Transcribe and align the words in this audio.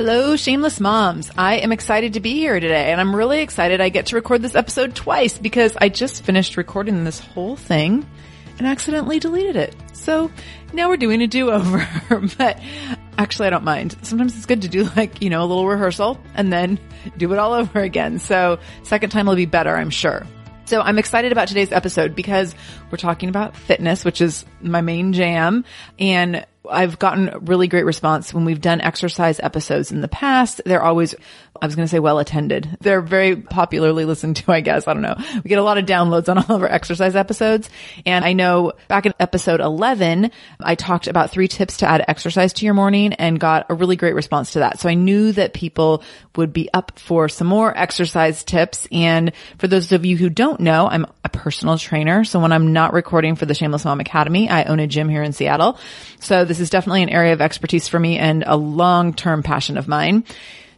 Hello, 0.00 0.34
shameless 0.34 0.80
moms. 0.80 1.30
I 1.36 1.56
am 1.56 1.72
excited 1.72 2.14
to 2.14 2.20
be 2.20 2.32
here 2.32 2.58
today 2.58 2.90
and 2.90 2.98
I'm 2.98 3.14
really 3.14 3.42
excited 3.42 3.82
I 3.82 3.90
get 3.90 4.06
to 4.06 4.16
record 4.16 4.40
this 4.40 4.54
episode 4.54 4.94
twice 4.94 5.36
because 5.36 5.76
I 5.76 5.90
just 5.90 6.24
finished 6.24 6.56
recording 6.56 7.04
this 7.04 7.18
whole 7.18 7.54
thing 7.54 8.06
and 8.56 8.66
accidentally 8.66 9.18
deleted 9.18 9.56
it. 9.56 9.76
So 9.92 10.30
now 10.72 10.88
we're 10.88 10.96
doing 10.96 11.20
a 11.20 11.26
do-over, 11.26 11.86
but 12.38 12.58
actually 13.18 13.48
I 13.48 13.50
don't 13.50 13.62
mind. 13.62 13.94
Sometimes 14.00 14.34
it's 14.34 14.46
good 14.46 14.62
to 14.62 14.68
do 14.68 14.88
like, 14.96 15.20
you 15.20 15.28
know, 15.28 15.42
a 15.42 15.44
little 15.44 15.68
rehearsal 15.68 16.18
and 16.34 16.50
then 16.50 16.80
do 17.18 17.30
it 17.34 17.38
all 17.38 17.52
over 17.60 17.80
again. 17.80 18.18
So 18.18 18.58
second 18.84 19.10
time 19.10 19.26
will 19.26 19.36
be 19.36 19.44
better, 19.44 19.76
I'm 19.76 19.90
sure. 19.90 20.26
So 20.64 20.80
I'm 20.80 20.98
excited 20.98 21.30
about 21.30 21.48
today's 21.48 21.72
episode 21.72 22.14
because 22.14 22.54
we're 22.90 22.96
talking 22.96 23.28
about 23.28 23.54
fitness, 23.54 24.02
which 24.02 24.22
is 24.22 24.46
my 24.62 24.80
main 24.80 25.12
jam. 25.12 25.66
And 25.98 26.46
I've 26.70 26.98
gotten 26.98 27.44
really 27.46 27.68
great 27.68 27.84
response 27.84 28.32
when 28.32 28.44
we've 28.44 28.60
done 28.60 28.80
exercise 28.80 29.40
episodes 29.40 29.92
in 29.92 30.00
the 30.00 30.08
past. 30.08 30.60
They're 30.64 30.82
always, 30.82 31.14
I 31.60 31.66
was 31.66 31.76
going 31.76 31.86
to 31.86 31.90
say 31.90 31.98
well 31.98 32.18
attended. 32.18 32.78
They're 32.80 33.00
very 33.00 33.36
popularly 33.36 34.04
listened 34.04 34.36
to, 34.36 34.52
I 34.52 34.60
guess. 34.60 34.86
I 34.86 34.94
don't 34.94 35.02
know. 35.02 35.16
We 35.42 35.48
get 35.48 35.58
a 35.58 35.62
lot 35.62 35.78
of 35.78 35.86
downloads 35.86 36.28
on 36.28 36.38
all 36.38 36.56
of 36.56 36.62
our 36.62 36.70
exercise 36.70 37.16
episodes. 37.16 37.68
And 38.06 38.24
I 38.24 38.32
know 38.32 38.72
back 38.88 39.06
in 39.06 39.14
episode 39.18 39.60
11, 39.60 40.30
I 40.60 40.74
talked 40.74 41.06
about 41.06 41.30
three 41.30 41.48
tips 41.48 41.78
to 41.78 41.86
add 41.86 42.04
exercise 42.06 42.52
to 42.54 42.64
your 42.64 42.74
morning 42.74 43.12
and 43.14 43.40
got 43.40 43.66
a 43.68 43.74
really 43.74 43.96
great 43.96 44.14
response 44.14 44.52
to 44.52 44.60
that. 44.60 44.80
So 44.80 44.88
I 44.88 44.94
knew 44.94 45.32
that 45.32 45.54
people 45.54 46.02
would 46.36 46.52
be 46.52 46.70
up 46.72 46.98
for 46.98 47.28
some 47.28 47.46
more 47.46 47.76
exercise 47.76 48.44
tips. 48.44 48.86
And 48.92 49.32
for 49.58 49.66
those 49.66 49.92
of 49.92 50.04
you 50.04 50.16
who 50.16 50.30
don't 50.30 50.60
know, 50.60 50.86
I'm 50.86 51.06
a 51.24 51.28
personal 51.28 51.76
trainer. 51.78 52.24
So 52.24 52.38
when 52.40 52.52
I'm 52.52 52.72
not 52.72 52.92
recording 52.92 53.34
for 53.34 53.46
the 53.46 53.54
Shameless 53.54 53.84
Mom 53.84 54.00
Academy, 54.00 54.48
I 54.48 54.64
own 54.64 54.80
a 54.80 54.86
gym 54.86 55.08
here 55.08 55.22
in 55.22 55.32
Seattle. 55.32 55.78
So 56.20 56.44
this 56.44 56.59
is 56.60 56.70
definitely 56.70 57.02
an 57.02 57.08
area 57.08 57.32
of 57.32 57.40
expertise 57.40 57.88
for 57.88 57.98
me 57.98 58.18
and 58.18 58.44
a 58.46 58.56
long-term 58.56 59.42
passion 59.42 59.76
of 59.76 59.88
mine. 59.88 60.24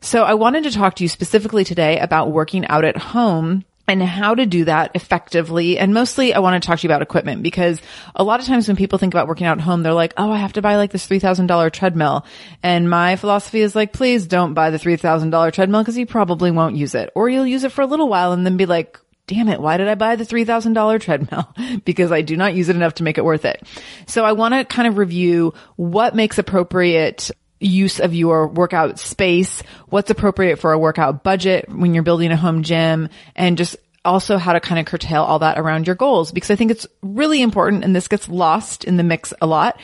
So 0.00 0.24
I 0.24 0.34
wanted 0.34 0.64
to 0.64 0.72
talk 0.72 0.96
to 0.96 1.04
you 1.04 1.08
specifically 1.08 1.64
today 1.64 1.98
about 1.98 2.32
working 2.32 2.66
out 2.66 2.84
at 2.84 2.96
home 2.96 3.64
and 3.88 4.02
how 4.02 4.34
to 4.34 4.46
do 4.46 4.64
that 4.64 4.92
effectively. 4.94 5.78
And 5.78 5.92
mostly 5.92 6.34
I 6.34 6.38
want 6.38 6.60
to 6.60 6.66
talk 6.66 6.78
to 6.78 6.82
you 6.84 6.88
about 6.88 7.02
equipment 7.02 7.42
because 7.42 7.80
a 8.14 8.24
lot 8.24 8.40
of 8.40 8.46
times 8.46 8.66
when 8.66 8.76
people 8.76 8.98
think 8.98 9.12
about 9.12 9.28
working 9.28 9.46
out 9.46 9.58
at 9.58 9.64
home, 9.64 9.82
they're 9.82 9.92
like, 9.92 10.14
Oh, 10.16 10.30
I 10.30 10.38
have 10.38 10.54
to 10.54 10.62
buy 10.62 10.76
like 10.76 10.92
this 10.92 11.06
$3,000 11.06 11.72
treadmill. 11.72 12.24
And 12.62 12.88
my 12.88 13.16
philosophy 13.16 13.60
is 13.60 13.74
like, 13.74 13.92
please 13.92 14.26
don't 14.26 14.54
buy 14.54 14.70
the 14.70 14.78
$3,000 14.78 15.52
treadmill 15.52 15.82
because 15.82 15.98
you 15.98 16.06
probably 16.06 16.50
won't 16.50 16.76
use 16.76 16.94
it 16.94 17.10
or 17.14 17.28
you'll 17.28 17.46
use 17.46 17.64
it 17.64 17.72
for 17.72 17.82
a 17.82 17.86
little 17.86 18.08
while 18.08 18.32
and 18.32 18.46
then 18.46 18.56
be 18.56 18.66
like, 18.66 18.98
damn 19.32 19.48
it, 19.48 19.60
why 19.60 19.78
did 19.78 19.88
I 19.88 19.94
buy 19.94 20.16
the 20.16 20.24
$3,000 20.24 21.00
treadmill? 21.00 21.54
because 21.86 22.12
I 22.12 22.20
do 22.20 22.36
not 22.36 22.54
use 22.54 22.68
it 22.68 22.76
enough 22.76 22.94
to 22.94 23.02
make 23.02 23.16
it 23.16 23.24
worth 23.24 23.46
it. 23.46 23.62
So 24.06 24.24
I 24.24 24.32
want 24.32 24.52
to 24.52 24.64
kind 24.64 24.86
of 24.86 24.98
review 24.98 25.54
what 25.76 26.14
makes 26.14 26.36
appropriate 26.36 27.30
use 27.58 27.98
of 27.98 28.14
your 28.14 28.48
workout 28.48 28.98
space, 28.98 29.62
what's 29.88 30.10
appropriate 30.10 30.58
for 30.58 30.72
a 30.72 30.78
workout 30.78 31.24
budget 31.24 31.70
when 31.70 31.94
you're 31.94 32.02
building 32.02 32.30
a 32.30 32.36
home 32.36 32.62
gym 32.62 33.08
and 33.34 33.56
just 33.56 33.76
also 34.04 34.36
how 34.36 34.52
to 34.52 34.60
kind 34.60 34.80
of 34.80 34.84
curtail 34.84 35.22
all 35.22 35.38
that 35.38 35.58
around 35.58 35.86
your 35.86 35.96
goals 35.96 36.32
because 36.32 36.50
I 36.50 36.56
think 36.56 36.72
it's 36.72 36.88
really 37.02 37.40
important 37.40 37.84
and 37.84 37.94
this 37.94 38.08
gets 38.08 38.28
lost 38.28 38.82
in 38.82 38.96
the 38.96 39.04
mix 39.04 39.32
a 39.40 39.46
lot 39.46 39.80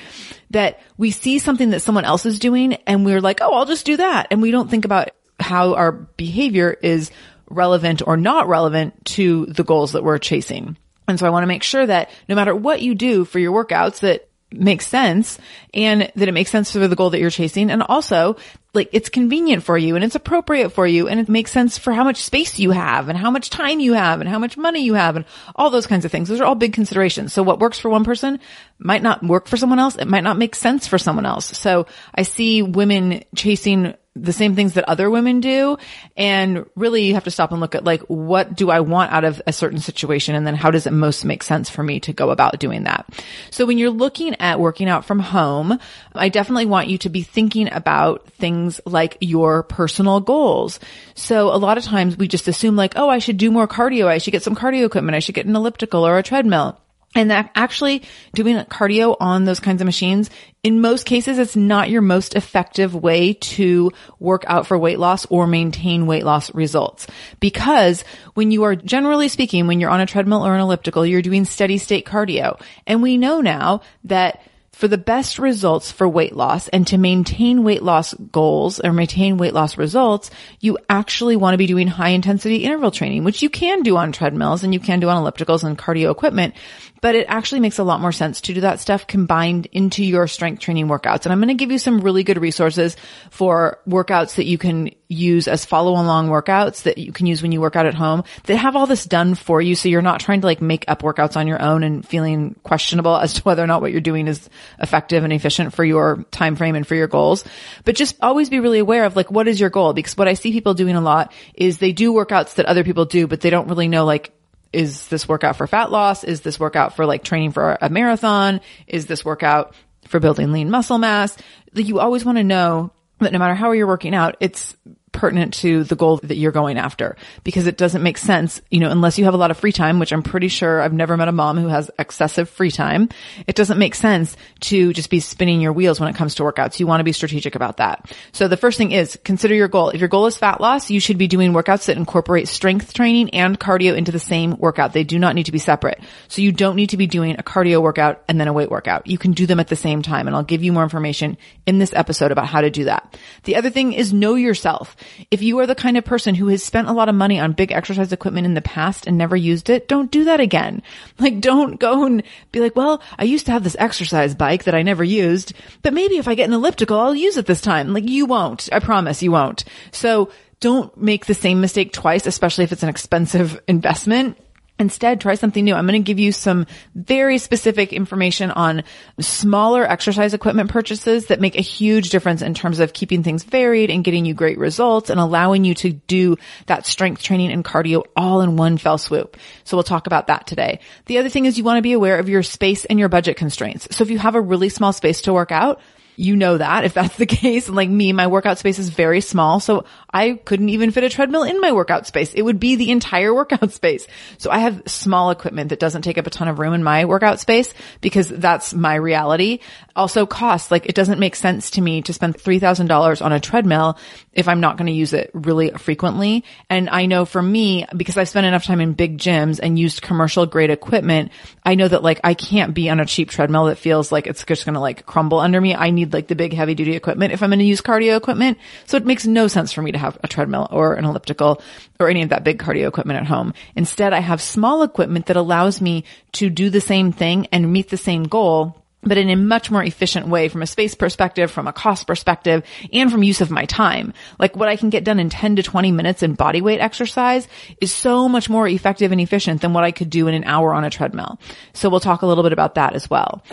that 0.51 0.81
we 0.97 1.13
see 1.13 1.39
something 1.39 1.71
that 1.71 1.81
someone 1.81 2.05
else 2.05 2.27
is 2.27 2.41
doing 2.41 2.75
and 2.87 3.07
we're 3.07 3.21
like, 3.21 3.41
Oh, 3.41 3.55
I'll 3.55 3.65
just 3.65 3.87
do 3.87 3.97
that. 3.97 4.27
And 4.33 4.43
we 4.43 4.51
don't 4.51 4.69
think 4.69 4.85
about 4.85 5.11
how 5.39 5.75
our 5.75 5.93
behavior 5.93 6.77
is 6.83 7.13
relevant 7.51 8.03
or 8.07 8.17
not 8.17 8.49
relevant 8.49 9.05
to 9.05 9.47
the 9.47 9.65
goals 9.65 9.93
that 9.93 10.05
we're 10.05 10.19
chasing. 10.19 10.77
And 11.07 11.19
so 11.19 11.27
I 11.27 11.31
want 11.31 11.43
to 11.43 11.49
make 11.49 11.63
sure 11.63 11.87
that 11.87 12.11
no 12.29 12.35
matter 12.35 12.55
what 12.55 12.83
you 12.83 12.95
do 12.95 13.25
for 13.25 13.39
your 13.39 13.53
workouts 13.53 14.01
that 14.01 14.29
makes 14.51 14.87
sense 14.87 15.39
and 15.75 16.11
that 16.15 16.29
it 16.29 16.33
makes 16.33 16.51
sense 16.51 16.73
for 16.73 16.87
the 16.87 16.97
goal 16.97 17.11
that 17.11 17.21
you're 17.21 17.31
chasing. 17.31 17.71
And 17.71 17.83
also 17.83 18.37
like 18.79 18.89
it's 18.93 19.11
convenient 19.11 19.63
for 19.63 19.77
you 19.77 19.95
and 19.95 20.05
it's 20.05 20.15
appropriate 20.15 20.71
for 20.71 20.87
you 20.87 21.09
and 21.09 21.21
it 21.21 21.29
makes 21.29 21.53
sense 21.53 21.77
for 21.77 21.93
how 21.93 22.05
much 22.05 22.23
space 22.23 22.59
you 22.59 22.71
have 22.71 23.09
and 23.09 23.19
how 23.19 23.31
much 23.31 23.51
time 23.51 23.81
you 23.81 23.93
have 23.93 24.21
and 24.21 24.29
how 24.29 24.39
much 24.39 24.57
money 24.57 24.83
you 24.83 24.95
have 24.95 25.17
and 25.17 25.27
all 25.55 25.69
those 25.69 25.87
kinds 25.87 26.05
of 26.05 26.11
things. 26.11 26.29
Those 26.29 26.41
are 26.41 26.45
all 26.45 26.55
big 26.55 26.73
considerations. 26.73 27.33
So 27.33 27.43
what 27.43 27.59
works 27.59 27.79
for 27.79 27.91
one 27.91 28.05
person 28.05 28.41
might 28.79 29.03
not 29.03 29.23
work 29.23 29.47
for 29.47 29.57
someone 29.57 29.79
else. 29.79 29.97
It 29.97 30.09
might 30.09 30.25
not 30.25 30.39
make 30.39 30.55
sense 30.55 30.87
for 30.87 30.97
someone 30.97 31.27
else. 31.27 31.59
So 31.59 31.87
I 32.15 32.23
see 32.23 32.63
women 32.63 33.25
chasing 33.35 33.95
the 34.25 34.33
same 34.33 34.55
things 34.55 34.75
that 34.75 34.89
other 34.89 35.11
women 35.11 35.41
do. 35.41 35.79
And 36.17 36.67
really 36.75 37.05
you 37.05 37.15
have 37.15 37.25
to 37.25 37.31
stop 37.31 37.53
and 37.53 37.61
look 37.61 37.75
at 37.75 37.85
like, 37.85 38.03
what 38.03 38.55
do 38.55 38.71
I 38.71 38.81
want 38.81 39.13
out 39.13 39.25
of 39.25 39.41
a 39.47 39.53
certain 39.53 39.79
situation? 39.79 40.35
And 40.35 40.47
then 40.47 40.55
how 40.55 40.71
does 40.71 40.87
it 40.87 40.93
most 40.93 41.25
make 41.25 41.43
sense 41.43 41.71
for 41.71 41.83
me 41.83 42.01
to 42.01 42.13
go 42.13 42.31
about 42.31 42.59
doing 42.59 42.85
that? 42.85 43.09
So 43.51 43.67
when 43.67 43.79
you're 43.79 43.91
looking 43.91 44.35
at 44.41 44.61
working 44.61 44.89
out 44.89 45.05
from 45.05 45.19
home, 45.21 45.79
I 46.15 46.29
definitely 46.29 46.67
want 46.67 46.89
you 46.89 46.99
to 46.99 47.09
be 47.09 47.23
thinking 47.23 47.73
about 47.73 48.29
things 48.33 48.68
like 48.85 49.17
your 49.21 49.63
personal 49.63 50.21
goals. 50.21 50.81
So 51.15 51.49
a 51.55 51.59
lot 51.59 51.79
of 51.79 51.85
times 51.85 52.17
we 52.17 52.29
just 52.29 52.49
assume 52.49 52.77
like, 52.77 52.95
oh, 52.97 53.09
I 53.09 53.19
should 53.19 53.37
do 53.37 53.51
more 53.51 53.69
cardio. 53.69 54.07
I 54.07 54.19
should 54.19 54.33
get 54.33 54.43
some 54.43 54.57
cardio 54.57 54.87
equipment. 54.87 55.17
I 55.17 55.21
should 55.21 55.35
get 55.35 55.47
an 55.47 55.57
elliptical 55.57 56.07
or 56.07 56.19
a 56.19 56.23
treadmill. 56.23 56.81
And 57.15 57.31
that 57.31 57.51
actually 57.55 58.03
doing 58.35 58.57
cardio 58.67 59.17
on 59.19 59.45
those 59.45 59.61
kinds 59.61 59.81
of 59.81 59.87
machines, 59.87 60.29
in 60.63 60.83
most 60.83 61.07
cases, 61.07 61.39
it's 61.39 61.57
not 61.57 61.89
your 61.89 62.03
most 62.03 62.35
effective 62.35 62.95
way 62.95 63.33
to 63.33 63.91
work 64.19 64.45
out 64.47 64.67
for 64.67 64.79
weight 64.79 64.99
loss 64.99 65.25
or 65.27 65.47
maintain 65.47 66.07
weight 66.07 66.25
loss 66.25 66.55
results. 66.55 67.07
Because 67.41 68.05
when 68.35 68.51
you 68.51 68.65
are 68.65 68.77
generally 68.77 69.29
speaking, 69.29 69.67
when 69.67 69.81
you're 69.81 69.91
on 69.91 70.03
a 70.03 70.07
treadmill 70.07 70.47
or 70.47 70.55
an 70.55 70.61
elliptical, 70.61 71.07
you're 71.07 71.23
doing 71.23 71.47
steady 71.47 71.79
state 71.79 72.05
cardio. 72.05 72.61
And 72.87 73.03
we 73.03 73.17
know 73.17 73.41
now 73.41 73.81
that 74.05 74.43
for 74.79 74.87
the 74.87 74.97
best 74.97 75.41
results 75.41 75.91
for 75.91 76.09
weight 76.09 76.37
loss 76.37 76.69
and 76.69 76.87
to 76.87 76.97
maintain 76.97 77.65
weight 77.65 77.83
loss 77.83 78.15
goals 78.15 78.79
or 78.79 78.93
maintain 78.93 79.37
weight 79.37 79.53
loss 79.53 79.77
results, 79.77 80.31
you 80.61 80.79
actually 80.89 81.35
want 81.35 81.55
to 81.55 81.59
be 81.59 81.67
doing 81.67 81.89
high 81.89 82.11
intensity 82.11 82.59
interval 82.59 82.93
training, 82.93 83.25
which 83.25 83.43
you 83.43 83.51
can 83.51 83.83
do 83.83 83.97
on 83.97 84.13
treadmills 84.13 84.63
and 84.63 84.73
you 84.73 84.79
can 84.79 85.01
do 85.01 85.09
on 85.09 85.21
ellipticals 85.21 85.65
and 85.65 85.77
cardio 85.77 86.13
equipment 86.13 86.55
but 87.01 87.15
it 87.15 87.27
actually 87.29 87.61
makes 87.61 87.79
a 87.79 87.85
lot 87.85 88.01
more 88.01 88.13
sense 88.13 88.41
to 88.43 88.55
do 88.55 88.61
that 88.63 88.81
stuff 88.81 89.07
combined 89.07 89.67
into 89.73 90.05
your 90.05 90.27
strength 90.27 90.61
training 90.61 90.89
workouts. 90.89 91.25
And 91.25 91.33
I'm 91.33 91.39
going 91.39 91.49
to 91.49 91.55
give 91.55 91.71
you 91.71 91.79
some 91.79 92.01
really 92.01 92.25
good 92.25 92.39
resources 92.39 92.97
for 93.31 93.79
workouts 93.89 94.37
that 94.37 94.47
you 94.47 94.59
can 94.59 94.91
use 95.09 95.49
as 95.49 95.65
follow 95.65 95.93
along 95.93 96.29
workouts 96.29 96.83
that 96.83 96.99
you 96.99 97.13
can 97.13 97.27
use 97.27 97.43
when 97.43 97.51
you 97.51 97.61
work 97.61 97.77
out 97.77 97.87
at 97.87 97.95
home 97.95 98.23
that 98.45 98.57
have 98.57 98.77
all 98.77 98.87
this 98.87 99.05
done 99.05 99.35
for 99.35 99.61
you. 99.61 99.75
So 99.75 99.89
you're 99.89 100.03
not 100.03 100.21
trying 100.21 100.43
to 100.43 100.47
like 100.47 100.61
make 100.61 100.85
up 100.87 101.03
workouts 101.03 101.37
on 101.37 101.47
your 101.47 101.61
own 101.61 101.83
and 101.83 102.07
feeling 102.07 102.55
questionable 102.63 103.17
as 103.17 103.35
to 103.35 103.43
whether 103.43 103.63
or 103.63 103.67
not 103.67 103.81
what 103.81 103.91
you're 103.91 104.01
doing 104.03 104.29
is 104.29 104.49
effective 104.79 105.25
and 105.25 105.33
efficient 105.33 105.73
for 105.73 105.85
your 105.85 106.25
time 106.31 106.57
frame 106.57 106.75
and 106.75 106.87
for 106.87 106.95
your 106.95 107.07
goals. 107.07 107.45
But 107.85 107.97
just 107.97 108.17
always 108.21 108.51
be 108.51 108.61
really 108.61 108.81
aware 108.81 109.05
of 109.05 109.17
like, 109.17 109.31
what 109.31 109.49
is 109.49 109.59
your 109.59 109.71
goal? 109.71 109.95
Because 109.95 110.17
what 110.17 110.29
I 110.29 110.35
see 110.35 110.53
people 110.53 110.75
doing 110.75 110.95
a 110.95 111.01
lot 111.01 111.33
is 111.55 111.79
they 111.79 111.93
do 111.93 112.13
workouts 112.13 112.57
that 112.57 112.67
other 112.67 112.85
people 112.85 113.07
do, 113.07 113.27
but 113.27 113.41
they 113.41 113.51
don't 113.51 113.69
really 113.69 113.89
know 113.89 114.05
like, 114.05 114.33
is 114.75 115.09
this 115.09 115.27
workout 115.27 115.57
for 115.57 115.67
fat 115.67 115.91
loss? 115.91 116.25
Is 116.25 116.43
this 116.43 116.61
workout 116.61 116.95
for 116.95 117.07
like 117.07 117.25
training 117.25 117.53
for 117.53 117.79
a 117.81 117.89
marathon? 117.89 118.61
Is 118.87 119.07
this 119.07 119.25
workout 119.25 119.75
for 120.07 120.21
building 120.21 120.53
lean 120.53 120.69
muscle 120.69 120.99
mass? 120.99 121.35
Like 121.73 121.89
you 121.89 122.01
always 122.01 122.27
want 122.27 122.37
to 122.37 122.45
know 122.45 122.93
that 123.19 123.33
no 123.33 123.39
matter 123.39 123.55
how 123.55 123.73
you're 123.73 123.87
working 123.87 124.15
out, 124.15 124.37
it's 124.41 124.77
pertinent 125.19 125.53
to 125.53 125.83
the 125.83 125.97
goal 125.97 126.19
that 126.23 126.37
you're 126.37 126.53
going 126.53 126.79
after 126.79 127.17
because 127.43 127.67
it 127.67 127.77
doesn't 127.77 128.05
make 128.05 128.17
sense, 128.17 128.63
you 128.71 128.79
know, 128.79 128.89
unless 128.89 129.19
you 129.19 129.25
have 129.25 129.35
a 129.35 129.37
lot 129.37 129.51
of 129.51 129.59
free 129.59 129.73
time, 129.73 129.99
which 129.99 130.13
I'm 130.13 130.23
pretty 130.23 130.47
sure 130.47 130.81
I've 130.81 130.93
never 130.93 131.17
met 131.17 131.27
a 131.27 131.33
mom 131.33 131.59
who 131.59 131.67
has 131.67 131.91
excessive 131.99 132.49
free 132.49 132.71
time. 132.71 133.09
It 133.49 133.57
doesn't 133.57 133.79
make 133.79 133.97
sense 133.97 134.37
to 134.61 134.93
just 134.93 135.11
be 135.11 135.19
spinning 135.19 135.61
your 135.61 135.73
wheels 135.73 135.99
when 135.99 136.09
it 136.09 136.15
comes 136.15 136.37
to 136.37 136.45
workouts. 136.45 136.79
You 136.79 136.87
want 136.87 137.01
to 137.01 137.05
be 137.05 137.11
strategic 137.11 137.57
about 137.57 137.79
that. 137.79 138.15
So 138.31 138.47
the 138.47 138.57
first 138.57 138.79
thing 138.79 138.93
is 138.93 139.19
consider 139.25 139.55
your 139.55 139.67
goal. 139.67 139.91
If 139.91 140.01
your 140.01 140.09
goal 140.09 140.27
is 140.27 140.39
fat 140.39 140.61
loss, 140.61 140.89
you 140.89 141.01
should 141.01 141.19
be 141.19 141.27
doing 141.27 141.53
workouts 141.53 141.87
that 141.87 141.97
incorporate 141.97 142.47
strength 142.47 142.95
training 142.95 143.31
and 143.31 143.59
cardio 143.59 143.97
into 143.97 144.13
the 144.13 144.21
same 144.21 144.57
workout. 144.57 144.93
They 144.93 145.03
do 145.03 145.19
not 145.19 145.35
need 145.35 145.47
to 145.47 145.53
be 145.53 145.59
separate. 145.59 146.01
So 146.29 146.43
you 146.43 146.53
don't 146.53 146.77
need 146.77 146.91
to 146.91 146.97
be 146.97 147.09
doing 147.09 147.35
a 147.41 147.43
cardio 147.43 147.83
workout 147.83 148.23
and 148.29 148.41
then 148.41 148.47
a 148.47 148.53
weight 148.53 148.71
workout. 148.71 149.09
You 149.09 149.19
can 149.19 149.33
do 149.33 149.47
them 149.47 149.59
at 149.59 149.67
the 149.67 149.75
same 149.75 150.01
time. 150.01 150.29
And 150.29 150.37
I'll 150.37 150.45
give 150.45 150.63
you 150.63 150.73
more 150.73 150.85
information 150.85 151.37
in 151.67 151.79
this 151.79 151.93
episode 151.93 152.31
about 152.31 152.47
how 152.47 152.61
to 152.61 152.71
do 152.71 152.85
that. 152.85 153.19
The 153.43 153.57
other 153.57 153.71
thing 153.71 153.93
is 153.93 154.13
know 154.13 154.37
yourself. 154.37 154.97
If 155.31 155.43
you 155.43 155.59
are 155.59 155.67
the 155.67 155.75
kind 155.75 155.97
of 155.97 156.05
person 156.05 156.35
who 156.35 156.49
has 156.49 156.63
spent 156.63 156.89
a 156.89 156.93
lot 156.93 157.09
of 157.09 157.15
money 157.15 157.39
on 157.41 157.53
big 157.53 157.73
exercise 157.73 158.13
equipment 158.13 158.47
in 158.47 158.55
the 158.55 158.61
past 158.61 159.07
and 159.07 159.17
never 159.17 159.37
used 159.37 159.71
it, 159.71 159.89
don't 159.89 160.11
do 160.11 160.25
that 160.25 160.41
again. 160.41 160.83
Like 161.21 161.41
don't 161.41 161.81
go 161.81 162.05
and 162.05 162.23
be 162.53 162.61
like, 162.61 162.77
well, 162.77 163.03
I 163.19 163.25
used 163.25 163.47
to 163.47 163.53
have 163.53 163.65
this 163.65 163.77
exercise 163.79 164.37
bike 164.37 164.65
that 164.65 164.75
I 164.75 164.83
never 164.83 165.03
used, 165.03 165.53
but 165.83 165.93
maybe 165.93 166.17
if 166.17 166.29
I 166.29 166.37
get 166.37 166.47
an 166.47 166.53
elliptical, 166.53 166.99
I'll 166.99 167.15
use 167.15 167.37
it 167.37 167.47
this 167.47 167.61
time. 167.61 167.93
Like 167.93 168.09
you 168.09 168.25
won't. 168.25 168.69
I 168.71 168.79
promise 168.79 169.21
you 169.21 169.33
won't. 169.33 169.65
So 169.91 170.31
don't 170.61 170.97
make 170.97 171.27
the 171.27 171.35
same 171.35 171.61
mistake 171.61 171.93
twice, 171.93 172.27
especially 172.27 172.65
if 172.65 172.73
it's 172.73 172.83
an 172.83 172.89
expensive 172.89 173.61
investment. 173.69 174.39
Instead, 174.79 175.21
try 175.21 175.35
something 175.35 175.65
new. 175.65 175.75
I'm 175.75 175.87
going 175.87 176.01
to 176.01 176.07
give 176.07 176.19
you 176.19 176.31
some 176.31 176.67
very 176.95 177.39
specific 177.39 177.93
information 177.93 178.51
on 178.51 178.85
smaller 179.19 179.85
exercise 179.85 180.35
equipment 180.35 180.71
purchases 180.71 181.27
that 181.27 181.41
make 181.41 181.59
a 181.59 181.63
huge 181.63 182.11
difference 182.11 182.43
in 182.43 182.55
terms 182.55 182.79
of 182.79 182.93
keeping 182.93 183.23
things 183.23 183.43
varied 183.43 183.91
and 183.91 184.05
getting 184.05 184.25
you 184.25 184.35
great 184.35 184.59
results 184.59 185.11
and 185.11 185.19
allowing 185.19 185.65
you 185.65 185.75
to 185.75 185.93
do 185.93 186.37
that 186.67 186.87
strength 186.87 187.23
training 187.23 187.51
and 187.51 187.65
cardio 187.65 188.05
all 188.17 188.41
in 188.41 188.57
one 188.57 188.79
fell 188.79 188.99
swoop. 188.99 189.37
So 189.65 189.77
we'll 189.77 189.85
talk 189.85 190.07
about 190.07 190.29
that 190.29 190.47
today. 190.47 190.79
The 191.07 191.19
other 191.19 191.29
thing 191.29 191.47
is 191.47 191.59
you 191.59 191.65
want 191.65 191.79
to 191.79 191.83
be 191.83 191.93
aware 191.93 192.19
of 192.19 192.29
your 192.29 192.45
space 192.45 192.85
and 192.85 192.99
your 192.99 193.09
budget 193.09 193.37
constraints. 193.37 193.89
So 193.97 194.05
if 194.05 194.11
you 194.11 194.19
have 194.19 194.37
a 194.37 194.41
really 194.41 194.69
small 194.69 194.93
space 194.93 195.23
to 195.23 195.33
work 195.33 195.51
out, 195.51 195.81
you 196.19 196.35
know 196.35 196.59
that 196.59 196.85
if 196.85 196.95
that's 196.95 197.17
the 197.17 197.27
case. 197.41 197.69
Like 197.69 197.89
me, 197.89 198.13
my 198.13 198.27
workout 198.27 198.59
space 198.59 198.79
is 198.79 198.91
very 198.91 199.21
small. 199.21 199.61
So 199.61 199.85
I 200.11 200.33
couldn't 200.33 200.71
even 200.71 200.91
fit 200.91 201.05
a 201.05 201.11
treadmill 201.11 201.43
in 201.43 201.61
my 201.61 201.73
workout 201.73 202.07
space. 202.07 202.33
It 202.33 202.43
would 202.43 202.59
be 202.59 202.77
the 202.77 202.91
entire 202.91 203.35
workout 203.39 203.73
space. 203.73 204.07
So 204.39 204.51
I 204.51 204.61
have 204.61 204.83
small 204.87 205.31
equipment 205.31 205.71
that 205.71 205.81
doesn't 205.81 206.03
take 206.03 206.19
up 206.19 206.27
a 206.27 206.31
ton 206.31 206.49
of 206.49 206.59
room 206.59 206.75
in 206.75 206.83
my 206.83 207.05
workout 207.05 207.41
space 207.41 207.73
because 208.01 208.29
that's 208.29 208.73
my 208.73 208.95
reality. 208.95 209.61
Also 209.95 210.27
cost, 210.27 210.71
like 210.71 210.87
it 210.87 210.95
doesn't 210.95 211.19
make 211.19 211.37
sense 211.37 211.73
to 211.73 211.81
me 211.81 212.03
to 212.03 212.13
spend 212.13 212.37
$3,000 212.37 213.25
on 213.25 213.33
a 213.33 213.41
treadmill 213.41 213.99
if 214.33 214.49
I'm 214.49 214.61
not 214.61 214.77
going 214.77 214.87
to 214.87 214.93
use 214.93 215.13
it 215.13 215.31
really 215.35 215.71
frequently. 215.71 216.45
And 216.71 216.89
I 216.89 217.07
know 217.07 217.25
for 217.25 217.43
me, 217.43 217.85
because 217.97 218.17
I've 218.17 218.29
spent 218.29 218.47
enough 218.47 218.65
time 218.65 218.81
in 218.81 218.93
big 218.93 219.19
gyms 219.19 219.61
and 219.63 219.79
used 219.79 220.01
commercial 220.01 220.47
grade 220.47 220.71
equipment, 220.71 221.33
I 221.65 221.75
know 221.75 221.89
that 221.89 222.03
like 222.03 222.21
I 222.25 222.35
can't 222.35 222.73
be 222.73 222.89
on 222.89 223.01
a 223.01 223.07
cheap 223.07 223.31
treadmill 223.31 223.67
that 223.67 223.79
feels 223.79 224.13
like 224.13 224.27
it's 224.27 224.45
just 224.45 224.65
going 224.65 224.75
to 224.75 224.81
like 224.81 225.05
crumble 225.05 225.41
under 225.41 225.61
me. 225.61 225.75
I 225.75 225.91
need 225.91 226.13
like 226.13 226.29
the 226.29 226.37
big 226.37 226.53
heavy 226.53 226.75
duty 226.75 226.95
equipment 226.95 227.33
if 227.33 227.43
I'm 227.43 227.51
going 227.51 227.59
to 227.59 227.65
use 227.65 227.81
cardio 227.81 228.17
equipment. 228.17 228.59
So 228.87 228.97
it 228.97 229.05
makes 229.05 229.27
no 229.27 229.49
sense 229.49 229.73
for 229.73 229.83
me 229.83 229.93
to 229.93 229.98
have 229.99 230.19
a 230.23 230.29
treadmill 230.29 230.69
or 230.71 230.95
an 230.95 231.05
elliptical 231.05 231.61
or 232.01 232.09
any 232.09 232.23
of 232.23 232.31
that 232.31 232.45
big 232.45 232.59
cardio 232.59 232.89
equipment 232.89 233.21
at 233.21 233.27
home. 233.27 233.55
Instead, 233.77 234.13
I 234.13 234.21
have 234.21 234.41
small 234.41 234.83
equipment 234.83 235.27
that 235.27 235.37
allows 235.37 235.81
me 235.81 236.05
to 236.33 236.51
do 236.51 236.71
the 236.71 236.81
same 236.81 237.13
thing 237.13 237.47
and 237.53 237.73
meet 237.73 237.91
the 237.91 237.97
same 237.97 238.25
goal 238.25 238.79
but 239.03 239.19
in 239.19 239.31
a 239.31 239.37
much 239.37 239.71
more 239.71 239.83
efficient 239.83 240.27
way 240.27 240.49
from 240.49 240.63
a 240.63 240.67
space 240.67 240.95
perspective, 240.95 241.51
from 241.51 241.69
a 241.69 241.73
cost 241.73 242.07
perspective, 242.07 242.65
and 242.93 243.11
from 243.11 243.23
use 243.23 243.41
of 243.41 243.51
my 243.51 243.65
time. 243.65 244.13
Like 244.39 244.57
what 244.57 244.69
I 244.69 244.77
can 244.77 244.91
get 244.91 245.05
done 245.05 245.21
in 245.21 245.31
10 245.31 245.57
to 245.57 245.63
20 245.63 245.93
minutes 245.93 246.23
in 246.23 246.35
body 246.35 246.61
weight 246.61 246.81
exercise 246.81 247.47
is 247.81 247.93
so 247.93 248.29
much 248.29 248.51
more 248.51 248.67
effective 248.67 249.13
and 249.13 249.21
efficient 249.21 249.61
than 249.61 249.73
what 249.73 249.85
I 249.85 249.93
could 249.93 250.11
do 250.11 250.27
in 250.27 250.35
an 250.35 250.45
hour 250.45 250.75
on 250.75 250.85
a 250.85 250.91
treadmill. 250.91 251.39
So 251.73 251.89
we'll 251.89 252.01
talk 252.01 252.23
a 252.23 252.27
little 252.27 252.43
bit 252.43 252.53
about 252.53 252.75
that 252.75 252.95
as 252.95 253.09
well. 253.09 253.45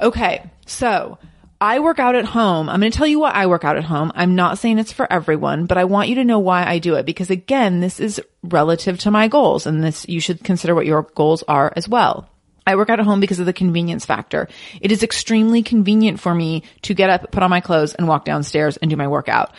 Okay. 0.00 0.50
So 0.66 1.18
I 1.64 1.80
work 1.80 1.98
out 1.98 2.14
at 2.14 2.26
home. 2.26 2.68
I'm 2.68 2.80
going 2.80 2.92
to 2.92 2.98
tell 2.98 3.06
you 3.06 3.20
why 3.20 3.30
I 3.30 3.46
work 3.46 3.64
out 3.64 3.78
at 3.78 3.84
home. 3.84 4.12
I'm 4.14 4.34
not 4.34 4.58
saying 4.58 4.78
it's 4.78 4.92
for 4.92 5.10
everyone, 5.10 5.64
but 5.64 5.78
I 5.78 5.84
want 5.84 6.10
you 6.10 6.16
to 6.16 6.24
know 6.24 6.38
why 6.38 6.62
I 6.62 6.78
do 6.78 6.96
it 6.96 7.06
because 7.06 7.30
again, 7.30 7.80
this 7.80 8.00
is 8.00 8.20
relative 8.42 8.98
to 8.98 9.10
my 9.10 9.28
goals 9.28 9.64
and 9.64 9.82
this, 9.82 10.06
you 10.06 10.20
should 10.20 10.44
consider 10.44 10.74
what 10.74 10.84
your 10.84 11.04
goals 11.14 11.42
are 11.48 11.72
as 11.74 11.88
well. 11.88 12.28
I 12.66 12.76
work 12.76 12.90
out 12.90 13.00
at 13.00 13.06
home 13.06 13.18
because 13.18 13.40
of 13.40 13.46
the 13.46 13.54
convenience 13.54 14.04
factor. 14.04 14.46
It 14.82 14.92
is 14.92 15.02
extremely 15.02 15.62
convenient 15.62 16.20
for 16.20 16.34
me 16.34 16.64
to 16.82 16.92
get 16.92 17.08
up, 17.08 17.32
put 17.32 17.42
on 17.42 17.48
my 17.48 17.60
clothes 17.60 17.94
and 17.94 18.06
walk 18.06 18.26
downstairs 18.26 18.76
and 18.76 18.90
do 18.90 18.96
my 18.98 19.08
workout. 19.08 19.54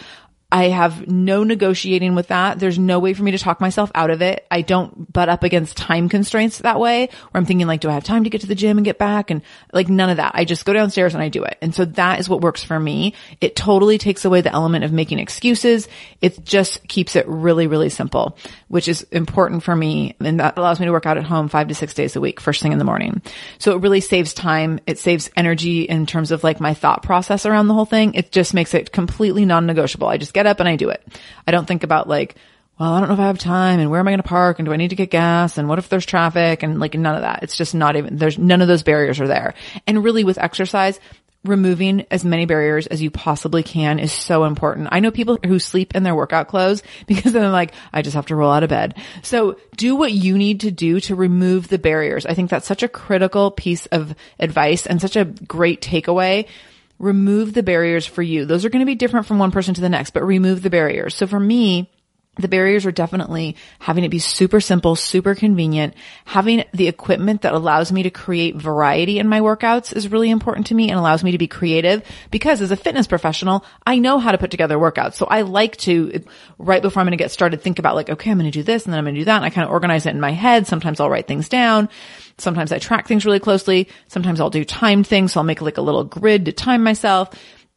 I 0.51 0.65
have 0.69 1.07
no 1.07 1.43
negotiating 1.43 2.13
with 2.15 2.27
that. 2.27 2.59
There's 2.59 2.77
no 2.77 2.99
way 2.99 3.13
for 3.13 3.23
me 3.23 3.31
to 3.31 3.37
talk 3.37 3.59
myself 3.59 3.91
out 3.95 4.11
of 4.11 4.21
it. 4.21 4.45
I 4.51 4.61
don't 4.61 5.11
butt 5.11 5.27
up 5.27 5.43
against 5.43 5.75
time 5.75 6.07
constraints 6.07 6.59
that 6.59 6.79
way 6.79 7.07
where 7.07 7.39
I'm 7.39 7.45
thinking 7.45 7.67
like, 7.67 7.81
do 7.81 7.89
I 7.89 7.93
have 7.93 8.03
time 8.03 8.23
to 8.23 8.29
get 8.29 8.41
to 8.41 8.47
the 8.47 8.55
gym 8.55 8.77
and 8.77 8.85
get 8.85 8.99
back? 8.99 9.31
And 9.31 9.41
like 9.73 9.89
none 9.89 10.11
of 10.11 10.17
that. 10.17 10.33
I 10.35 10.45
just 10.45 10.63
go 10.63 10.71
downstairs 10.71 11.15
and 11.15 11.23
I 11.23 11.29
do 11.29 11.43
it. 11.43 11.57
And 11.61 11.73
so 11.73 11.83
that 11.85 12.19
is 12.19 12.29
what 12.29 12.41
works 12.41 12.63
for 12.63 12.79
me. 12.79 13.15
It 13.41 13.55
totally 13.55 13.97
takes 13.97 14.23
away 14.23 14.41
the 14.41 14.53
element 14.53 14.85
of 14.85 14.93
making 14.93 15.17
excuses. 15.17 15.87
It 16.21 16.45
just 16.45 16.87
keeps 16.87 17.15
it 17.15 17.27
really, 17.27 17.65
really 17.65 17.89
simple, 17.89 18.37
which 18.67 18.87
is 18.87 19.01
important 19.11 19.63
for 19.63 19.75
me. 19.75 20.15
And 20.19 20.39
that 20.39 20.57
allows 20.57 20.79
me 20.79 20.85
to 20.85 20.91
work 20.91 21.07
out 21.07 21.17
at 21.17 21.25
home 21.25 21.49
five 21.49 21.69
to 21.69 21.75
six 21.75 21.95
days 21.95 22.15
a 22.15 22.21
week, 22.21 22.39
first 22.39 22.61
thing 22.61 22.71
in 22.71 22.77
the 22.77 22.85
morning. 22.85 23.23
So 23.57 23.75
it 23.75 23.81
really 23.81 23.99
saves 23.99 24.33
time. 24.33 24.79
It 24.85 24.99
saves 24.99 25.31
energy 25.35 25.81
in 25.81 26.05
terms 26.05 26.31
of 26.31 26.43
like 26.43 26.59
my 26.59 26.75
thought 26.75 27.01
process 27.01 27.47
around 27.47 27.67
the 27.67 27.73
whole 27.73 27.85
thing. 27.85 28.13
It 28.13 28.31
just 28.31 28.53
makes 28.53 28.75
it 28.75 28.91
completely 28.91 29.43
non-negotiable. 29.43 30.07
I 30.07 30.17
just 30.17 30.34
get 30.35 30.45
up 30.45 30.59
and 30.59 30.69
I 30.69 30.75
do 30.75 30.89
it. 30.89 31.03
I 31.47 31.51
don't 31.51 31.65
think 31.65 31.83
about 31.83 32.07
like, 32.07 32.35
well, 32.77 32.93
I 32.93 32.99
don't 32.99 33.07
know 33.07 33.15
if 33.15 33.21
I 33.21 33.27
have 33.27 33.39
time 33.39 33.79
and 33.79 33.89
where 33.89 33.99
am 33.99 34.07
I 34.07 34.11
going 34.11 34.21
to 34.21 34.27
park 34.27 34.59
and 34.59 34.65
do 34.65 34.73
I 34.73 34.75
need 34.75 34.89
to 34.89 34.95
get 34.95 35.09
gas 35.09 35.57
and 35.57 35.67
what 35.67 35.79
if 35.79 35.89
there's 35.89 36.05
traffic 36.05 36.61
and 36.61 36.79
like 36.79 36.93
none 36.93 37.15
of 37.15 37.21
that. 37.21 37.41
It's 37.41 37.57
just 37.57 37.73
not 37.73 37.95
even, 37.95 38.17
there's 38.17 38.37
none 38.37 38.61
of 38.61 38.67
those 38.67 38.83
barriers 38.83 39.19
are 39.19 39.27
there. 39.27 39.55
And 39.87 40.03
really 40.03 40.23
with 40.23 40.37
exercise, 40.37 40.99
removing 41.45 42.05
as 42.11 42.25
many 42.25 42.45
barriers 42.45 42.87
as 42.87 43.01
you 43.01 43.11
possibly 43.11 43.63
can 43.63 43.99
is 43.99 44.11
so 44.11 44.43
important. 44.45 44.89
I 44.91 44.99
know 44.99 45.11
people 45.11 45.39
who 45.45 45.59
sleep 45.59 45.95
in 45.95 46.03
their 46.03 46.15
workout 46.15 46.47
clothes 46.47 46.83
because 47.07 47.33
then 47.33 47.41
they're 47.43 47.51
like, 47.51 47.73
I 47.93 48.01
just 48.01 48.15
have 48.15 48.25
to 48.27 48.35
roll 48.35 48.51
out 48.51 48.63
of 48.63 48.69
bed. 48.69 48.95
So 49.21 49.57
do 49.77 49.95
what 49.95 50.11
you 50.11 50.37
need 50.37 50.61
to 50.61 50.71
do 50.71 50.99
to 51.01 51.15
remove 51.15 51.67
the 51.67 51.77
barriers. 51.77 52.25
I 52.25 52.33
think 52.33 52.49
that's 52.49 52.67
such 52.67 52.83
a 52.83 52.89
critical 52.89 53.51
piece 53.51 53.85
of 53.87 54.15
advice 54.39 54.85
and 54.85 54.99
such 54.99 55.15
a 55.15 55.25
great 55.25 55.81
takeaway 55.81 56.47
remove 56.99 57.53
the 57.53 57.63
barriers 57.63 58.05
for 58.05 58.21
you. 58.21 58.45
Those 58.45 58.65
are 58.65 58.69
going 58.69 58.81
to 58.81 58.85
be 58.85 58.95
different 58.95 59.25
from 59.25 59.39
one 59.39 59.51
person 59.51 59.73
to 59.73 59.81
the 59.81 59.89
next, 59.89 60.11
but 60.11 60.23
remove 60.23 60.61
the 60.61 60.69
barriers. 60.69 61.15
So 61.15 61.27
for 61.27 61.39
me, 61.39 61.91
the 62.37 62.47
barriers 62.47 62.85
are 62.85 62.91
definitely 62.91 63.55
having 63.79 64.03
it 64.03 64.09
be 64.09 64.19
super 64.19 64.59
simple, 64.59 64.95
super 64.95 65.35
convenient. 65.35 65.93
Having 66.25 66.65
the 66.73 66.87
equipment 66.87 67.43
that 67.43 67.53
allows 67.53 67.91
me 67.91 68.03
to 68.03 68.09
create 68.09 68.55
variety 68.55 69.19
in 69.19 69.29
my 69.29 69.39
workouts 69.39 69.95
is 69.95 70.11
really 70.11 70.29
important 70.29 70.67
to 70.67 70.75
me 70.75 70.89
and 70.89 70.99
allows 70.99 71.23
me 71.23 71.31
to 71.31 71.37
be 71.37 71.47
creative 71.47 72.03
because 72.31 72.61
as 72.61 72.71
a 72.71 72.75
fitness 72.75 73.07
professional, 73.07 73.63
I 73.85 73.99
know 73.99 74.19
how 74.19 74.31
to 74.31 74.37
put 74.37 74.51
together 74.51 74.77
workouts. 74.77 75.13
So 75.13 75.25
I 75.25 75.41
like 75.43 75.77
to, 75.77 76.25
right 76.57 76.81
before 76.81 76.99
I'm 76.99 77.05
going 77.05 77.17
to 77.17 77.23
get 77.23 77.31
started, 77.31 77.61
think 77.61 77.79
about 77.79 77.95
like, 77.95 78.09
okay, 78.09 78.31
I'm 78.31 78.37
going 78.37 78.51
to 78.51 78.57
do 78.59 78.63
this 78.63 78.85
and 78.85 78.93
then 78.93 78.99
I'm 78.99 79.05
going 79.05 79.15
to 79.15 79.21
do 79.21 79.25
that. 79.25 79.37
And 79.37 79.45
I 79.45 79.49
kind 79.49 79.65
of 79.65 79.71
organize 79.71 80.05
it 80.05 80.09
in 80.09 80.19
my 80.19 80.31
head. 80.31 80.67
Sometimes 80.67 80.99
I'll 80.99 81.09
write 81.09 81.27
things 81.27 81.47
down. 81.47 81.87
Sometimes 82.37 82.71
I 82.71 82.79
track 82.79 83.07
things 83.07 83.25
really 83.25 83.39
closely. 83.39 83.87
Sometimes 84.07 84.41
I'll 84.41 84.49
do 84.49 84.65
timed 84.65 85.07
things. 85.07 85.33
So 85.33 85.39
I'll 85.39 85.45
make 85.45 85.61
like 85.61 85.77
a 85.77 85.81
little 85.81 86.03
grid 86.03 86.45
to 86.45 86.51
time 86.51 86.83
myself 86.83 87.31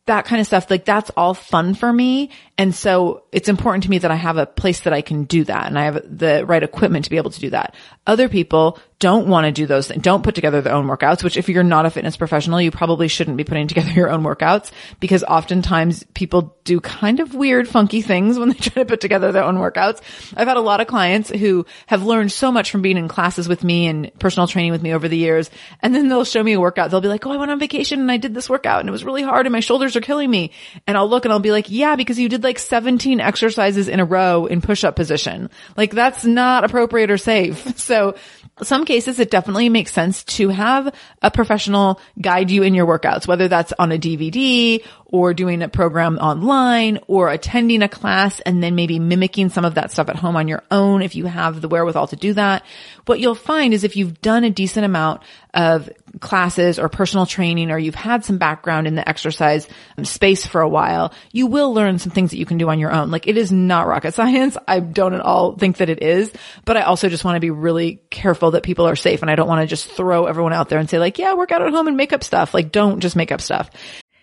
that 0.09 0.25
kind 0.25 0.41
of 0.41 0.47
stuff, 0.47 0.71
like 0.71 0.85
that's 0.85 1.11
all 1.17 1.35
fun 1.35 1.75
for 1.75 1.91
me. 1.93 2.31
And 2.57 2.75
so 2.75 3.25
it's 3.31 3.49
important 3.49 3.85
to 3.85 3.91
me 3.91 3.99
that 3.99 4.11
I 4.11 4.17
have 4.17 4.37
a 4.37 4.47
place 4.47 4.81
that 4.81 4.93
I 4.93 5.03
can 5.03 5.25
do 5.25 5.45
that 5.45 5.67
and 5.67 5.79
I 5.79 5.85
have 5.85 6.03
the 6.05 6.45
right 6.45 6.63
equipment 6.63 7.05
to 7.05 7.11
be 7.11 7.19
able 7.19 7.31
to 7.31 7.41
do 7.41 7.51
that. 7.51 7.77
Other 8.07 8.29
people 8.29 8.79
don't 8.99 9.29
want 9.29 9.45
to 9.47 9.53
do 9.53 9.67
those 9.67 9.89
things, 9.89 10.03
don't 10.03 10.25
put 10.25 10.35
together 10.35 10.61
their 10.61 10.75
own 10.75 10.87
workouts, 10.87 11.23
which 11.23 11.37
if 11.37 11.49
you're 11.49 11.63
not 11.63 11.87
a 11.87 11.91
fitness 11.91 12.17
professional, 12.17 12.61
you 12.61 12.71
probably 12.71 13.07
shouldn't 13.07 13.37
be 13.37 13.45
putting 13.45 13.69
together 13.69 13.91
your 13.95 14.11
own 14.11 14.23
workouts 14.23 14.73
because 14.99 15.23
oftentimes 15.25 16.05
people 16.15 16.57
do 16.65 16.81
kind 16.81 17.21
of 17.21 17.35
weird, 17.35 17.69
funky 17.69 18.03
things 18.03 18.39
when 18.39 18.49
they 18.49 18.55
try 18.59 18.83
to 18.83 18.89
put 18.89 19.01
together 19.01 19.31
their 19.31 19.45
own 19.45 19.57
workouts. 19.57 20.01
I've 20.37 20.49
had 20.49 20.57
a 20.57 20.63
lot 20.63 20.81
of 20.81 20.87
clients 20.87 21.31
who 21.31 21.65
have 21.87 22.03
learned 22.03 22.33
so 22.33 22.51
much 22.51 22.71
from 22.71 22.83
being 22.83 22.97
in 22.97 23.09
classes 23.09 23.49
with 23.49 23.63
me 23.63 23.87
and 23.87 24.11
personal 24.19 24.49
training 24.49 24.73
with 24.73 24.83
me 24.83 24.93
over 24.93 25.07
the 25.07 25.17
years. 25.17 25.51
And 25.81 25.95
then 25.95 26.09
they'll 26.09 26.25
show 26.25 26.43
me 26.43 26.55
a 26.55 26.61
workout. 26.61 26.91
They'll 26.91 27.01
be 27.01 27.09
like, 27.09 27.25
Oh, 27.25 27.33
I 27.33 27.37
went 27.37 27.51
on 27.51 27.59
vacation 27.59 28.01
and 28.01 28.11
I 28.11 28.17
did 28.17 28.35
this 28.35 28.51
workout 28.51 28.81
and 28.81 28.89
it 28.89 28.93
was 28.93 29.05
really 29.05 29.23
hard 29.23 29.47
and 29.47 29.53
my 29.53 29.61
shoulders 29.61 29.95
are 29.97 30.01
killing 30.01 30.31
me. 30.31 30.51
And 30.87 30.97
I'll 30.97 31.09
look 31.09 31.25
and 31.25 31.33
I'll 31.33 31.41
be 31.41 31.53
like, 31.53 31.71
yeah, 31.71 31.95
because 31.95 32.19
you 32.19 32.29
did 32.29 32.43
like 32.43 32.59
17 32.59 33.21
exercises 33.21 33.89
in 33.89 34.01
a 34.01 34.05
row 34.05 34.47
in 34.47 34.61
push 34.61 34.83
up 34.83 34.97
position. 34.97 35.51
Like 35.77 35.93
that's 35.93 36.25
not 36.25 36.65
appropriate 36.65 37.11
or 37.11 37.19
safe. 37.19 37.77
So 37.89 38.17
some 38.63 38.85
cases 38.89 39.21
it 39.21 39.31
definitely 39.31 39.69
makes 39.69 39.93
sense 39.93 40.25
to 40.25 40.49
have 40.49 40.93
a 41.23 41.31
professional 41.31 42.01
guide 42.21 42.51
you 42.51 42.65
in 42.65 42.75
your 42.75 42.87
workouts, 42.87 43.29
whether 43.29 43.47
that's 43.47 43.73
on 43.79 43.93
a 43.93 43.99
DVD 43.99 44.83
or 45.05 45.33
doing 45.35 45.63
a 45.63 45.69
program 45.69 46.19
online 46.19 46.99
or 47.07 47.29
attending 47.29 47.83
a 47.83 47.89
class 47.89 48.41
and 48.41 48.63
then 48.63 48.75
maybe 48.75 48.99
mimicking 48.99 49.51
some 49.51 49.65
of 49.65 49.75
that 49.75 49.93
stuff 49.93 50.09
at 50.09 50.17
home 50.17 50.37
on 50.37 50.49
your 50.49 50.63
own 50.71 51.03
if 51.03 51.15
you 51.15 51.27
have 51.27 51.61
the 51.61 51.69
wherewithal 51.69 52.09
to 52.09 52.17
do 52.17 52.33
that. 52.33 52.65
What 53.09 53.21
you'll 53.21 53.35
find 53.35 53.73
is 53.73 53.85
if 53.85 53.97
you've 53.97 54.21
done 54.21 54.45
a 54.45 54.51
decent 54.51 54.85
amount 54.85 55.23
of 55.55 55.89
classes 56.21 56.79
or 56.79 56.91
personal 56.91 57.25
training 57.25 57.71
or 57.71 57.79
you've 57.79 57.95
had 57.95 58.23
some 58.23 58.37
background 58.37 58.87
in 58.87 58.97
the 58.97 59.09
exercise 59.09 59.67
um, 59.97 60.05
space 60.05 60.47
for 60.47 60.61
a 60.61 60.69
while, 60.69 61.15
you 61.33 61.47
will 61.47 61.73
learn 61.73 61.99
some 61.99 62.13
things 62.13 62.33
that 62.33 62.37
you 62.37 62.45
can 62.45 62.59
do 62.59 62.69
on 62.69 62.79
your 62.79 62.93
own. 62.93 63.11
Like 63.11 63.27
it 63.27 63.39
is 63.39 63.51
not 63.51 63.87
rocket 63.87 64.13
science. 64.15 64.59
I 64.69 64.81
don't 64.81 65.15
at 65.15 65.23
all 65.23 65.57
think 65.57 65.79
that 65.79 65.89
it 65.89 66.03
is, 66.03 66.31
but 66.67 66.77
I 66.77 66.83
also 66.83 67.09
just 67.09 67.25
want 67.25 67.37
to 67.37 67.41
be 67.41 67.51
really 67.51 68.03
careful 68.11 68.51
that 68.51 68.63
people 68.63 68.87
are 68.87 68.97
safe 68.97 69.23
and 69.23 69.31
I 69.31 69.37
don't 69.37 69.49
want 69.49 69.63
to 69.63 69.67
just 69.67 69.89
throw 69.89 70.27
everyone 70.27 70.53
out 70.53 70.69
there 70.69 70.79
and 70.79 70.91
say 70.91 70.99
like, 70.99 71.19
yeah, 71.19 71.33
work 71.33 71.51
out 71.51 71.63
at 71.63 71.73
home 71.73 71.89
and 71.89 71.97
make 71.97 72.13
up 72.13 72.23
stuff. 72.23 72.53
Like 72.53 72.73
don't 72.73 73.01
just 73.01 73.17
make 73.17 73.33
up 73.33 73.41
stuff. 73.41 73.71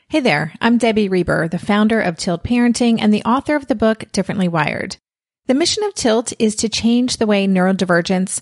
Hey 0.09 0.19
there, 0.19 0.53
I'm 0.61 0.77
Debbie 0.77 1.09
Reber, 1.09 1.47
the 1.47 1.57
founder 1.57 1.99
of 1.99 2.17
Tilt 2.17 2.43
Parenting 2.43 2.99
and 3.01 3.11
the 3.11 3.23
author 3.23 3.55
of 3.55 3.65
the 3.65 3.73
book 3.73 4.05
Differently 4.11 4.47
Wired. 4.47 4.97
The 5.47 5.55
mission 5.55 5.83
of 5.83 5.95
Tilt 5.95 6.33
is 6.37 6.55
to 6.57 6.69
change 6.69 7.17
the 7.17 7.27
way 7.27 7.47
neurodivergence, 7.47 8.41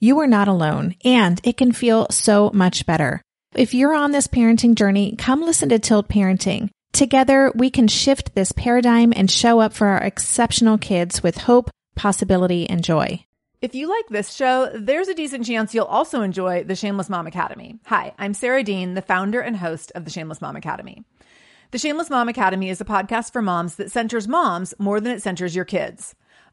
you 0.00 0.18
are 0.18 0.26
not 0.26 0.48
alone 0.48 0.96
and 1.04 1.40
it 1.44 1.56
can 1.56 1.72
feel 1.72 2.06
so 2.10 2.50
much 2.52 2.86
better. 2.86 3.22
If 3.54 3.74
you're 3.74 3.94
on 3.94 4.12
this 4.12 4.26
parenting 4.26 4.74
journey, 4.74 5.14
come 5.16 5.42
listen 5.42 5.68
to 5.68 5.78
Tilt 5.78 6.08
Parenting. 6.08 6.70
Together, 6.92 7.52
we 7.54 7.70
can 7.70 7.86
shift 7.86 8.34
this 8.34 8.50
paradigm 8.52 9.12
and 9.14 9.30
show 9.30 9.60
up 9.60 9.72
for 9.72 9.86
our 9.86 10.02
exceptional 10.02 10.78
kids 10.78 11.22
with 11.22 11.38
hope, 11.38 11.70
possibility, 11.94 12.68
and 12.68 12.82
joy. 12.82 13.24
If 13.60 13.74
you 13.74 13.88
like 13.88 14.08
this 14.08 14.32
show, 14.34 14.70
there's 14.74 15.08
a 15.08 15.14
decent 15.14 15.46
chance 15.46 15.74
you'll 15.74 15.84
also 15.84 16.22
enjoy 16.22 16.64
the 16.64 16.74
Shameless 16.74 17.10
Mom 17.10 17.26
Academy. 17.26 17.78
Hi, 17.84 18.14
I'm 18.18 18.32
Sarah 18.32 18.62
Dean, 18.62 18.94
the 18.94 19.02
founder 19.02 19.40
and 19.40 19.56
host 19.56 19.92
of 19.94 20.04
the 20.04 20.10
Shameless 20.10 20.40
Mom 20.40 20.56
Academy. 20.56 21.04
The 21.72 21.78
Shameless 21.78 22.08
Mom 22.08 22.28
Academy 22.28 22.70
is 22.70 22.80
a 22.80 22.86
podcast 22.86 23.32
for 23.32 23.42
moms 23.42 23.76
that 23.76 23.92
centers 23.92 24.26
moms 24.26 24.72
more 24.78 24.98
than 24.98 25.12
it 25.12 25.22
centers 25.22 25.54
your 25.54 25.66
kids. 25.66 26.14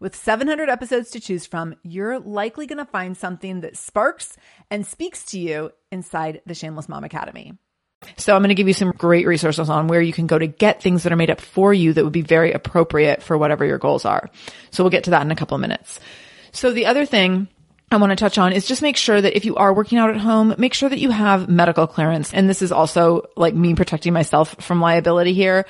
With 0.00 0.14
700 0.14 0.68
episodes 0.68 1.10
to 1.10 1.20
choose 1.20 1.44
from, 1.44 1.74
you're 1.82 2.20
likely 2.20 2.68
going 2.68 2.78
to 2.78 2.84
find 2.84 3.16
something 3.16 3.62
that 3.62 3.76
sparks 3.76 4.36
and 4.70 4.86
speaks 4.86 5.24
to 5.26 5.40
you 5.40 5.72
inside 5.90 6.40
the 6.46 6.54
Shameless 6.54 6.88
Mom 6.88 7.02
Academy. 7.02 7.54
So 8.16 8.36
I'm 8.36 8.42
going 8.42 8.50
to 8.50 8.54
give 8.54 8.68
you 8.68 8.74
some 8.74 8.92
great 8.92 9.26
resources 9.26 9.68
on 9.68 9.88
where 9.88 10.00
you 10.00 10.12
can 10.12 10.28
go 10.28 10.38
to 10.38 10.46
get 10.46 10.80
things 10.80 11.02
that 11.02 11.12
are 11.12 11.16
made 11.16 11.30
up 11.30 11.40
for 11.40 11.74
you 11.74 11.92
that 11.92 12.04
would 12.04 12.12
be 12.12 12.22
very 12.22 12.52
appropriate 12.52 13.24
for 13.24 13.36
whatever 13.36 13.64
your 13.64 13.78
goals 13.78 14.04
are. 14.04 14.30
So 14.70 14.84
we'll 14.84 14.90
get 14.90 15.04
to 15.04 15.10
that 15.10 15.22
in 15.22 15.32
a 15.32 15.36
couple 15.36 15.56
of 15.56 15.60
minutes. 15.60 15.98
So 16.52 16.70
the 16.70 16.86
other 16.86 17.04
thing 17.04 17.48
I 17.90 17.96
want 17.96 18.10
to 18.10 18.16
touch 18.16 18.38
on 18.38 18.52
is 18.52 18.68
just 18.68 18.82
make 18.82 18.96
sure 18.96 19.20
that 19.20 19.36
if 19.36 19.44
you 19.44 19.56
are 19.56 19.74
working 19.74 19.98
out 19.98 20.10
at 20.10 20.18
home, 20.18 20.54
make 20.58 20.74
sure 20.74 20.88
that 20.88 21.00
you 21.00 21.10
have 21.10 21.48
medical 21.48 21.88
clearance. 21.88 22.32
And 22.32 22.48
this 22.48 22.62
is 22.62 22.70
also 22.70 23.22
like 23.36 23.54
me 23.54 23.74
protecting 23.74 24.12
myself 24.12 24.54
from 24.60 24.80
liability 24.80 25.32
here. 25.32 25.66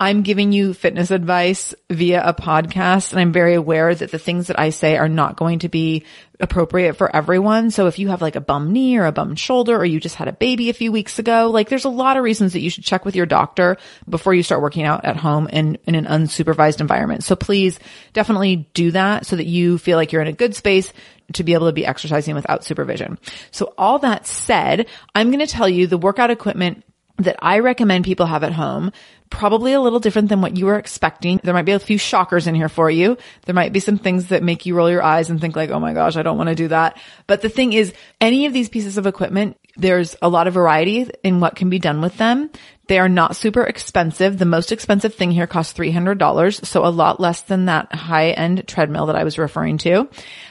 I'm 0.00 0.22
giving 0.22 0.52
you 0.52 0.74
fitness 0.74 1.10
advice 1.10 1.74
via 1.90 2.22
a 2.24 2.32
podcast 2.32 3.10
and 3.10 3.20
I'm 3.20 3.32
very 3.32 3.54
aware 3.54 3.92
that 3.92 4.12
the 4.12 4.18
things 4.18 4.46
that 4.46 4.58
I 4.58 4.70
say 4.70 4.96
are 4.96 5.08
not 5.08 5.34
going 5.34 5.60
to 5.60 5.68
be 5.68 6.04
appropriate 6.38 6.94
for 6.94 7.14
everyone. 7.14 7.72
So 7.72 7.88
if 7.88 7.98
you 7.98 8.06
have 8.08 8.22
like 8.22 8.36
a 8.36 8.40
bum 8.40 8.72
knee 8.72 8.96
or 8.96 9.06
a 9.06 9.12
bum 9.12 9.34
shoulder 9.34 9.76
or 9.76 9.84
you 9.84 9.98
just 9.98 10.14
had 10.14 10.28
a 10.28 10.32
baby 10.32 10.70
a 10.70 10.74
few 10.74 10.92
weeks 10.92 11.18
ago, 11.18 11.50
like 11.52 11.68
there's 11.68 11.84
a 11.84 11.88
lot 11.88 12.16
of 12.16 12.22
reasons 12.22 12.52
that 12.52 12.60
you 12.60 12.70
should 12.70 12.84
check 12.84 13.04
with 13.04 13.16
your 13.16 13.26
doctor 13.26 13.76
before 14.08 14.34
you 14.34 14.44
start 14.44 14.62
working 14.62 14.84
out 14.84 15.04
at 15.04 15.16
home 15.16 15.48
in, 15.48 15.78
in 15.84 15.96
an 15.96 16.04
unsupervised 16.04 16.80
environment. 16.80 17.24
So 17.24 17.34
please 17.34 17.80
definitely 18.12 18.68
do 18.74 18.92
that 18.92 19.26
so 19.26 19.34
that 19.34 19.46
you 19.46 19.78
feel 19.78 19.96
like 19.96 20.12
you're 20.12 20.22
in 20.22 20.28
a 20.28 20.32
good 20.32 20.54
space 20.54 20.92
to 21.32 21.42
be 21.42 21.54
able 21.54 21.66
to 21.66 21.72
be 21.72 21.84
exercising 21.84 22.36
without 22.36 22.64
supervision. 22.64 23.18
So 23.50 23.74
all 23.76 23.98
that 23.98 24.28
said, 24.28 24.86
I'm 25.12 25.32
going 25.32 25.44
to 25.44 25.52
tell 25.52 25.68
you 25.68 25.88
the 25.88 25.98
workout 25.98 26.30
equipment 26.30 26.84
that 27.18 27.36
I 27.40 27.58
recommend 27.58 28.04
people 28.04 28.26
have 28.26 28.44
at 28.44 28.52
home 28.52 28.92
probably 29.30 29.72
a 29.72 29.80
little 29.80 30.00
different 30.00 30.28
than 30.28 30.40
what 30.40 30.56
you 30.56 30.66
were 30.66 30.78
expecting. 30.78 31.40
There 31.42 31.54
might 31.54 31.64
be 31.64 31.72
a 31.72 31.78
few 31.78 31.98
shockers 31.98 32.46
in 32.46 32.54
here 32.54 32.68
for 32.68 32.90
you. 32.90 33.16
There 33.44 33.54
might 33.54 33.72
be 33.72 33.80
some 33.80 33.98
things 33.98 34.28
that 34.28 34.42
make 34.42 34.66
you 34.66 34.74
roll 34.74 34.90
your 34.90 35.02
eyes 35.02 35.30
and 35.30 35.40
think 35.40 35.56
like, 35.56 35.70
oh 35.70 35.80
my 35.80 35.92
gosh, 35.92 36.16
I 36.16 36.22
don't 36.22 36.38
want 36.38 36.48
to 36.48 36.54
do 36.54 36.68
that. 36.68 36.98
But 37.26 37.42
the 37.42 37.48
thing 37.48 37.72
is, 37.72 37.92
any 38.20 38.46
of 38.46 38.52
these 38.52 38.68
pieces 38.68 38.98
of 38.98 39.06
equipment, 39.06 39.56
there's 39.76 40.16
a 40.22 40.28
lot 40.28 40.46
of 40.46 40.54
variety 40.54 41.08
in 41.22 41.40
what 41.40 41.56
can 41.56 41.70
be 41.70 41.78
done 41.78 42.00
with 42.00 42.16
them. 42.16 42.50
They 42.88 42.98
are 42.98 43.08
not 43.08 43.36
super 43.36 43.62
expensive. 43.64 44.38
The 44.38 44.46
most 44.46 44.72
expensive 44.72 45.14
thing 45.14 45.30
here 45.30 45.46
costs 45.46 45.78
$300. 45.78 46.64
So 46.64 46.84
a 46.84 46.88
lot 46.88 47.20
less 47.20 47.42
than 47.42 47.66
that 47.66 47.94
high 47.94 48.30
end 48.30 48.66
treadmill 48.66 49.06
that 49.06 49.16
I 49.16 49.24
was 49.24 49.38
referring 49.38 49.78
to. 49.78 50.08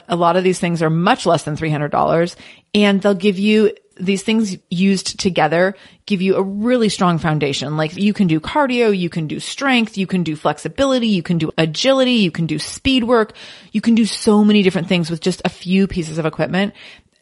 A 0.08 0.16
lot 0.16 0.36
of 0.36 0.44
these 0.44 0.60
things 0.60 0.80
are 0.80 0.90
much 0.90 1.26
less 1.26 1.42
than 1.42 1.56
$300 1.56 2.36
and 2.74 3.02
they'll 3.02 3.14
give 3.14 3.38
you 3.38 3.74
these 3.98 4.22
things 4.22 4.56
used 4.70 5.18
together 5.18 5.74
give 6.06 6.22
you 6.22 6.36
a 6.36 6.42
really 6.42 6.88
strong 6.88 7.18
foundation. 7.18 7.76
Like 7.76 7.96
you 7.96 8.12
can 8.12 8.26
do 8.26 8.40
cardio, 8.40 8.96
you 8.96 9.10
can 9.10 9.26
do 9.26 9.40
strength, 9.40 9.98
you 9.98 10.06
can 10.06 10.22
do 10.22 10.36
flexibility, 10.36 11.08
you 11.08 11.22
can 11.22 11.38
do 11.38 11.50
agility, 11.58 12.12
you 12.12 12.30
can 12.30 12.46
do 12.46 12.58
speed 12.58 13.04
work. 13.04 13.34
You 13.72 13.80
can 13.80 13.94
do 13.94 14.06
so 14.06 14.44
many 14.44 14.62
different 14.62 14.88
things 14.88 15.10
with 15.10 15.20
just 15.20 15.42
a 15.44 15.50
few 15.50 15.86
pieces 15.86 16.18
of 16.18 16.26
equipment. 16.26 16.74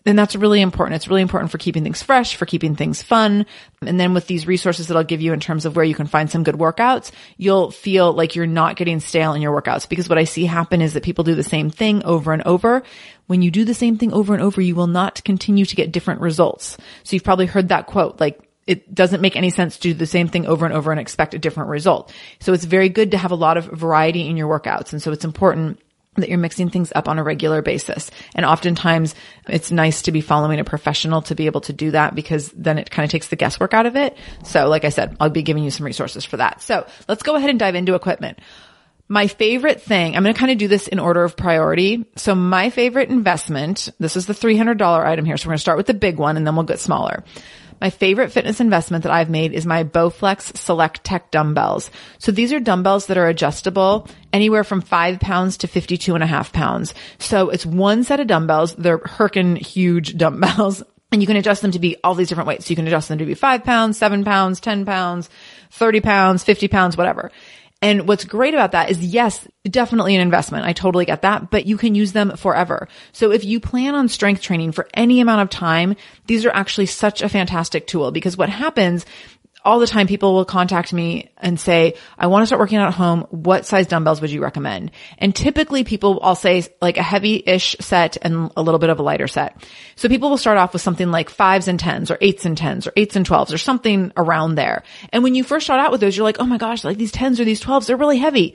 And 0.06 0.16
that's 0.16 0.36
really 0.36 0.60
important. 0.60 0.94
It's 0.94 1.08
really 1.08 1.20
important 1.20 1.50
for 1.50 1.58
keeping 1.58 1.82
things 1.82 2.00
fresh, 2.00 2.36
for 2.36 2.46
keeping 2.46 2.76
things 2.76 3.02
fun. 3.02 3.44
And 3.84 3.98
then 3.98 4.14
with 4.14 4.28
these 4.28 4.46
resources 4.46 4.86
that 4.86 4.96
I'll 4.96 5.02
give 5.02 5.20
you 5.20 5.32
in 5.32 5.40
terms 5.40 5.66
of 5.66 5.74
where 5.74 5.84
you 5.84 5.96
can 5.96 6.06
find 6.06 6.30
some 6.30 6.44
good 6.44 6.54
workouts, 6.54 7.10
you'll 7.36 7.72
feel 7.72 8.12
like 8.12 8.36
you're 8.36 8.46
not 8.46 8.76
getting 8.76 9.00
stale 9.00 9.34
in 9.34 9.42
your 9.42 9.60
workouts 9.60 9.88
because 9.88 10.08
what 10.08 10.16
I 10.16 10.22
see 10.24 10.44
happen 10.44 10.80
is 10.80 10.94
that 10.94 11.02
people 11.02 11.24
do 11.24 11.34
the 11.34 11.42
same 11.42 11.70
thing 11.70 12.04
over 12.04 12.32
and 12.32 12.44
over. 12.44 12.84
When 13.26 13.42
you 13.42 13.50
do 13.50 13.64
the 13.64 13.74
same 13.74 13.98
thing 13.98 14.12
over 14.12 14.32
and 14.32 14.42
over, 14.42 14.60
you 14.60 14.76
will 14.76 14.86
not 14.86 15.24
continue 15.24 15.64
to 15.64 15.76
get 15.76 15.90
different 15.90 16.20
results. 16.20 16.76
So 17.02 17.16
you've 17.16 17.24
probably 17.24 17.46
heard 17.46 17.68
that 17.68 17.86
quote, 17.86 18.20
like, 18.20 18.40
it 18.68 18.92
doesn't 18.94 19.20
make 19.20 19.36
any 19.36 19.50
sense 19.50 19.76
to 19.76 19.82
do 19.82 19.94
the 19.94 20.06
same 20.06 20.28
thing 20.28 20.46
over 20.46 20.66
and 20.66 20.74
over 20.74 20.90
and 20.90 21.00
expect 21.00 21.34
a 21.34 21.38
different 21.38 21.70
result. 21.70 22.12
So 22.40 22.52
it's 22.52 22.64
very 22.64 22.88
good 22.88 23.12
to 23.12 23.18
have 23.18 23.30
a 23.30 23.36
lot 23.36 23.56
of 23.56 23.66
variety 23.66 24.28
in 24.28 24.36
your 24.36 24.48
workouts. 24.48 24.92
And 24.92 25.00
so 25.00 25.12
it's 25.12 25.24
important 25.24 25.80
that 26.22 26.28
you're 26.28 26.38
mixing 26.38 26.70
things 26.70 26.92
up 26.94 27.08
on 27.08 27.18
a 27.18 27.22
regular 27.22 27.62
basis. 27.62 28.10
And 28.34 28.46
oftentimes 28.46 29.14
it's 29.48 29.70
nice 29.70 30.02
to 30.02 30.12
be 30.12 30.20
following 30.20 30.60
a 30.60 30.64
professional 30.64 31.22
to 31.22 31.34
be 31.34 31.46
able 31.46 31.62
to 31.62 31.72
do 31.72 31.90
that 31.92 32.14
because 32.14 32.50
then 32.52 32.78
it 32.78 32.90
kind 32.90 33.04
of 33.04 33.10
takes 33.10 33.28
the 33.28 33.36
guesswork 33.36 33.74
out 33.74 33.86
of 33.86 33.96
it. 33.96 34.16
So 34.44 34.68
like 34.68 34.84
I 34.84 34.90
said, 34.90 35.16
I'll 35.20 35.30
be 35.30 35.42
giving 35.42 35.64
you 35.64 35.70
some 35.70 35.86
resources 35.86 36.24
for 36.24 36.38
that. 36.38 36.62
So 36.62 36.86
let's 37.08 37.22
go 37.22 37.36
ahead 37.36 37.50
and 37.50 37.58
dive 37.58 37.74
into 37.74 37.94
equipment. 37.94 38.38
My 39.08 39.28
favorite 39.28 39.82
thing, 39.82 40.16
I'm 40.16 40.24
going 40.24 40.34
to 40.34 40.38
kind 40.38 40.50
of 40.50 40.58
do 40.58 40.66
this 40.66 40.88
in 40.88 40.98
order 40.98 41.22
of 41.22 41.36
priority. 41.36 42.06
So 42.16 42.34
my 42.34 42.70
favorite 42.70 43.08
investment, 43.08 43.88
this 44.00 44.16
is 44.16 44.26
the 44.26 44.32
$300 44.32 44.80
item 44.82 45.24
here. 45.24 45.36
So 45.36 45.46
we're 45.46 45.52
going 45.52 45.58
to 45.58 45.60
start 45.60 45.76
with 45.76 45.86
the 45.86 45.94
big 45.94 46.18
one 46.18 46.36
and 46.36 46.44
then 46.44 46.56
we'll 46.56 46.64
get 46.64 46.80
smaller. 46.80 47.22
My 47.80 47.90
favorite 47.90 48.32
fitness 48.32 48.60
investment 48.60 49.04
that 49.04 49.12
I've 49.12 49.30
made 49.30 49.52
is 49.52 49.66
my 49.66 49.84
Bowflex 49.84 50.56
Select 50.56 51.04
Tech 51.04 51.30
dumbbells. 51.30 51.90
So 52.18 52.32
these 52.32 52.52
are 52.52 52.60
dumbbells 52.60 53.06
that 53.06 53.18
are 53.18 53.28
adjustable 53.28 54.08
anywhere 54.32 54.64
from 54.64 54.80
five 54.80 55.20
pounds 55.20 55.58
to 55.58 55.68
52 55.68 56.14
and 56.14 56.24
a 56.24 56.26
half 56.26 56.52
pounds. 56.52 56.94
So 57.18 57.50
it's 57.50 57.66
one 57.66 58.04
set 58.04 58.20
of 58.20 58.26
dumbbells. 58.26 58.74
They're 58.74 58.98
herkin 58.98 59.56
huge 59.56 60.16
dumbbells. 60.18 60.82
And 61.12 61.22
you 61.22 61.26
can 61.26 61.36
adjust 61.36 61.62
them 61.62 61.70
to 61.70 61.78
be 61.78 61.96
all 62.02 62.14
these 62.14 62.28
different 62.28 62.48
weights. 62.48 62.66
So 62.66 62.70
you 62.70 62.76
can 62.76 62.86
adjust 62.86 63.08
them 63.08 63.18
to 63.18 63.26
be 63.26 63.34
five 63.34 63.62
pounds, 63.62 63.96
seven 63.96 64.24
pounds, 64.24 64.58
10 64.60 64.84
pounds, 64.84 65.30
30 65.70 66.00
pounds, 66.00 66.42
50 66.42 66.68
pounds, 66.68 66.96
whatever. 66.96 67.30
And 67.86 68.08
what's 68.08 68.24
great 68.24 68.52
about 68.52 68.72
that 68.72 68.90
is 68.90 69.00
yes, 69.00 69.46
definitely 69.62 70.16
an 70.16 70.20
investment. 70.20 70.64
I 70.64 70.72
totally 70.72 71.04
get 71.04 71.22
that, 71.22 71.52
but 71.52 71.66
you 71.66 71.76
can 71.76 71.94
use 71.94 72.10
them 72.10 72.36
forever. 72.36 72.88
So 73.12 73.30
if 73.30 73.44
you 73.44 73.60
plan 73.60 73.94
on 73.94 74.08
strength 74.08 74.42
training 74.42 74.72
for 74.72 74.88
any 74.92 75.20
amount 75.20 75.42
of 75.42 75.50
time, 75.50 75.94
these 76.26 76.44
are 76.44 76.50
actually 76.50 76.86
such 76.86 77.22
a 77.22 77.28
fantastic 77.28 77.86
tool 77.86 78.10
because 78.10 78.36
what 78.36 78.48
happens 78.48 79.06
all 79.66 79.80
the 79.80 79.86
time 79.86 80.06
people 80.06 80.32
will 80.32 80.44
contact 80.44 80.92
me 80.92 81.30
and 81.36 81.60
say, 81.60 81.94
I 82.16 82.28
want 82.28 82.42
to 82.42 82.46
start 82.46 82.60
working 82.60 82.78
out 82.78 82.88
at 82.88 82.94
home. 82.94 83.26
What 83.30 83.66
size 83.66 83.86
dumbbells 83.86 84.20
would 84.20 84.30
you 84.30 84.42
recommend? 84.42 84.92
And 85.18 85.34
typically 85.34 85.84
people, 85.84 86.20
I'll 86.22 86.34
say 86.34 86.64
like 86.80 86.96
a 86.96 87.02
heavy-ish 87.02 87.76
set 87.80 88.16
and 88.22 88.50
a 88.56 88.62
little 88.62 88.78
bit 88.78 88.90
of 88.90 89.00
a 89.00 89.02
lighter 89.02 89.26
set. 89.26 89.66
So 89.96 90.08
people 90.08 90.30
will 90.30 90.38
start 90.38 90.56
off 90.56 90.72
with 90.72 90.82
something 90.82 91.10
like 91.10 91.28
fives 91.28 91.68
and 91.68 91.78
tens 91.78 92.10
or 92.10 92.18
eights 92.20 92.46
and 92.46 92.56
tens 92.56 92.86
or 92.86 92.92
eights 92.96 93.16
and 93.16 93.26
twelves 93.26 93.52
or 93.52 93.58
something 93.58 94.12
around 94.16 94.54
there. 94.54 94.84
And 95.12 95.22
when 95.22 95.34
you 95.34 95.44
first 95.44 95.66
start 95.66 95.80
out 95.80 95.90
with 95.90 96.00
those, 96.00 96.16
you're 96.16 96.24
like, 96.24 96.38
oh 96.38 96.46
my 96.46 96.58
gosh, 96.58 96.84
like 96.84 96.96
these 96.96 97.12
tens 97.12 97.40
or 97.40 97.44
these 97.44 97.60
twelves, 97.60 97.88
they're 97.88 97.96
really 97.96 98.18
heavy. 98.18 98.54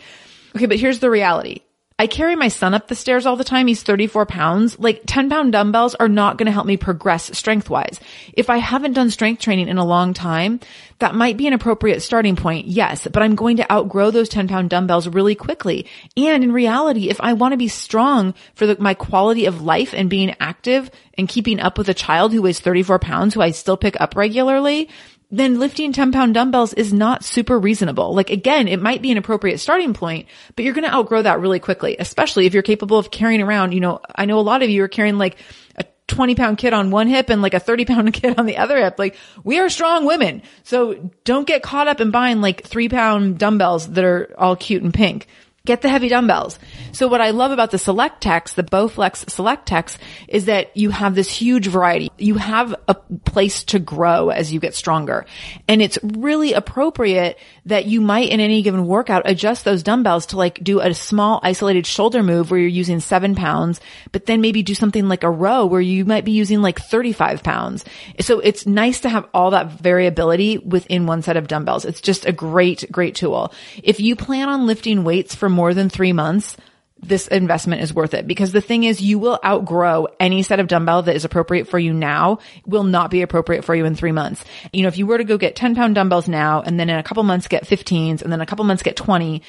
Okay, 0.55 0.65
but 0.65 0.79
here's 0.79 0.99
the 0.99 1.09
reality. 1.09 1.61
I 2.01 2.07
carry 2.07 2.35
my 2.35 2.47
son 2.47 2.73
up 2.73 2.87
the 2.87 2.95
stairs 2.95 3.27
all 3.27 3.35
the 3.35 3.43
time. 3.43 3.67
He's 3.67 3.83
34 3.83 4.25
pounds. 4.25 4.79
Like 4.79 5.03
10 5.05 5.29
pound 5.29 5.51
dumbbells 5.51 5.93
are 5.93 6.09
not 6.09 6.35
going 6.35 6.47
to 6.47 6.51
help 6.51 6.65
me 6.65 6.75
progress 6.75 7.37
strength 7.37 7.69
wise. 7.69 7.99
If 8.33 8.49
I 8.49 8.57
haven't 8.57 8.93
done 8.93 9.11
strength 9.11 9.39
training 9.39 9.67
in 9.67 9.77
a 9.77 9.85
long 9.85 10.15
time, 10.15 10.61
that 10.97 11.13
might 11.13 11.37
be 11.37 11.45
an 11.45 11.53
appropriate 11.53 11.99
starting 11.99 12.35
point. 12.35 12.65
Yes, 12.65 13.07
but 13.07 13.21
I'm 13.21 13.35
going 13.35 13.57
to 13.57 13.71
outgrow 13.71 14.09
those 14.09 14.29
10 14.29 14.47
pound 14.47 14.71
dumbbells 14.71 15.07
really 15.07 15.35
quickly. 15.35 15.85
And 16.17 16.43
in 16.43 16.51
reality, 16.51 17.11
if 17.11 17.21
I 17.21 17.33
want 17.33 17.51
to 17.51 17.57
be 17.57 17.67
strong 17.67 18.33
for 18.55 18.65
the, 18.65 18.81
my 18.81 18.95
quality 18.95 19.45
of 19.45 19.61
life 19.61 19.93
and 19.93 20.09
being 20.09 20.35
active 20.39 20.89
and 21.19 21.29
keeping 21.29 21.59
up 21.59 21.77
with 21.77 21.87
a 21.87 21.93
child 21.93 22.33
who 22.33 22.41
weighs 22.41 22.59
34 22.59 22.97
pounds 22.97 23.35
who 23.35 23.41
I 23.41 23.51
still 23.51 23.77
pick 23.77 24.01
up 24.01 24.15
regularly, 24.15 24.89
then 25.31 25.59
lifting 25.59 25.93
10 25.93 26.11
pound 26.11 26.33
dumbbells 26.33 26.73
is 26.73 26.91
not 26.91 27.23
super 27.23 27.57
reasonable. 27.57 28.13
Like 28.13 28.29
again, 28.29 28.67
it 28.67 28.81
might 28.81 29.01
be 29.01 29.11
an 29.11 29.17
appropriate 29.17 29.59
starting 29.59 29.93
point, 29.93 30.27
but 30.55 30.65
you're 30.65 30.73
going 30.73 30.87
to 30.87 30.93
outgrow 30.93 31.21
that 31.21 31.39
really 31.39 31.59
quickly, 31.59 31.95
especially 31.97 32.45
if 32.45 32.53
you're 32.53 32.63
capable 32.63 32.97
of 32.97 33.11
carrying 33.11 33.41
around, 33.41 33.73
you 33.73 33.79
know, 33.79 34.01
I 34.13 34.25
know 34.25 34.39
a 34.39 34.41
lot 34.41 34.61
of 34.61 34.69
you 34.69 34.83
are 34.83 34.89
carrying 34.89 35.17
like 35.17 35.37
a 35.77 35.85
20 36.07 36.35
pound 36.35 36.57
kid 36.57 36.73
on 36.73 36.91
one 36.91 37.07
hip 37.07 37.29
and 37.29 37.41
like 37.41 37.53
a 37.53 37.59
30 37.59 37.85
pound 37.85 38.13
kid 38.13 38.37
on 38.37 38.45
the 38.45 38.57
other 38.57 38.77
hip. 38.77 38.99
Like 38.99 39.15
we 39.43 39.59
are 39.59 39.69
strong 39.69 40.05
women. 40.05 40.41
So 40.63 41.11
don't 41.23 41.47
get 41.47 41.63
caught 41.63 41.87
up 41.87 42.01
in 42.01 42.11
buying 42.11 42.41
like 42.41 42.65
three 42.65 42.89
pound 42.89 43.39
dumbbells 43.39 43.87
that 43.91 44.03
are 44.03 44.35
all 44.37 44.55
cute 44.55 44.83
and 44.83 44.93
pink. 44.93 45.27
Get 45.63 45.83
the 45.83 45.89
heavy 45.89 46.09
dumbbells. 46.09 46.57
So 46.91 47.07
what 47.07 47.21
I 47.21 47.29
love 47.29 47.51
about 47.51 47.69
the 47.69 47.77
Select 47.77 48.19
Techs, 48.19 48.53
the 48.53 48.63
Bowflex 48.63 49.29
Select 49.29 49.67
Techs, 49.67 49.99
is 50.27 50.45
that 50.45 50.75
you 50.75 50.89
have 50.89 51.13
this 51.13 51.31
huge 51.31 51.67
variety. 51.67 52.11
You 52.17 52.35
have 52.35 52.73
a 52.87 52.95
place 52.95 53.63
to 53.65 53.77
grow 53.77 54.29
as 54.29 54.51
you 54.51 54.59
get 54.59 54.73
stronger. 54.73 55.23
And 55.67 55.79
it's 55.79 55.99
really 56.01 56.53
appropriate 56.53 57.37
that 57.67 57.85
you 57.85 58.01
might 58.01 58.29
in 58.29 58.39
any 58.39 58.63
given 58.63 58.87
workout 58.87 59.21
adjust 59.25 59.63
those 59.63 59.83
dumbbells 59.83 60.25
to 60.27 60.37
like 60.37 60.63
do 60.63 60.79
a 60.79 60.95
small 60.95 61.39
isolated 61.43 61.85
shoulder 61.85 62.23
move 62.23 62.49
where 62.49 62.59
you're 62.59 62.67
using 62.67 62.99
seven 62.99 63.35
pounds, 63.35 63.79
but 64.11 64.25
then 64.25 64.41
maybe 64.41 64.63
do 64.63 64.73
something 64.73 65.07
like 65.07 65.23
a 65.23 65.29
row 65.29 65.67
where 65.67 65.79
you 65.79 66.05
might 66.05 66.25
be 66.25 66.31
using 66.31 66.63
like 66.63 66.79
35 66.79 67.43
pounds. 67.43 67.85
So 68.19 68.39
it's 68.39 68.65
nice 68.65 69.01
to 69.01 69.09
have 69.09 69.27
all 69.31 69.51
that 69.51 69.73
variability 69.73 70.57
within 70.57 71.05
one 71.05 71.21
set 71.21 71.37
of 71.37 71.47
dumbbells. 71.47 71.85
It's 71.85 72.01
just 72.01 72.25
a 72.25 72.31
great, 72.31 72.91
great 72.91 73.13
tool. 73.13 73.53
If 73.83 73.99
you 73.99 74.15
plan 74.15 74.49
on 74.49 74.65
lifting 74.65 75.03
weights 75.03 75.35
for 75.35 75.50
more 75.51 75.73
than 75.73 75.89
three 75.89 76.13
months, 76.13 76.57
this 77.03 77.27
investment 77.27 77.81
is 77.81 77.93
worth 77.93 78.13
it 78.13 78.27
because 78.27 78.51
the 78.51 78.61
thing 78.61 78.83
is 78.83 79.01
you 79.01 79.17
will 79.17 79.39
outgrow 79.43 80.07
any 80.19 80.43
set 80.43 80.59
of 80.59 80.67
dumbbell 80.67 81.01
that 81.03 81.15
is 81.15 81.25
appropriate 81.25 81.67
for 81.67 81.79
you 81.79 81.93
now 81.93 82.39
will 82.65 82.83
not 82.83 83.09
be 83.09 83.21
appropriate 83.21 83.65
for 83.65 83.73
you 83.73 83.85
in 83.85 83.95
three 83.95 84.11
months. 84.11 84.43
You 84.71 84.83
know, 84.83 84.87
if 84.87 84.97
you 84.97 85.07
were 85.07 85.17
to 85.17 85.23
go 85.23 85.37
get 85.37 85.55
10 85.55 85.75
pound 85.75 85.95
dumbbells 85.95 86.27
now 86.27 86.61
and 86.61 86.79
then 86.79 86.89
in 86.89 86.97
a 86.97 87.03
couple 87.03 87.23
months 87.23 87.47
get 87.47 87.65
15s 87.65 88.21
and 88.21 88.31
then 88.31 88.41
a 88.41 88.45
couple 88.45 88.65
months 88.65 88.83
get 88.83 88.95
20, 88.95 89.41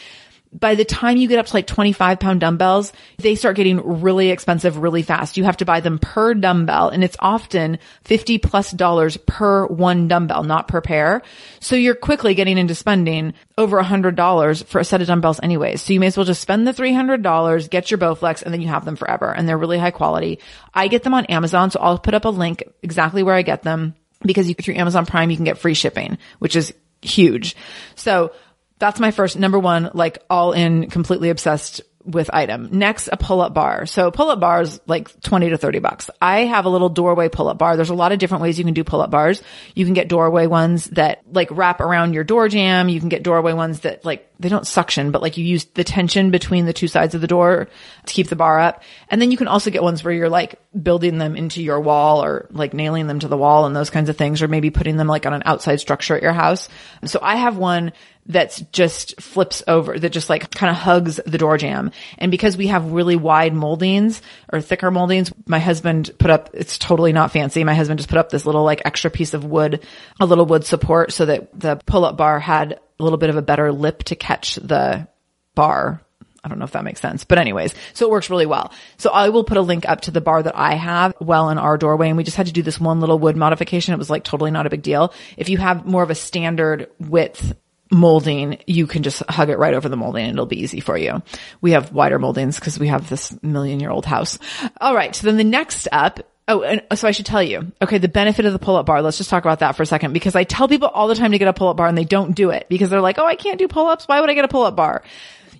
by 0.53 0.75
the 0.75 0.85
time 0.85 1.17
you 1.17 1.29
get 1.29 1.39
up 1.39 1.47
to 1.47 1.55
like 1.55 1.67
25 1.67 2.21
pound 2.21 2.41
dumbbells, 2.41 2.93
they 3.17 3.35
start 3.35 3.57
getting 3.57 4.03
really 4.03 4.31
expensive 4.31 4.77
really 4.77 5.03
fast. 5.03 5.37
You 5.37 5.45
have 5.45 5.57
to 5.59 5.65
buy 5.65 5.81
them 5.81 5.99
per 5.99 6.35
dumbbell 6.35 6.91
and 6.91 7.03
it's 7.03 7.17
often 7.19 7.79
50 8.05 8.39
plus 8.39 8.71
dollars 8.71 9.17
per 9.17 9.67
one 9.67 10.09
dumbbell, 10.09 10.43
not 10.43 10.69
per 10.69 10.83
pair. 10.83 11.23
So 11.61 11.75
you're 11.75 11.95
quickly 11.95 12.35
getting 12.35 12.59
into 12.59 12.75
spending 12.75 13.33
over 13.57 13.79
a 13.79 13.85
hundred 13.85 14.15
dollars 14.15 14.63
for 14.63 14.79
a 14.79 14.85
set 14.85 15.01
of 15.01 15.07
dumbbells 15.07 15.41
anyways. 15.43 15.83
So 15.83 15.95
you 15.95 16.01
may 16.01 16.09
as 16.09 16.17
well 16.17 16.27
just 16.27 16.43
spend 16.43 16.67
the 16.67 16.73
$300, 16.73 17.71
get 17.71 17.91
your 17.91 17.99
Bowflex 17.99 18.43
and 18.43 18.53
then 18.53 18.61
you 18.61 18.69
have 18.69 18.85
them 18.85 18.97
forever 18.97 19.33
and 19.33 19.49
they're 19.49 19.59
really 19.59 19.79
high 19.79 19.91
quality. 19.91 20.39
I 20.75 20.89
get 20.89 21.03
them 21.03 21.15
on 21.15 21.25
Amazon. 21.27 21.71
So 21.71 21.81
I'll 21.81 21.99
put 21.99 22.15
up 22.15 22.27
a 22.27 22.31
link 22.31 22.63
exactly 22.83 23.23
where 23.23 23.35
I 23.35 23.43
get 23.43 23.63
them 23.63 23.95
because 24.21 24.49
you, 24.49 24.55
through 24.55 24.75
Amazon 24.75 25.07
Prime, 25.07 25.31
you 25.31 25.37
can 25.37 25.45
get 25.45 25.59
free 25.59 25.75
shipping, 25.75 26.19
which 26.39 26.57
is 26.57 26.75
huge. 27.01 27.57
So 27.95 28.33
that's 28.83 28.99
my 28.99 29.13
first 29.13 29.39
number 29.39 29.61
one, 29.61 29.91
like 29.95 30.25
all 30.29 30.51
in 30.51 30.91
completely 30.91 31.31
obsessed 31.31 31.83
with 32.05 32.29
item. 32.35 32.69
Next, 32.73 33.09
a 33.13 33.17
pull-up 33.17 33.55
bar. 33.55 33.87
So 33.87 34.11
pull-up 34.11 34.41
bars 34.41 34.81
like 34.89 35.21
20 35.21 35.51
to 35.51 35.57
30 35.57 35.79
bucks. 35.79 36.11
I 36.21 36.41
have 36.47 36.65
a 36.65 36.69
little 36.69 36.89
doorway 36.89 37.29
pull-up 37.29 37.59
bar. 37.59 37.77
There's 37.77 37.91
a 37.91 37.95
lot 37.95 38.11
of 38.11 38.19
different 38.19 38.43
ways 38.43 38.59
you 38.59 38.65
can 38.65 38.75
do 38.75 38.83
pull-up 38.83 39.13
bars. 39.13 39.41
You 39.77 39.85
can 39.85 39.95
get 39.95 40.09
doorway 40.09 40.49
ones 40.49 40.87
that 40.87 41.23
like 41.33 41.49
wrap 41.53 41.81
around 41.81 42.13
your 42.13 42.25
door 42.25 42.49
jamb. 42.49 42.89
You 42.89 42.99
can 42.99 43.09
get 43.09 43.23
doorway 43.23 43.53
ones 43.53 43.79
that 43.81 44.05
like, 44.05 44.29
they 44.43 44.49
don't 44.49 44.67
suction, 44.67 45.11
but 45.11 45.23
like 45.23 45.37
you 45.37 45.45
use 45.45 45.65
the 45.65 45.85
tension 45.85 46.31
between 46.31 46.67
the 46.67 46.73
two 46.73 46.89
sides 46.89 47.15
of 47.15 47.21
the 47.21 47.27
door 47.27 47.69
to 48.07 48.15
keep 48.15 48.29
the 48.29 48.37
bar 48.37 48.59
up. 48.59 48.83
And 49.09 49.23
then 49.23 49.31
you 49.31 49.37
can 49.37 49.49
also 49.49 49.71
get 49.71 49.83
ones 49.83 50.03
where 50.05 50.13
you're 50.13 50.29
like 50.29 50.61
building 50.81 51.19
them 51.19 51.37
into 51.37 51.63
your 51.63 51.81
wall 51.81 52.25
or 52.25 52.49
like 52.51 52.75
nailing 52.75 53.07
them 53.07 53.21
to 53.21 53.29
the 53.29 53.37
wall 53.37 53.67
and 53.67 53.75
those 53.75 53.91
kinds 53.91 54.09
of 54.09 54.17
things, 54.17 54.43
or 54.43 54.49
maybe 54.49 54.71
putting 54.71 54.97
them 54.97 55.07
like 55.07 55.27
on 55.27 55.33
an 55.35 55.43
outside 55.45 55.81
structure 55.81 56.17
at 56.17 56.23
your 56.23 56.33
house. 56.33 56.69
So 57.05 57.19
I 57.23 57.37
have 57.37 57.57
one 57.57 57.93
that's 58.27 58.61
just 58.73 59.21
flips 59.21 59.65
over, 59.67 59.99
that 59.99 60.11
just 60.11 60.31
like 60.31 60.51
kind 60.53 60.71
of 60.71 60.77
hugs 60.77 61.21
the 61.27 61.39
door 61.39 61.59
jamb. 61.59 61.91
And 62.19 62.31
because 62.31 62.57
we 62.57 62.69
have 62.69 62.93
really 62.93 63.17
wide 63.17 63.53
moldings 63.53 64.23
or 64.53 64.61
thicker 64.61 64.91
moldings, 64.91 65.33
my 65.47 65.59
husband 65.59 66.11
put 66.19 66.31
up, 66.31 66.51
it's 66.53 66.79
totally 66.79 67.13
not 67.13 67.33
fancy. 67.33 67.65
My 67.65 67.75
husband 67.75 67.99
just 67.99 68.09
put 68.09 68.19
up 68.19 68.31
this 68.31 68.47
little 68.47 68.63
like 68.63 68.83
extra 68.85 69.11
piece 69.11 69.35
of 69.35 69.45
wood, 69.45 69.85
a 70.21 70.27
little 70.27 70.47
wood 70.47 70.65
support 70.65 71.13
so 71.13 71.27
that 71.27 71.59
the 71.59 71.77
pull 71.85 72.05
up 72.05 72.17
bar 72.17 72.39
had 72.39 72.79
a 72.99 73.03
little 73.03 73.19
bit 73.19 73.31
of 73.31 73.37
a 73.37 73.43
better 73.43 73.73
lip 73.73 74.03
to 74.05 74.17
catch 74.17 74.57
the 74.57 75.07
bar. 75.55 76.01
I 76.45 76.49
don't 76.49 76.59
know 76.59 76.65
if 76.65 76.73
that 76.73 76.85
makes 76.85 77.01
sense, 77.01 77.25
but 77.25 77.39
anyways, 77.39 77.73
so 77.95 78.07
it 78.07 78.11
works 78.11 78.29
really 78.29 78.47
well. 78.47 78.73
So 78.97 79.11
I 79.11 79.29
will 79.29 79.45
put 79.45 79.59
a 79.59 79.63
link 79.63 79.89
up 79.89 80.03
to 80.03 80.11
the 80.11 80.21
bar 80.21 80.43
that 80.43 80.57
I 80.57 80.75
have 80.75 81.15
well 81.21 81.51
in 81.51 81.59
our 81.59 81.79
doorway. 81.79 82.09
And 82.09 82.17
we 82.17 82.25
just 82.25 82.37
had 82.37 82.47
to 82.47 82.53
do 82.53 82.63
this 82.63 82.81
one 82.81 82.99
little 82.99 83.19
wood 83.19 83.37
modification. 83.37 83.95
It 83.95 83.99
was 83.99 84.11
like 84.11 84.25
totally 84.25 84.51
not 84.51 84.67
a 84.67 84.71
big 84.71 84.83
deal. 84.83 85.15
If 85.37 85.49
you 85.49 85.59
have 85.59 85.87
more 85.87 86.03
of 86.03 86.11
a 86.11 86.17
standard 86.17 86.91
width 86.99 87.55
molding, 87.93 88.59
you 88.67 88.89
can 88.89 89.05
just 89.05 89.23
hug 89.29 89.51
it 89.51 89.59
right 89.59 89.75
over 89.75 89.89
the 89.89 89.97
molding 89.97 90.25
and 90.25 90.33
it'll 90.33 90.47
be 90.47 90.63
easy 90.63 90.81
for 90.81 90.97
you. 90.97 91.23
We 91.61 91.73
have 91.73 91.93
wider 91.93 92.19
moldings 92.19 92.59
because 92.59 92.79
we 92.79 92.89
have 92.89 93.09
this 93.09 93.41
million 93.43 93.79
year 93.79 93.91
old 93.91 94.07
house. 94.07 94.39
All 94.81 94.97
right. 94.97 95.15
So 95.15 95.27
then 95.29 95.37
the 95.37 95.45
next 95.45 95.87
up 95.93 96.21
Oh, 96.49 96.63
and 96.63 96.83
oh, 96.91 96.95
so 96.97 97.07
I 97.07 97.13
should 97.13 97.27
tell 97.27 97.43
you. 97.43 97.71
Okay, 97.81 97.99
the 97.99 98.09
benefit 98.09 98.45
of 98.45 98.53
the 98.53 98.59
pull-up 98.59 98.87
bar. 98.87 99.01
Let's 99.01 99.17
just 99.17 99.31
talk 99.31 99.45
about 99.45 99.61
that 99.61 99.77
for 99.77 99.85
a 99.85 99.87
second 99.87 100.13
because 100.13 100.35
I 100.35 100.45
tell 100.45 100.69
people 100.69 100.89
all 100.89 101.07
the 101.07 101.15
time 101.15 101.33
to 101.33 101.39
get 101.39 101.49
a 101.49 101.53
pull-up 101.53 101.77
bar 101.77 101.87
and 101.87 101.97
they 101.97 102.05
don't 102.05 102.35
do 102.35 102.51
it 102.51 102.67
because 102.69 102.91
they're 102.91 103.01
like, 103.01 103.19
"Oh, 103.19 103.27
I 103.27 103.37
can't 103.37 103.59
do 103.59 103.69
pull-ups. 103.69 104.09
Why 104.09 104.21
would 104.21 104.29
I 104.29 104.35
get 104.35 104.45
a 104.45 104.49
pull-up 104.49 104.75
bar?" 104.75 105.03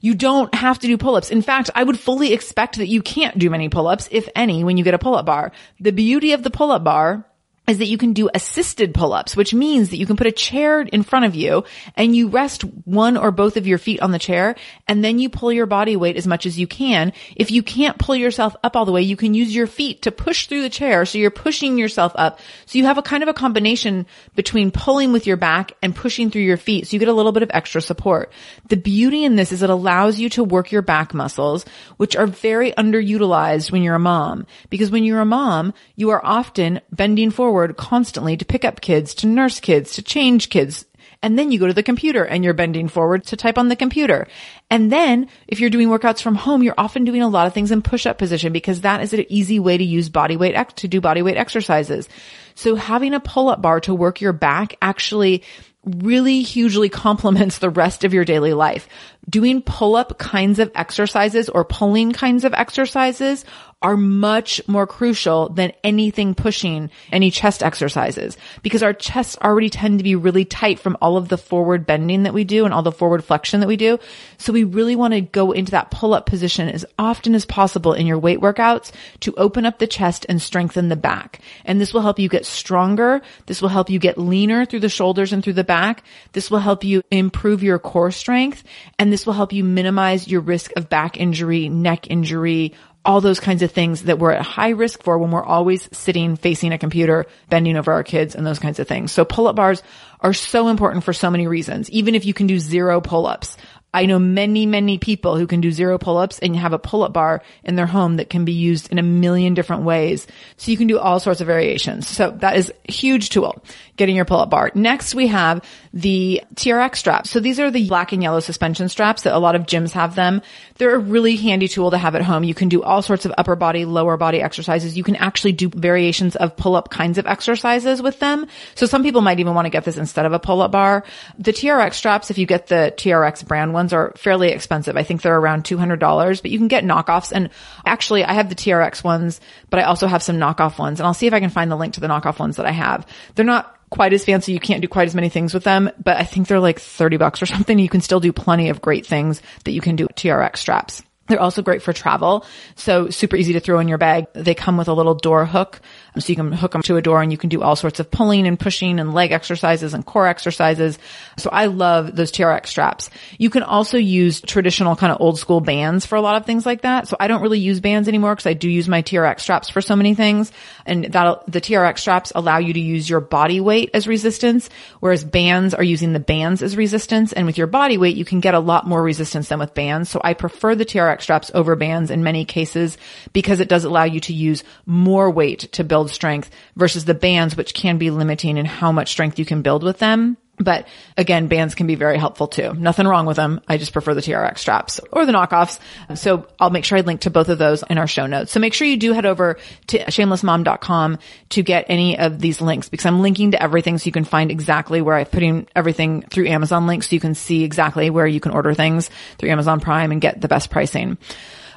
You 0.01 0.15
don't 0.15 0.53
have 0.53 0.81
to 0.81 0.89
do 0.89 0.99
pull-ups. 0.99 1.31
In 1.31 1.43
fact, 1.43 1.71
I 1.77 1.85
would 1.85 1.99
fully 1.99 2.33
expect 2.33 2.77
that 2.79 2.89
you 2.89 3.03
can't 3.03 3.39
do 3.39 3.49
many 3.49 3.69
pull-ups, 3.69 4.09
if 4.11 4.29
any, 4.35 4.65
when 4.65 4.77
you 4.77 4.83
get 4.83 4.95
a 4.95 4.99
pull-up 4.99 5.25
bar. 5.25 5.53
The 5.79 5.93
beauty 5.93 6.33
of 6.33 6.43
the 6.43 6.51
pull-up 6.51 6.83
bar 6.83 7.25
is 7.69 7.79
that 7.79 7.87
you 7.87 7.97
can 7.97 8.13
do 8.13 8.29
assisted 8.35 8.93
pull-ups, 8.93 9.37
which 9.37 9.55
means 9.55 9.91
that 9.91 9.97
you 9.97 10.05
can 10.05 10.17
put 10.17 10.27
a 10.27 10.33
chair 10.33 10.81
in 10.81 11.05
front 11.05 11.25
of 11.25 11.37
you 11.37 11.63
and 11.97 12.17
you 12.17 12.29
rest 12.29 12.63
one 12.85 13.17
or 13.17 13.31
both 13.31 13.57
of 13.57 13.69
your 13.69 13.79
feet 13.79 14.01
on 14.01 14.11
the 14.11 14.19
chair 14.19 14.57
and 14.89 15.05
then 15.05 15.21
you 15.21 15.31
pull 15.31 15.53
your 15.53 15.67
body 15.67 15.95
weight 15.95 16.17
as 16.17 16.27
much 16.27 16.45
as 16.45 16.59
you 16.59 16.67
can. 16.67 17.13
If 17.37 17.53
you 17.53 17.63
can't 17.63 17.99
pull 17.99 18.17
yourself 18.17 18.57
up 18.65 18.75
all 18.75 18.85
the 18.85 18.91
way, 18.91 19.03
you 19.03 19.17
can 19.17 19.35
use 19.35 19.55
your 19.55 19.69
feet 19.69 20.03
to 20.03 20.11
push 20.11 20.49
through 20.49 20.63
the 20.63 20.71
chair. 20.71 21.05
So 21.05 21.19
you're 21.19 21.31
pushing 21.31 21.79
yourself 21.79 22.13
up. 22.17 22.41
So 22.67 22.79
you 22.79 22.85
have 22.87 22.99
a 22.99 23.03
kind 23.03 23.23
of 23.23 23.29
a 23.29 23.35
combination 23.35 24.07
between 24.35 24.73
pulling 24.73 25.13
with 25.13 25.29
your 25.29 25.37
back 25.37 25.73
and 25.83 25.95
pushing 25.95 26.33
through 26.33 26.43
your 26.43 26.57
feet. 26.57 26.89
So 26.89 26.95
you 26.95 26.99
get 26.99 27.09
a 27.09 27.13
little 27.13 27.33
bit 27.33 27.45
of 27.45 27.51
extra 27.55 27.81
support. 27.81 28.33
The 28.71 28.77
beauty 28.77 29.25
in 29.25 29.37
this 29.37 29.53
is 29.53 29.63
it 29.63 29.71
allows 29.71 30.19
you 30.19 30.29
to 30.31 30.43
work 30.43 30.73
your 30.73 30.83
back 30.83 31.15
muscles, 31.15 31.65
which 31.97 32.17
are 32.17 32.27
very 32.27 32.73
underutilized 32.73 33.71
when 33.71 33.85
you're 33.85 33.95
a 33.95 34.01
mom. 34.01 34.49
Because 34.69 34.91
when 34.91 35.05
you're 35.05 35.21
a 35.21 35.25
mom, 35.25 35.75
you 35.95 36.11
are 36.11 36.25
often 36.25 36.81
bending 36.91 37.31
forward 37.31 37.52
forward 37.53 37.77
constantly 37.77 38.35
to 38.35 38.47
pick 38.47 38.65
up 38.65 38.81
kids, 38.81 39.13
to 39.13 39.27
nurse 39.27 39.61
kids, 39.61 39.93
to 39.93 40.03
change 40.03 40.49
kids. 40.49 40.87
And 41.23 41.39
then 41.39 41.53
you 41.53 41.59
go 41.59 41.67
to 41.67 41.75
the 41.75 41.83
computer 41.83 42.25
and 42.25 42.43
you're 42.43 42.55
bending 42.55 42.89
forward 42.89 43.27
to 43.27 43.37
type 43.37 43.59
on 43.59 43.69
the 43.69 43.77
computer. 43.77 44.27
And 44.71 44.91
then 44.91 45.29
if 45.47 45.61
you're 45.61 45.69
doing 45.69 45.89
workouts 45.89 46.23
from 46.23 46.35
home, 46.35 46.63
you're 46.63 46.75
often 46.79 47.05
doing 47.05 47.21
a 47.21 47.29
lot 47.29 47.47
of 47.47 47.53
things 47.53 47.71
in 47.71 47.83
push 47.83 48.07
up 48.07 48.17
position 48.17 48.55
because 48.55 48.81
that 48.81 49.03
is 49.03 49.13
an 49.13 49.27
easy 49.29 49.61
way 49.61 49.77
to 49.77 49.85
use 49.85 50.09
body 50.09 50.39
weight, 50.39 50.55
ex- 50.55 50.73
to 50.81 50.89
do 50.89 51.03
body 51.03 51.21
weight 51.21 51.37
exercises. 51.37 52.09
So 52.55 52.75
having 52.75 53.13
a 53.13 53.21
pull 53.21 53.51
up 53.51 53.61
bar 53.61 53.81
to 53.81 53.95
work 53.95 54.23
your 54.23 54.33
back 54.33 54.77
actually 54.81 55.43
really 55.85 56.41
hugely 56.41 56.89
complements 57.05 57.59
the 57.59 57.69
rest 57.69 58.03
of 58.03 58.15
your 58.15 58.25
daily 58.25 58.55
life. 58.55 58.89
Doing 59.29 59.61
pull 59.61 59.95
up 59.95 60.17
kinds 60.17 60.59
of 60.59 60.73
exercises 60.75 61.51
or 61.51 61.67
pulling 61.67 62.13
kinds 62.13 62.45
of 62.45 62.55
exercises 62.55 63.45
are 63.83 63.97
much 63.97 64.61
more 64.69 64.87
crucial 64.87 65.49
than 65.49 65.73
anything 65.83 66.35
pushing 66.35 66.91
any 67.11 67.31
chest 67.31 67.63
exercises 67.63 68.37
because 68.63 68.83
our 68.83 68.93
chests 68.93 69.37
already 69.43 69.69
tend 69.69 69.99
to 69.99 70.05
be 70.05 70.15
really 70.15 70.45
tight 70.45 70.79
from 70.79 70.97
all 71.03 71.17
of 71.17 71.29
the 71.29 71.37
forward 71.37 71.85
bending 71.85 72.23
that 72.23 72.33
we 72.33 72.45
do 72.45 72.65
and 72.65 72.73
all 72.73 72.83
the 72.83 72.93
forward 72.93 73.25
flexion 73.25 73.61
that 73.61 73.67
we 73.67 73.77
do. 73.77 73.99
So 74.39 74.53
we 74.53 74.65
really 74.65 74.97
want 74.97 75.15
to 75.15 75.21
go 75.21 75.53
into 75.53 75.73
that 75.73 75.91
pull 75.91 76.15
up 76.15 76.27
position 76.27 76.69
as 76.69 76.85
often 76.99 77.35
as 77.35 77.45
possible 77.45 77.93
in 77.93 78.07
your 78.07 78.19
weight 78.19 78.41
workouts 78.41 78.93
to 79.21 79.35
open 79.37 79.67
up 79.67 79.79
the 79.79 79.87
chest 79.87 80.25
and 80.29 80.41
strengthen 80.41 80.89
the 80.89 80.97
back. 80.97 81.41
And 81.65 81.81
this 81.81 81.93
will 81.93 82.03
help 82.03 82.19
you 82.19 82.29
get 82.29 82.47
stronger. 82.47 83.21
This 83.47 83.61
will 83.61 83.69
help 83.69 83.91
you 83.91 83.99
get 83.99 84.19
leaner 84.19 84.65
through 84.65 84.81
the 84.81 84.89
shoulders 84.89 85.33
and 85.33 85.43
through 85.43 85.55
the 85.55 85.65
back. 85.65 86.05
This 86.33 86.51
will 86.51 86.61
help 86.61 86.85
you 86.85 87.03
improve 87.11 87.63
your 87.63 87.79
core 87.79 88.13
strength 88.13 88.63
and 88.99 89.13
this 89.13 89.27
will 89.27 89.33
help 89.33 89.53
you 89.53 89.65
minimize 89.65 90.29
your 90.29 90.41
risk 90.41 90.73
of 90.77 90.89
back 90.89 91.17
injury, 91.17 91.69
neck 91.69 92.09
injury, 92.11 92.75
all 93.05 93.21
those 93.21 93.41
kinds 93.41 93.63
of 93.63 93.73
things 93.73 94.05
that 94.05 94.19
we're 94.19 94.31
at 94.31 94.43
high 94.43 94.71
risk 94.71 95.03
for 95.03 95.19
when 95.19 95.31
we're 95.31 95.45
always 95.45 95.89
sitting 95.93 96.37
facing 96.37 96.73
a 96.73 96.79
computer, 96.79 97.27
bending 97.49 97.77
over 97.77 97.93
our 97.93 98.05
kids 98.05 98.35
and 98.35 98.47
those 98.47 98.61
kinds 98.61 98.79
of 98.79 98.87
things. 98.87 99.11
So 99.11 99.25
pull-up 99.25 99.57
bars 99.57 99.83
are 100.21 100.33
so 100.33 100.69
important 100.69 101.05
for 101.05 101.13
so 101.13 101.31
many 101.31 101.49
reasons. 101.49 101.91
Even 101.91 102.15
if 102.15 102.25
you 102.25 102.33
can 102.33 102.47
do 102.47 102.61
zero 102.61 103.01
pull-ups, 103.01 103.57
I 103.95 104.07
know 104.07 104.19
many, 104.19 104.65
many 104.65 104.99
people 104.99 105.37
who 105.37 105.47
can 105.47 105.61
do 105.61 105.71
zero 105.71 105.99
pull-ups 105.99 106.39
and 106.39 106.57
have 106.57 106.73
a 106.73 106.79
pull-up 106.79 107.13
bar 107.13 107.43
in 107.63 107.75
their 107.75 107.87
home 107.87 108.17
that 108.17 108.31
can 108.31 108.45
be 108.45 108.53
used 108.53 108.91
in 108.91 108.99
a 108.99 109.03
million 109.03 109.55
different 109.55 109.83
ways. 109.83 110.27
So 110.57 110.71
you 110.71 110.77
can 110.77 110.87
do 110.87 110.99
all 110.99 111.21
sorts 111.21 111.41
of 111.41 111.47
variations. 111.47 112.09
So 112.09 112.31
that 112.31 112.57
is 112.57 112.73
a 112.89 112.93
huge 112.93 113.29
tool, 113.29 113.63
getting 113.97 114.17
your 114.17 114.25
pull-up 114.25 114.49
bar. 114.49 114.71
Next 114.75 115.15
we 115.15 115.27
have 115.27 115.63
the 115.93 116.43
TRX 116.55 116.97
straps. 116.97 117.31
So 117.31 117.39
these 117.39 117.61
are 117.61 117.71
the 117.71 117.87
black 117.89 118.13
and 118.13 118.23
yellow 118.23 118.41
suspension 118.41 118.89
straps 118.89 119.23
that 119.23 119.35
a 119.35 119.39
lot 119.39 119.55
of 119.55 119.67
gyms 119.67 119.93
have 119.93 120.15
them. 120.15 120.41
They're 120.77 120.95
a 120.95 120.99
really 120.99 121.37
handy 121.37 121.69
tool 121.69 121.91
to 121.91 121.99
have 121.99 122.15
at 122.15 122.23
home. 122.23 122.45
You 122.45 122.55
can 122.55 122.71
do 122.71 122.83
all 122.83 123.03
sorts 123.03 123.27
of 123.27 123.35
upper 123.37 123.57
body, 123.57 123.85
lower 123.85 124.17
body 124.17 124.41
exercises. 124.41 124.97
You 124.97 125.05
can 125.05 125.17
actually 125.17 125.53
do 125.53 125.69
variations 125.69 126.35
of 126.35 126.57
pull-up 126.57 126.89
kinds 126.89 127.19
of 127.19 127.27
exercises 127.27 128.01
with 128.01 128.19
them. 128.21 128.47
So 128.75 128.87
some 128.87 129.03
people 129.03 129.21
might 129.21 129.41
even 129.41 129.55
want 129.55 129.67
to 129.67 129.71
get 129.71 129.85
this 129.85 129.99
instead 129.99 130.25
of 130.25 130.33
a 130.33 130.39
pull-up 130.39 130.73
bar. 130.73 131.05
The 131.39 131.53
TRX 131.53 131.93
straps, 131.95 132.31
if 132.31 132.39
you 132.39 132.47
get 132.47 132.69
the 132.69 132.95
TRX 132.97 133.47
brand 133.47 133.75
ones 133.83 133.93
are 133.93 134.13
fairly 134.17 134.51
expensive. 134.51 134.97
I 134.97 135.03
think 135.03 135.23
they're 135.23 135.37
around 135.37 135.65
$200, 135.65 136.43
but 136.43 136.51
you 136.51 136.59
can 136.59 136.69
get 136.69 136.85
knockoffs. 136.85 137.33
And 137.33 137.51
actually 137.85 138.25
I 138.25 138.33
have 138.33 138.49
the 138.49 138.55
TRX 138.55 139.03
ones, 139.03 139.41
but 139.71 139.81
I 139.81 139.85
also 139.85 140.07
have 140.07 140.23
some 140.23 140.37
knockoff 140.37 140.79
ones 140.79 141.01
and 141.01 141.07
I'll 141.07 141.15
see 141.15 141.27
if 141.27 141.35
I 141.35 141.41
can 141.41 141.51
find 141.51 141.71
the 141.71 141.77
link 141.77 141.95
to 141.95 142.01
the 142.01 142.07
knockoff 142.07 142.39
ones 142.39 142.57
that 142.57 142.67
I 142.67 142.71
have. 142.71 143.07
They're 143.35 143.45
not 143.45 143.77
quite 143.91 144.13
as 144.13 144.25
fancy. 144.25 144.53
You 144.53 144.61
can't 144.61 144.83
do 144.83 144.89
quite 144.89 145.09
as 145.09 145.15
many 145.15 145.29
things 145.29 145.53
with 145.53 145.65
them, 145.65 145.91
but 146.03 146.17
I 146.17 146.25
think 146.25 146.47
they're 146.47 146.61
like 146.61 146.79
30 146.79 147.17
bucks 147.17 147.43
or 147.43 147.47
something. 147.47 147.79
You 147.79 147.89
can 147.89 148.01
still 148.01 148.21
do 148.21 148.33
plenty 148.33 148.69
of 148.69 148.81
great 148.81 149.05
things 149.05 149.43
that 149.65 149.73
you 149.73 149.81
can 149.81 149.97
do 149.97 150.05
with 150.05 150.17
TRX 150.17 150.59
straps. 150.59 151.03
They're 151.29 151.41
also 151.41 151.63
great 151.63 151.83
for 151.83 151.93
travel. 151.93 152.45
So 152.75 153.11
super 153.11 153.37
easy 153.37 153.55
to 153.55 153.61
throw 153.61 153.79
in 153.81 153.89
your 153.89 153.99
bag. 153.99 154.27
They 154.33 154.55
come 154.55 154.77
with 154.77 154.89
a 154.89 154.95
little 154.95 155.15
door 155.15 155.45
hook 155.45 155.81
Um, 156.15 156.21
so 156.21 156.31
you 156.31 156.37
can 156.37 156.53
hook 156.53 156.73
them 156.73 156.83
to 156.83 156.97
a 156.97 157.03
door 157.03 157.23
and 157.23 157.33
you 157.33 157.39
can 157.39 157.49
do 157.49 157.63
all 157.63 157.77
sorts 157.77 158.01
of 158.01 158.11
pulling 158.11 158.47
and 158.47 158.59
pushing 158.59 159.01
and 159.01 159.15
leg 159.15 159.33
exercises 159.33 159.95
and 159.95 160.05
core 160.05 160.27
exercises. 160.27 160.99
So 161.39 161.51
I 161.51 161.67
love 161.67 162.15
those 162.15 162.33
TRX 162.33 162.67
straps. 162.67 163.11
You 163.39 163.51
can 163.51 163.63
also 163.63 163.99
use 163.99 164.41
traditional 164.41 164.97
kind 164.97 165.13
of 165.13 165.21
old 165.21 165.39
school 165.39 165.61
bands 165.61 166.07
for 166.07 166.17
a 166.17 166.21
lot 166.21 166.37
of 166.37 166.47
things 166.47 166.67
like 166.67 166.83
that. 166.83 167.09
So 167.09 167.17
I 167.19 167.29
don't 167.29 167.43
really 167.43 167.59
use 167.59 167.81
bands 167.81 168.09
anymore 168.09 168.35
because 168.35 168.47
I 168.47 168.53
do 168.55 168.69
use 168.69 168.89
my 168.89 169.03
TRX 169.03 169.41
straps 169.41 169.71
for 169.71 169.81
so 169.81 169.97
many 169.97 170.15
things. 170.15 170.53
And 170.85 171.05
that 171.13 171.45
the 171.47 171.61
TRX 171.61 171.99
straps 171.99 172.33
allow 172.35 172.59
you 172.59 172.73
to 172.73 172.81
use 172.81 173.09
your 173.09 173.21
body 173.21 173.61
weight 173.61 173.91
as 173.95 174.07
resistance, 174.07 174.69
whereas 175.01 175.25
bands 175.25 175.75
are 175.75 175.85
using 175.85 176.13
the 176.13 176.21
bands 176.21 176.63
as 176.63 176.77
resistance. 176.77 177.33
And 177.33 177.47
with 177.47 177.59
your 177.59 177.67
body 177.67 177.99
weight, 177.99 178.17
you 178.17 178.25
can 178.25 178.41
get 178.41 178.55
a 178.55 178.61
lot 178.61 178.87
more 178.87 179.03
resistance 179.03 179.49
than 179.49 179.59
with 179.59 179.75
bands. 179.75 180.11
So 180.11 180.21
I 180.23 180.35
prefer 180.35 180.75
the 180.75 180.85
TRX 180.85 181.23
straps 181.23 181.51
over 181.55 181.77
bands 181.77 182.11
in 182.11 182.23
many 182.23 182.45
cases 182.45 182.99
because 183.33 183.61
it 183.61 183.69
does 183.69 183.85
allow 183.85 184.05
you 184.05 184.21
to 184.21 184.33
use 184.33 184.65
more 184.87 185.31
weight 185.31 185.61
to 185.73 185.85
build 185.85 186.02
build 186.03 186.11
strength 186.11 186.51
versus 186.75 187.05
the 187.05 187.15
bands, 187.15 187.57
which 187.57 187.75
can 187.75 187.97
be 187.97 188.11
limiting 188.11 188.57
in 188.57 188.67
how 188.67 188.91
much 188.91 189.11
strength 189.11 189.39
you 189.39 189.45
can 189.45 189.63
build 189.63 189.85
with 189.85 189.99
them. 189.99 190.37
But 190.59 190.87
again, 191.17 191.47
bands 191.47 191.75
can 191.75 191.87
be 191.87 191.95
very 191.95 192.19
helpful 192.19 192.47
too. 192.47 192.75
Nothing 192.75 193.07
wrong 193.07 193.25
with 193.25 193.37
them. 193.37 193.61
I 193.69 193.79
just 193.79 193.93
prefer 193.93 194.15
the 194.15 194.21
TRX 194.21 194.59
straps 194.59 195.01
or 195.13 195.25
the 195.25 195.33
knockoffs. 195.33 195.79
So 196.17 196.47
I'll 196.61 196.71
make 196.71 196.85
sure 196.85 196.99
I 196.99 197.03
link 197.03 197.23
to 197.23 197.31
both 197.31 197.49
of 197.49 197.59
those 197.59 197.83
in 197.89 197.99
our 197.99 198.07
show 198.07 198.27
notes. 198.27 198.53
So 198.53 198.61
make 198.61 198.75
sure 198.75 198.87
you 198.87 198.97
do 198.97 199.13
head 199.13 199.27
over 199.27 199.59
to 199.89 199.99
shamelessmom.com 199.99 201.19
to 201.51 201.63
get 201.63 201.87
any 201.89 202.19
of 202.19 202.39
these 202.39 202.61
links 202.61 202.89
because 202.89 203.07
I'm 203.07 203.23
linking 203.23 203.53
to 203.53 203.63
everything 203.63 203.99
so 203.99 204.07
you 204.07 204.13
can 204.13 204.25
find 204.25 204.51
exactly 204.51 205.01
where 205.01 205.17
I'm 205.17 205.27
putting 205.27 205.69
everything 205.75 206.23
through 206.23 206.49
Amazon 206.49 206.87
links 206.87 207.09
so 207.09 207.15
you 207.15 207.21
can 207.21 207.35
see 207.35 207.65
exactly 207.65 208.11
where 208.11 208.27
you 208.27 208.41
can 208.41 208.53
order 208.53 208.75
things 208.75 209.09
through 209.39 209.51
Amazon 209.51 209.81
Prime 209.81 210.11
and 210.11 210.21
get 210.21 210.41
the 210.41 210.49
best 210.49 210.71
pricing. 210.71 211.17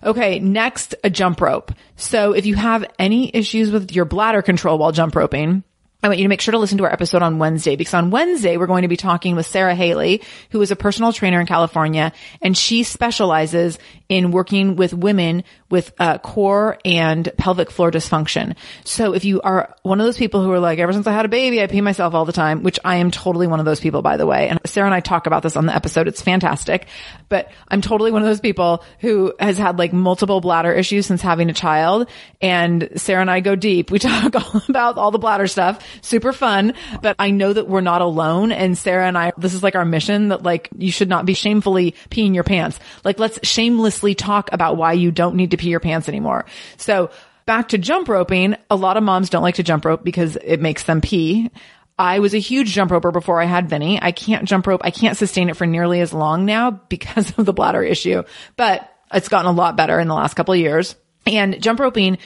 Okay, 0.05 0.39
next, 0.39 0.93
a 1.03 1.09
jump 1.09 1.41
rope. 1.41 1.71
So 1.95 2.33
if 2.33 2.45
you 2.45 2.55
have 2.55 2.85
any 2.99 3.31
issues 3.33 3.71
with 3.71 3.91
your 3.91 4.05
bladder 4.05 4.43
control 4.43 4.77
while 4.77 4.91
jump 4.91 5.15
roping, 5.15 5.63
I 6.05 6.07
want 6.07 6.19
you 6.19 6.25
to 6.25 6.29
make 6.29 6.41
sure 6.41 6.51
to 6.51 6.59
listen 6.59 6.77
to 6.77 6.83
our 6.83 6.93
episode 6.93 7.23
on 7.23 7.39
Wednesday 7.39 7.75
because 7.75 7.95
on 7.95 8.11
Wednesday 8.11 8.57
we're 8.57 8.67
going 8.67 8.83
to 8.83 8.87
be 8.87 8.95
talking 8.95 9.35
with 9.35 9.47
Sarah 9.47 9.73
Haley, 9.73 10.21
who 10.51 10.61
is 10.61 10.69
a 10.69 10.75
personal 10.75 11.11
trainer 11.11 11.39
in 11.39 11.47
California, 11.47 12.13
and 12.43 12.55
she 12.55 12.83
specializes 12.83 13.79
in 14.07 14.29
working 14.29 14.75
with 14.75 14.93
women 14.93 15.43
with 15.69 15.91
uh, 15.99 16.19
core 16.19 16.77
and 16.85 17.31
pelvic 17.37 17.71
floor 17.71 17.89
dysfunction. 17.89 18.55
So 18.83 19.15
if 19.15 19.25
you 19.25 19.41
are 19.41 19.75
one 19.81 19.99
of 19.99 20.05
those 20.05 20.17
people 20.17 20.43
who 20.43 20.51
are 20.51 20.59
like, 20.59 20.77
ever 20.77 20.93
since 20.93 21.07
I 21.07 21.11
had 21.11 21.25
a 21.25 21.29
baby, 21.29 21.61
I 21.61 21.67
pee 21.67 21.81
myself 21.81 22.13
all 22.13 22.23
the 22.23 22.31
time, 22.31 22.61
which 22.61 22.79
I 22.85 22.97
am 22.97 23.09
totally 23.09 23.47
one 23.47 23.59
of 23.59 23.65
those 23.65 23.79
people, 23.79 24.03
by 24.03 24.17
the 24.17 24.27
way. 24.27 24.47
And 24.47 24.59
Sarah 24.65 24.85
and 24.85 24.93
I 24.93 24.99
talk 24.99 25.25
about 25.25 25.41
this 25.41 25.57
on 25.57 25.65
the 25.65 25.75
episode. 25.75 26.07
It's 26.07 26.21
fantastic, 26.21 26.87
but 27.29 27.51
I'm 27.67 27.81
totally 27.81 28.11
one 28.11 28.21
of 28.21 28.27
those 28.27 28.39
people 28.39 28.83
who 28.99 29.33
has 29.39 29.57
had 29.57 29.79
like 29.79 29.91
multiple 29.91 30.39
bladder 30.39 30.71
issues 30.71 31.07
since 31.07 31.23
having 31.23 31.49
a 31.49 31.53
child. 31.53 32.07
And 32.41 32.89
Sarah 32.97 33.21
and 33.21 33.31
I 33.31 33.39
go 33.39 33.55
deep. 33.55 33.89
We 33.89 33.97
talk 33.99 34.35
all 34.35 34.61
about 34.69 34.97
all 34.97 35.09
the 35.09 35.17
bladder 35.17 35.47
stuff. 35.47 35.83
Super 36.01 36.33
fun, 36.33 36.73
but 37.01 37.15
I 37.19 37.31
know 37.31 37.53
that 37.53 37.67
we're 37.67 37.81
not 37.81 38.01
alone. 38.01 38.51
And 38.51 38.77
Sarah 38.77 39.07
and 39.07 39.17
I, 39.17 39.31
this 39.37 39.53
is 39.53 39.63
like 39.63 39.75
our 39.75 39.85
mission 39.85 40.29
that 40.29 40.43
like 40.43 40.69
you 40.77 40.91
should 40.91 41.09
not 41.09 41.25
be 41.25 41.33
shamefully 41.33 41.95
peeing 42.09 42.33
your 42.33 42.43
pants. 42.43 42.79
Like 43.03 43.19
let's 43.19 43.45
shamelessly 43.47 44.15
talk 44.15 44.51
about 44.51 44.77
why 44.77 44.93
you 44.93 45.11
don't 45.11 45.35
need 45.35 45.51
to 45.51 45.57
pee 45.57 45.69
your 45.69 45.79
pants 45.79 46.09
anymore. 46.09 46.45
So 46.77 47.11
back 47.45 47.69
to 47.69 47.77
jump 47.77 48.09
roping. 48.09 48.55
A 48.69 48.75
lot 48.75 48.97
of 48.97 49.03
moms 49.03 49.29
don't 49.29 49.43
like 49.43 49.55
to 49.55 49.63
jump 49.63 49.85
rope 49.85 50.03
because 50.03 50.37
it 50.37 50.61
makes 50.61 50.83
them 50.83 51.01
pee. 51.01 51.49
I 51.97 52.19
was 52.19 52.33
a 52.33 52.39
huge 52.39 52.73
jump 52.73 52.91
roper 52.91 53.11
before 53.11 53.41
I 53.41 53.45
had 53.45 53.69
Vinny. 53.69 54.01
I 54.01 54.11
can't 54.11 54.47
jump 54.47 54.67
rope. 54.67 54.81
I 54.83 54.91
can't 54.91 55.17
sustain 55.17 55.49
it 55.49 55.55
for 55.55 55.65
nearly 55.65 56.01
as 56.01 56.13
long 56.13 56.45
now 56.45 56.71
because 56.71 57.33
of 57.37 57.45
the 57.45 57.53
bladder 57.53 57.83
issue, 57.83 58.23
but 58.57 58.91
it's 59.13 59.29
gotten 59.29 59.49
a 59.49 59.55
lot 59.55 59.77
better 59.77 59.99
in 59.99 60.07
the 60.07 60.13
last 60.13 60.33
couple 60.33 60.53
of 60.53 60.59
years. 60.59 60.95
And 61.25 61.61
jump 61.61 61.79
roping 61.79 62.17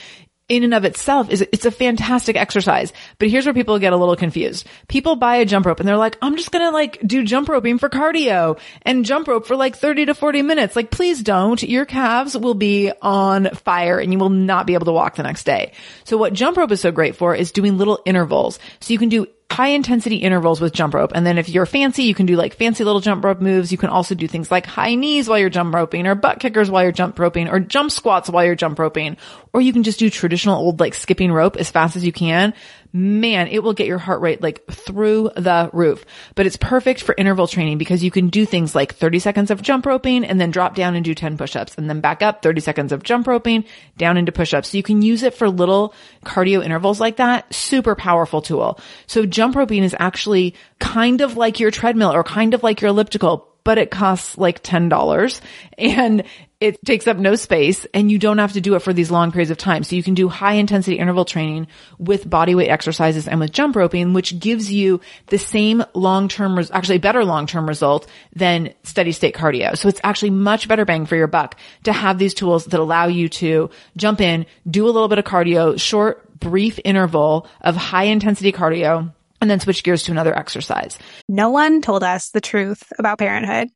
in 0.49 0.63
and 0.63 0.73
of 0.73 0.83
itself 0.83 1.29
is 1.29 1.41
it's 1.53 1.65
a 1.65 1.71
fantastic 1.71 2.35
exercise. 2.35 2.91
But 3.19 3.29
here's 3.29 3.45
where 3.45 3.53
people 3.53 3.77
get 3.79 3.93
a 3.93 3.97
little 3.97 4.15
confused. 4.15 4.67
People 4.87 5.15
buy 5.15 5.37
a 5.37 5.45
jump 5.45 5.65
rope 5.65 5.79
and 5.79 5.87
they're 5.87 5.95
like, 5.95 6.17
I'm 6.21 6.35
just 6.35 6.51
going 6.51 6.65
to 6.65 6.71
like 6.71 6.99
do 7.05 7.23
jump 7.23 7.47
roping 7.47 7.77
for 7.77 7.87
cardio 7.87 8.59
and 8.81 9.05
jump 9.05 9.27
rope 9.27 9.45
for 9.45 9.55
like 9.55 9.75
30 9.75 10.07
to 10.07 10.15
40 10.15 10.41
minutes. 10.41 10.75
Like, 10.75 10.91
please 10.91 11.21
don't. 11.21 11.61
Your 11.61 11.85
calves 11.85 12.37
will 12.37 12.55
be 12.55 12.91
on 13.01 13.49
fire 13.51 13.99
and 13.99 14.11
you 14.11 14.19
will 14.19 14.29
not 14.29 14.65
be 14.65 14.73
able 14.73 14.85
to 14.85 14.91
walk 14.91 15.15
the 15.15 15.23
next 15.23 15.43
day. 15.43 15.73
So 16.03 16.17
what 16.17 16.33
jump 16.33 16.57
rope 16.57 16.71
is 16.71 16.81
so 16.81 16.91
great 16.91 17.15
for 17.15 17.35
is 17.35 17.51
doing 17.51 17.77
little 17.77 17.99
intervals. 18.05 18.59
So 18.79 18.91
you 18.91 18.99
can 18.99 19.09
do 19.09 19.27
high 19.51 19.69
intensity 19.69 20.17
intervals 20.17 20.61
with 20.61 20.73
jump 20.73 20.93
rope. 20.93 21.11
And 21.15 21.25
then 21.25 21.37
if 21.37 21.49
you're 21.49 21.65
fancy, 21.65 22.03
you 22.03 22.13
can 22.13 22.25
do 22.25 22.35
like 22.35 22.53
fancy 22.53 22.83
little 22.83 23.01
jump 23.01 23.23
rope 23.23 23.41
moves. 23.41 23.71
You 23.71 23.77
can 23.77 23.89
also 23.89 24.15
do 24.15 24.27
things 24.27 24.51
like 24.51 24.65
high 24.65 24.95
knees 24.95 25.27
while 25.27 25.39
you're 25.39 25.49
jump 25.49 25.73
roping 25.73 26.07
or 26.07 26.15
butt 26.15 26.39
kickers 26.39 26.69
while 26.69 26.83
you're 26.83 26.91
jump 26.91 27.17
roping 27.17 27.49
or 27.49 27.59
jump 27.59 27.91
squats 27.91 28.29
while 28.29 28.45
you're 28.45 28.55
jump 28.55 28.77
roping. 28.77 29.17
Or 29.51 29.61
you 29.61 29.73
can 29.73 29.83
just 29.83 29.99
do 29.99 30.09
traditional 30.09 30.57
old 30.57 30.79
like 30.79 30.93
skipping 30.93 31.31
rope 31.31 31.57
as 31.57 31.71
fast 31.71 31.95
as 31.95 32.05
you 32.05 32.11
can 32.11 32.53
man, 32.91 33.47
it 33.47 33.63
will 33.63 33.73
get 33.73 33.87
your 33.87 33.97
heart 33.97 34.21
rate 34.21 34.41
like 34.41 34.65
through 34.67 35.31
the 35.35 35.69
roof. 35.73 36.05
But 36.35 36.45
it's 36.45 36.57
perfect 36.57 37.01
for 37.01 37.15
interval 37.17 37.47
training 37.47 37.77
because 37.77 38.03
you 38.03 38.11
can 38.11 38.29
do 38.29 38.45
things 38.45 38.73
like 38.73 38.95
30 38.95 39.19
seconds 39.19 39.51
of 39.51 39.61
jump 39.61 39.85
roping 39.85 40.25
and 40.25 40.39
then 40.39 40.51
drop 40.51 40.75
down 40.75 40.95
and 40.95 41.05
do 41.05 41.13
10 41.13 41.37
push-ups 41.37 41.75
and 41.77 41.89
then 41.89 42.01
back 42.01 42.21
up 42.21 42.41
30 42.41 42.61
seconds 42.61 42.91
of 42.91 43.03
jump 43.03 43.27
roping 43.27 43.63
down 43.97 44.17
into 44.17 44.31
push-ups. 44.31 44.69
So 44.69 44.77
you 44.77 44.83
can 44.83 45.01
use 45.01 45.23
it 45.23 45.33
for 45.33 45.49
little 45.49 45.93
cardio 46.25 46.63
intervals 46.63 46.99
like 46.99 47.17
that. 47.17 47.53
Super 47.53 47.95
powerful 47.95 48.41
tool. 48.41 48.79
So 49.07 49.25
jump 49.25 49.55
roping 49.55 49.83
is 49.83 49.95
actually 49.99 50.55
kind 50.79 51.21
of 51.21 51.37
like 51.37 51.59
your 51.59 51.71
treadmill 51.71 52.13
or 52.13 52.23
kind 52.23 52.53
of 52.53 52.63
like 52.63 52.81
your 52.81 52.89
elliptical, 52.89 53.47
but 53.63 53.77
it 53.77 53.91
costs 53.91 54.37
like 54.37 54.63
$10 54.63 55.41
and 55.77 56.23
it 56.59 56.83
takes 56.85 57.07
up 57.07 57.17
no 57.17 57.35
space 57.35 57.85
and 57.93 58.11
you 58.11 58.19
don't 58.19 58.37
have 58.37 58.53
to 58.53 58.61
do 58.61 58.75
it 58.75 58.81
for 58.81 58.91
these 58.91 59.09
long 59.09 59.31
periods 59.31 59.49
of 59.49 59.57
time. 59.57 59.83
So 59.83 59.95
you 59.95 60.03
can 60.03 60.13
do 60.13 60.27
high 60.27 60.53
intensity 60.53 60.99
interval 60.99 61.23
training 61.23 61.67
with 61.97 62.29
body 62.29 62.53
weight 62.53 62.69
exercises 62.69 63.27
and 63.29 63.39
with 63.39 63.53
jump 63.53 63.77
roping, 63.77 64.13
which 64.13 64.37
gives 64.39 64.71
you 64.71 64.99
the 65.27 65.37
same 65.37 65.83
long-term, 65.93 66.57
res- 66.57 66.71
actually 66.71 66.97
better 66.97 67.23
long-term 67.23 67.65
result 67.65 68.07
than 68.35 68.73
steady 68.83 69.13
state 69.13 69.35
cardio. 69.35 69.77
So 69.77 69.87
it's 69.87 70.01
actually 70.03 70.31
much 70.31 70.67
better 70.67 70.83
bang 70.83 71.05
for 71.05 71.15
your 71.15 71.27
buck 71.27 71.55
to 71.83 71.93
have 71.93 72.19
these 72.19 72.33
tools 72.33 72.65
that 72.65 72.79
allow 72.79 73.07
you 73.07 73.29
to 73.29 73.69
jump 73.95 74.19
in, 74.19 74.45
do 74.69 74.85
a 74.85 74.91
little 74.91 75.07
bit 75.07 75.19
of 75.19 75.25
cardio, 75.25 75.79
short, 75.79 76.39
brief 76.39 76.77
interval 76.83 77.47
of 77.61 77.77
high 77.77 78.05
intensity 78.05 78.51
cardio, 78.51 79.13
and 79.39 79.49
then 79.49 79.61
switch 79.61 79.83
gears 79.83 80.03
to 80.03 80.11
another 80.11 80.37
exercise. 80.37 80.97
No 81.29 81.51
one 81.51 81.81
told 81.81 82.03
us 82.03 82.31
the 82.31 82.41
truth 82.41 82.91
about 82.97 83.19
parenthood. 83.19 83.69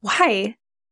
Why? 0.00 0.56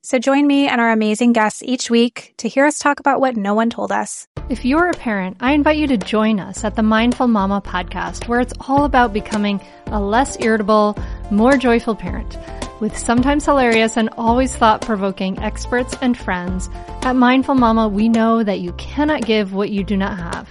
So 0.00 0.18
join 0.20 0.46
me 0.46 0.68
and 0.68 0.80
our 0.80 0.92
amazing 0.92 1.32
guests 1.32 1.60
each 1.60 1.90
week 1.90 2.32
to 2.38 2.48
hear 2.48 2.64
us 2.64 2.78
talk 2.78 3.00
about 3.00 3.20
what 3.20 3.36
no 3.36 3.54
one 3.54 3.68
told 3.68 3.90
us. 3.90 4.28
If 4.48 4.64
you're 4.64 4.88
a 4.88 4.94
parent, 4.94 5.38
I 5.40 5.52
invite 5.52 5.76
you 5.76 5.88
to 5.88 5.96
join 5.96 6.38
us 6.38 6.62
at 6.62 6.76
the 6.76 6.84
Mindful 6.84 7.26
Mama 7.26 7.60
podcast, 7.60 8.28
where 8.28 8.38
it's 8.38 8.54
all 8.60 8.84
about 8.84 9.12
becoming 9.12 9.60
a 9.86 10.00
less 10.00 10.40
irritable, 10.40 10.96
more 11.32 11.56
joyful 11.56 11.96
parent. 11.96 12.38
With 12.80 12.96
sometimes 12.96 13.44
hilarious 13.44 13.96
and 13.96 14.08
always 14.16 14.54
thought 14.54 14.82
provoking 14.82 15.36
experts 15.40 15.96
and 16.00 16.16
friends, 16.16 16.70
at 17.02 17.16
Mindful 17.16 17.56
Mama, 17.56 17.88
we 17.88 18.08
know 18.08 18.44
that 18.44 18.60
you 18.60 18.72
cannot 18.74 19.22
give 19.22 19.52
what 19.52 19.70
you 19.70 19.82
do 19.82 19.96
not 19.96 20.16
have. 20.16 20.48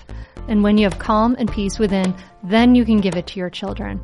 And 0.49 0.61
when 0.61 0.77
you 0.77 0.83
have 0.83 0.99
calm 0.99 1.37
and 1.39 1.49
peace 1.49 1.79
within, 1.79 2.13
then 2.43 2.75
you 2.75 2.83
can 2.83 2.99
give 2.99 3.15
it 3.15 3.27
to 3.27 3.39
your 3.39 3.49
children. 3.49 4.03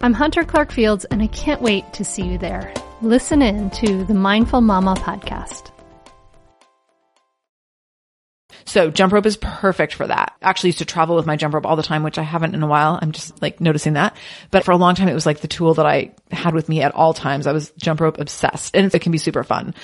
I'm 0.00 0.12
Hunter 0.12 0.44
Clark 0.44 0.70
Fields, 0.70 1.04
and 1.06 1.20
I 1.20 1.26
can't 1.26 1.60
wait 1.60 1.92
to 1.94 2.04
see 2.04 2.22
you 2.22 2.38
there. 2.38 2.72
Listen 3.02 3.40
in 3.40 3.70
to 3.70 4.04
the 4.04 4.12
Mindful 4.12 4.60
Mama 4.60 4.94
podcast. 4.94 5.70
So 8.66 8.90
jump 8.90 9.14
rope 9.14 9.24
is 9.24 9.38
perfect 9.38 9.94
for 9.94 10.06
that. 10.06 10.36
Actually 10.42 10.68
used 10.68 10.80
to 10.80 10.84
travel 10.84 11.16
with 11.16 11.24
my 11.24 11.36
jump 11.36 11.54
rope 11.54 11.64
all 11.64 11.76
the 11.76 11.82
time, 11.82 12.02
which 12.02 12.18
I 12.18 12.22
haven't 12.22 12.54
in 12.54 12.62
a 12.62 12.66
while. 12.66 12.98
I'm 13.00 13.12
just 13.12 13.40
like 13.40 13.58
noticing 13.58 13.94
that. 13.94 14.14
But 14.50 14.64
for 14.64 14.72
a 14.72 14.76
long 14.76 14.94
time, 14.94 15.08
it 15.08 15.14
was 15.14 15.24
like 15.24 15.40
the 15.40 15.48
tool 15.48 15.72
that 15.74 15.86
I 15.86 16.12
had 16.30 16.52
with 16.52 16.68
me 16.68 16.82
at 16.82 16.94
all 16.94 17.14
times. 17.14 17.46
I 17.46 17.52
was 17.52 17.72
jump 17.78 18.02
rope 18.02 18.20
obsessed 18.20 18.76
and 18.76 18.94
it 18.94 19.00
can 19.00 19.12
be 19.12 19.18
super 19.18 19.44
fun. 19.44 19.74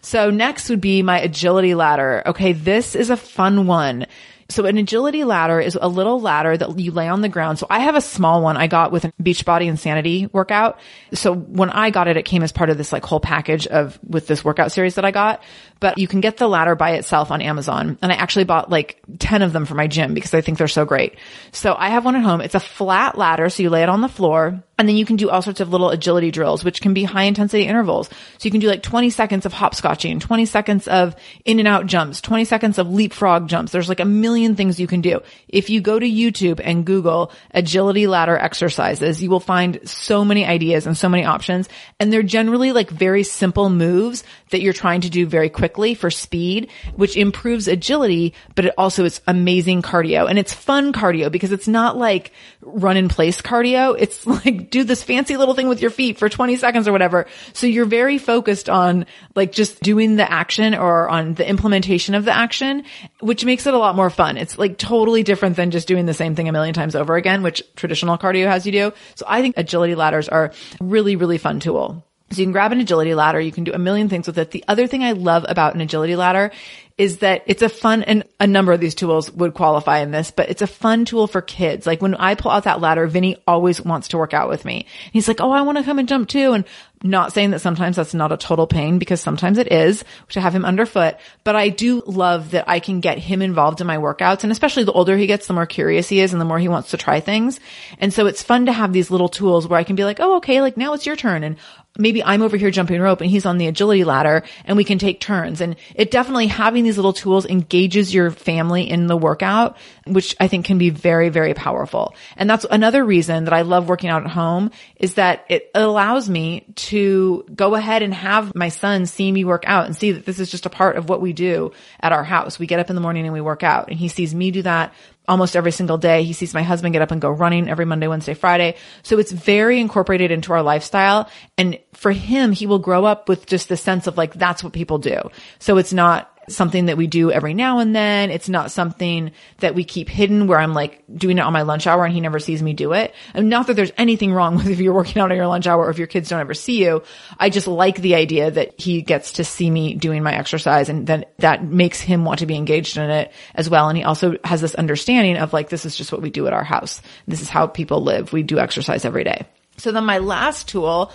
So 0.00 0.30
next 0.30 0.70
would 0.70 0.80
be 0.80 1.02
my 1.02 1.20
agility 1.20 1.74
ladder. 1.74 2.22
Okay. 2.24 2.54
This 2.54 2.94
is 2.94 3.10
a 3.10 3.18
fun 3.18 3.66
one. 3.66 4.06
So 4.52 4.66
an 4.66 4.76
agility 4.78 5.24
ladder 5.24 5.60
is 5.60 5.78
a 5.80 5.88
little 5.88 6.20
ladder 6.20 6.56
that 6.56 6.78
you 6.78 6.92
lay 6.92 7.08
on 7.08 7.20
the 7.20 7.28
ground. 7.28 7.58
So 7.58 7.66
I 7.70 7.80
have 7.80 7.96
a 7.96 8.00
small 8.00 8.42
one 8.42 8.56
I 8.56 8.66
got 8.66 8.92
with 8.92 9.04
a 9.04 9.12
Beachbody 9.12 9.66
Insanity 9.66 10.28
workout. 10.32 10.78
So 11.14 11.34
when 11.34 11.70
I 11.70 11.90
got 11.90 12.08
it, 12.08 12.16
it 12.16 12.24
came 12.24 12.42
as 12.42 12.52
part 12.52 12.70
of 12.70 12.78
this 12.78 12.92
like 12.92 13.04
whole 13.04 13.20
package 13.20 13.66
of 13.66 13.98
with 14.06 14.26
this 14.26 14.44
workout 14.44 14.72
series 14.72 14.96
that 14.96 15.04
I 15.04 15.10
got. 15.10 15.42
But 15.82 15.98
you 15.98 16.06
can 16.06 16.20
get 16.20 16.36
the 16.36 16.48
ladder 16.48 16.76
by 16.76 16.92
itself 16.92 17.32
on 17.32 17.42
Amazon. 17.42 17.98
And 18.00 18.12
I 18.12 18.14
actually 18.14 18.44
bought 18.44 18.70
like 18.70 19.02
10 19.18 19.42
of 19.42 19.52
them 19.52 19.66
for 19.66 19.74
my 19.74 19.88
gym 19.88 20.14
because 20.14 20.32
I 20.32 20.40
think 20.40 20.56
they're 20.56 20.68
so 20.68 20.84
great. 20.84 21.16
So 21.50 21.74
I 21.76 21.88
have 21.88 22.04
one 22.04 22.14
at 22.14 22.22
home. 22.22 22.40
It's 22.40 22.54
a 22.54 22.60
flat 22.60 23.18
ladder. 23.18 23.48
So 23.48 23.64
you 23.64 23.68
lay 23.68 23.82
it 23.82 23.88
on 23.88 24.00
the 24.00 24.08
floor 24.08 24.62
and 24.78 24.88
then 24.88 24.96
you 24.96 25.04
can 25.04 25.16
do 25.16 25.28
all 25.28 25.42
sorts 25.42 25.60
of 25.60 25.70
little 25.70 25.90
agility 25.90 26.30
drills, 26.30 26.64
which 26.64 26.80
can 26.80 26.94
be 26.94 27.02
high 27.02 27.24
intensity 27.24 27.64
intervals. 27.64 28.08
So 28.08 28.46
you 28.46 28.52
can 28.52 28.60
do 28.60 28.68
like 28.68 28.82
20 28.82 29.10
seconds 29.10 29.44
of 29.44 29.52
hopscotching, 29.52 30.20
20 30.20 30.46
seconds 30.46 30.86
of 30.86 31.16
in 31.44 31.58
and 31.58 31.66
out 31.66 31.86
jumps, 31.86 32.20
20 32.20 32.44
seconds 32.44 32.78
of 32.78 32.88
leapfrog 32.88 33.48
jumps. 33.48 33.72
There's 33.72 33.88
like 33.88 34.00
a 34.00 34.04
million 34.04 34.54
things 34.54 34.78
you 34.78 34.86
can 34.86 35.00
do. 35.00 35.20
If 35.48 35.68
you 35.68 35.80
go 35.80 35.98
to 35.98 36.06
YouTube 36.06 36.60
and 36.62 36.84
Google 36.84 37.32
agility 37.52 38.06
ladder 38.06 38.36
exercises, 38.36 39.20
you 39.22 39.30
will 39.30 39.40
find 39.40 39.80
so 39.88 40.24
many 40.24 40.44
ideas 40.44 40.86
and 40.86 40.96
so 40.96 41.08
many 41.08 41.24
options. 41.24 41.68
And 41.98 42.12
they're 42.12 42.22
generally 42.22 42.72
like 42.72 42.88
very 42.88 43.24
simple 43.24 43.68
moves 43.68 44.22
that 44.50 44.62
you're 44.62 44.72
trying 44.72 45.02
to 45.02 45.10
do 45.10 45.26
very 45.26 45.48
quickly 45.48 45.71
for 45.94 46.10
speed, 46.10 46.70
which 46.96 47.16
improves 47.16 47.68
agility, 47.68 48.34
but 48.54 48.66
it 48.66 48.74
also 48.76 49.04
is 49.04 49.20
amazing 49.26 49.82
cardio 49.82 50.28
and 50.28 50.38
it's 50.38 50.52
fun 50.52 50.92
cardio 50.92 51.30
because 51.30 51.52
it's 51.52 51.68
not 51.68 51.96
like 51.96 52.32
run 52.60 52.96
in 52.96 53.08
place 53.08 53.40
cardio. 53.40 53.96
It's 53.98 54.26
like 54.44 54.70
do 54.70 54.84
this 54.84 55.02
fancy 55.02 55.36
little 55.36 55.54
thing 55.54 55.68
with 55.68 55.80
your 55.80 55.90
feet 55.90 56.18
for 56.18 56.28
20 56.28 56.56
seconds 56.56 56.86
or 56.86 56.92
whatever. 56.92 57.26
So 57.52 57.66
you're 57.66 57.86
very 57.86 58.18
focused 58.18 58.68
on 58.68 59.06
like 59.34 59.52
just 59.52 59.80
doing 59.80 60.16
the 60.16 60.30
action 60.30 60.74
or 60.74 61.08
on 61.08 61.34
the 61.34 61.48
implementation 61.48 62.14
of 62.14 62.24
the 62.24 62.36
action, 62.36 62.84
which 63.20 63.44
makes 63.44 63.66
it 63.66 63.74
a 63.74 63.78
lot 63.78 63.96
more 63.96 64.10
fun. 64.10 64.36
It's 64.36 64.58
like 64.58 64.78
totally 64.78 65.22
different 65.22 65.56
than 65.56 65.70
just 65.70 65.88
doing 65.88 66.06
the 66.06 66.14
same 66.14 66.34
thing 66.34 66.48
a 66.48 66.52
million 66.52 66.74
times 66.74 66.94
over 66.94 67.16
again, 67.16 67.42
which 67.42 67.62
traditional 67.76 68.18
cardio 68.18 68.46
has 68.46 68.66
you 68.66 68.72
do. 68.72 68.92
So 69.14 69.26
I 69.28 69.40
think 69.40 69.56
agility 69.56 69.94
ladders 69.94 70.28
are 70.28 70.52
really, 70.80 71.16
really 71.16 71.38
fun 71.38 71.60
tool. 71.60 72.04
So 72.32 72.40
you 72.40 72.46
can 72.46 72.52
grab 72.52 72.72
an 72.72 72.80
agility 72.80 73.14
ladder. 73.14 73.40
You 73.40 73.52
can 73.52 73.64
do 73.64 73.72
a 73.72 73.78
million 73.78 74.08
things 74.08 74.26
with 74.26 74.38
it. 74.38 74.50
The 74.50 74.64
other 74.66 74.86
thing 74.86 75.04
I 75.04 75.12
love 75.12 75.44
about 75.48 75.74
an 75.74 75.80
agility 75.80 76.16
ladder 76.16 76.50
is 76.98 77.18
that 77.18 77.42
it's 77.46 77.62
a 77.62 77.68
fun, 77.68 78.02
and 78.02 78.24
a 78.38 78.46
number 78.46 78.72
of 78.72 78.80
these 78.80 78.94
tools 78.94 79.30
would 79.32 79.54
qualify 79.54 79.98
in 79.98 80.10
this, 80.10 80.30
but 80.30 80.50
it's 80.50 80.62
a 80.62 80.66
fun 80.66 81.04
tool 81.04 81.26
for 81.26 81.40
kids. 81.40 81.86
Like 81.86 82.02
when 82.02 82.14
I 82.14 82.34
pull 82.34 82.50
out 82.50 82.64
that 82.64 82.80
ladder, 82.80 83.06
Vinny 83.06 83.36
always 83.46 83.80
wants 83.80 84.08
to 84.08 84.18
work 84.18 84.34
out 84.34 84.48
with 84.48 84.64
me. 84.64 84.86
He's 85.12 85.26
like, 85.26 85.40
Oh, 85.40 85.50
I 85.50 85.62
want 85.62 85.78
to 85.78 85.84
come 85.84 85.98
and 85.98 86.08
jump 86.08 86.28
too. 86.28 86.52
And 86.52 86.64
not 87.02 87.32
saying 87.32 87.50
that 87.50 87.60
sometimes 87.60 87.96
that's 87.96 88.14
not 88.14 88.30
a 88.30 88.36
total 88.36 88.66
pain 88.66 88.98
because 88.98 89.20
sometimes 89.20 89.58
it 89.58 89.72
is, 89.72 90.04
to 90.28 90.40
have 90.40 90.54
him 90.54 90.64
underfoot, 90.64 91.16
but 91.42 91.56
I 91.56 91.68
do 91.68 92.02
love 92.06 92.52
that 92.52 92.68
I 92.68 92.78
can 92.78 93.00
get 93.00 93.18
him 93.18 93.42
involved 93.42 93.80
in 93.80 93.86
my 93.86 93.96
workouts. 93.96 94.44
And 94.44 94.52
especially 94.52 94.84
the 94.84 94.92
older 94.92 95.16
he 95.16 95.26
gets, 95.26 95.46
the 95.46 95.54
more 95.54 95.66
curious 95.66 96.08
he 96.08 96.20
is 96.20 96.32
and 96.32 96.40
the 96.40 96.44
more 96.44 96.60
he 96.60 96.68
wants 96.68 96.90
to 96.90 96.96
try 96.96 97.18
things. 97.18 97.58
And 97.98 98.12
so 98.12 98.26
it's 98.26 98.42
fun 98.42 98.66
to 98.66 98.72
have 98.72 98.92
these 98.92 99.10
little 99.10 99.28
tools 99.28 99.66
where 99.66 99.80
I 99.80 99.84
can 99.84 99.96
be 99.96 100.04
like, 100.04 100.20
Oh, 100.20 100.36
okay, 100.36 100.60
like 100.60 100.76
now 100.76 100.92
it's 100.92 101.06
your 101.06 101.16
turn. 101.16 101.42
And 101.42 101.56
maybe 101.98 102.24
I'm 102.24 102.42
over 102.42 102.56
here 102.56 102.70
jumping 102.70 103.00
rope 103.00 103.20
and 103.20 103.30
he's 103.30 103.44
on 103.44 103.58
the 103.58 103.66
agility 103.66 104.04
ladder 104.04 104.44
and 104.64 104.76
we 104.76 104.84
can 104.84 104.98
take 104.98 105.20
turns. 105.20 105.60
And 105.60 105.76
it 105.94 106.10
definitely 106.10 106.46
having 106.46 106.84
these 106.84 106.96
little 106.96 107.12
tools 107.12 107.44
engages 107.44 108.14
your 108.14 108.30
family 108.30 108.88
in 108.88 109.06
the 109.06 109.16
workout, 109.16 109.76
which 110.06 110.34
I 110.40 110.48
think 110.48 110.64
can 110.64 110.78
be 110.78 110.90
very, 110.90 111.28
very 111.28 111.54
powerful. 111.54 112.14
And 112.36 112.48
that's 112.48 112.64
another 112.70 113.04
reason 113.04 113.44
that 113.44 113.52
I 113.52 113.62
love 113.62 113.88
working 113.88 114.10
out 114.10 114.24
at 114.24 114.30
home 114.30 114.70
is 114.96 115.14
that 115.14 115.44
it 115.48 115.70
allows 115.74 116.28
me 116.28 116.64
to 116.76 117.44
go 117.54 117.74
ahead 117.74 118.02
and 118.02 118.14
have 118.14 118.54
my 118.54 118.70
son 118.70 119.06
see 119.06 119.30
me 119.30 119.44
work 119.44 119.64
out 119.66 119.86
and 119.86 119.94
see 119.94 120.12
that 120.12 120.24
this 120.24 120.38
is 120.38 120.50
just 120.50 120.66
a 120.66 120.70
part 120.70 120.96
of 120.96 121.08
what 121.08 121.20
we 121.20 121.32
do 121.32 121.72
at 122.00 122.12
our 122.12 122.24
house. 122.24 122.58
We 122.58 122.66
get 122.66 122.80
up 122.80 122.88
in 122.88 122.96
the 122.96 123.02
morning 123.02 123.24
and 123.24 123.34
we 123.34 123.40
work 123.40 123.62
out 123.62 123.88
and 123.88 123.98
he 123.98 124.08
sees 124.08 124.34
me 124.34 124.50
do 124.50 124.62
that 124.62 124.94
almost 125.28 125.56
every 125.56 125.72
single 125.72 125.98
day. 125.98 126.24
He 126.24 126.32
sees 126.32 126.54
my 126.54 126.62
husband 126.62 126.92
get 126.92 127.02
up 127.02 127.10
and 127.10 127.20
go 127.20 127.30
running 127.30 127.68
every 127.68 127.84
Monday, 127.84 128.08
Wednesday, 128.08 128.34
Friday. 128.34 128.76
So 129.02 129.18
it's 129.18 129.32
very 129.32 129.80
incorporated 129.80 130.30
into 130.30 130.52
our 130.52 130.62
lifestyle. 130.62 131.30
And 131.56 131.78
for 131.94 132.12
him, 132.12 132.52
he 132.52 132.66
will 132.66 132.78
grow 132.78 133.04
up 133.04 133.28
with 133.28 133.46
just 133.46 133.68
the 133.68 133.76
sense 133.76 134.06
of 134.06 134.16
like, 134.16 134.34
that's 134.34 134.64
what 134.64 134.72
people 134.72 134.98
do. 134.98 135.20
So 135.58 135.78
it's 135.78 135.92
not 135.92 136.28
something 136.54 136.86
that 136.86 136.96
we 136.96 137.06
do 137.06 137.30
every 137.30 137.54
now 137.54 137.78
and 137.78 137.94
then. 137.94 138.30
It's 138.30 138.48
not 138.48 138.70
something 138.70 139.32
that 139.58 139.74
we 139.74 139.84
keep 139.84 140.08
hidden 140.08 140.46
where 140.46 140.58
I'm 140.58 140.74
like 140.74 141.02
doing 141.12 141.38
it 141.38 141.42
on 141.42 141.52
my 141.52 141.62
lunch 141.62 141.86
hour 141.86 142.04
and 142.04 142.14
he 142.14 142.20
never 142.20 142.38
sees 142.38 142.62
me 142.62 142.72
do 142.72 142.92
it. 142.92 143.14
And 143.34 143.48
not 143.48 143.66
that 143.66 143.74
there's 143.74 143.92
anything 143.96 144.32
wrong 144.32 144.56
with 144.56 144.68
if 144.68 144.80
you're 144.80 144.94
working 144.94 145.20
out 145.20 145.30
on 145.30 145.36
your 145.36 145.46
lunch 145.46 145.66
hour 145.66 145.86
or 145.86 145.90
if 145.90 145.98
your 145.98 146.06
kids 146.06 146.28
don't 146.28 146.40
ever 146.40 146.54
see 146.54 146.82
you. 146.82 147.02
I 147.38 147.50
just 147.50 147.66
like 147.66 147.96
the 147.96 148.14
idea 148.14 148.50
that 148.50 148.80
he 148.80 149.02
gets 149.02 149.32
to 149.32 149.44
see 149.44 149.70
me 149.70 149.94
doing 149.94 150.22
my 150.22 150.34
exercise 150.34 150.88
and 150.88 151.06
then 151.06 151.24
that 151.38 151.64
makes 151.64 152.00
him 152.00 152.24
want 152.24 152.40
to 152.40 152.46
be 152.46 152.56
engaged 152.56 152.96
in 152.96 153.10
it 153.10 153.32
as 153.54 153.68
well. 153.68 153.88
And 153.88 153.96
he 153.96 154.04
also 154.04 154.36
has 154.44 154.60
this 154.60 154.74
understanding 154.74 155.36
of 155.36 155.52
like, 155.52 155.68
this 155.68 155.86
is 155.86 155.96
just 155.96 156.12
what 156.12 156.22
we 156.22 156.30
do 156.30 156.46
at 156.46 156.52
our 156.52 156.64
house. 156.64 157.02
This 157.26 157.40
is 157.40 157.48
how 157.48 157.66
people 157.66 158.02
live. 158.02 158.32
We 158.32 158.42
do 158.42 158.58
exercise 158.58 159.04
every 159.04 159.24
day. 159.24 159.46
So 159.78 159.92
then 159.92 160.04
my 160.04 160.18
last 160.18 160.68
tool 160.68 161.12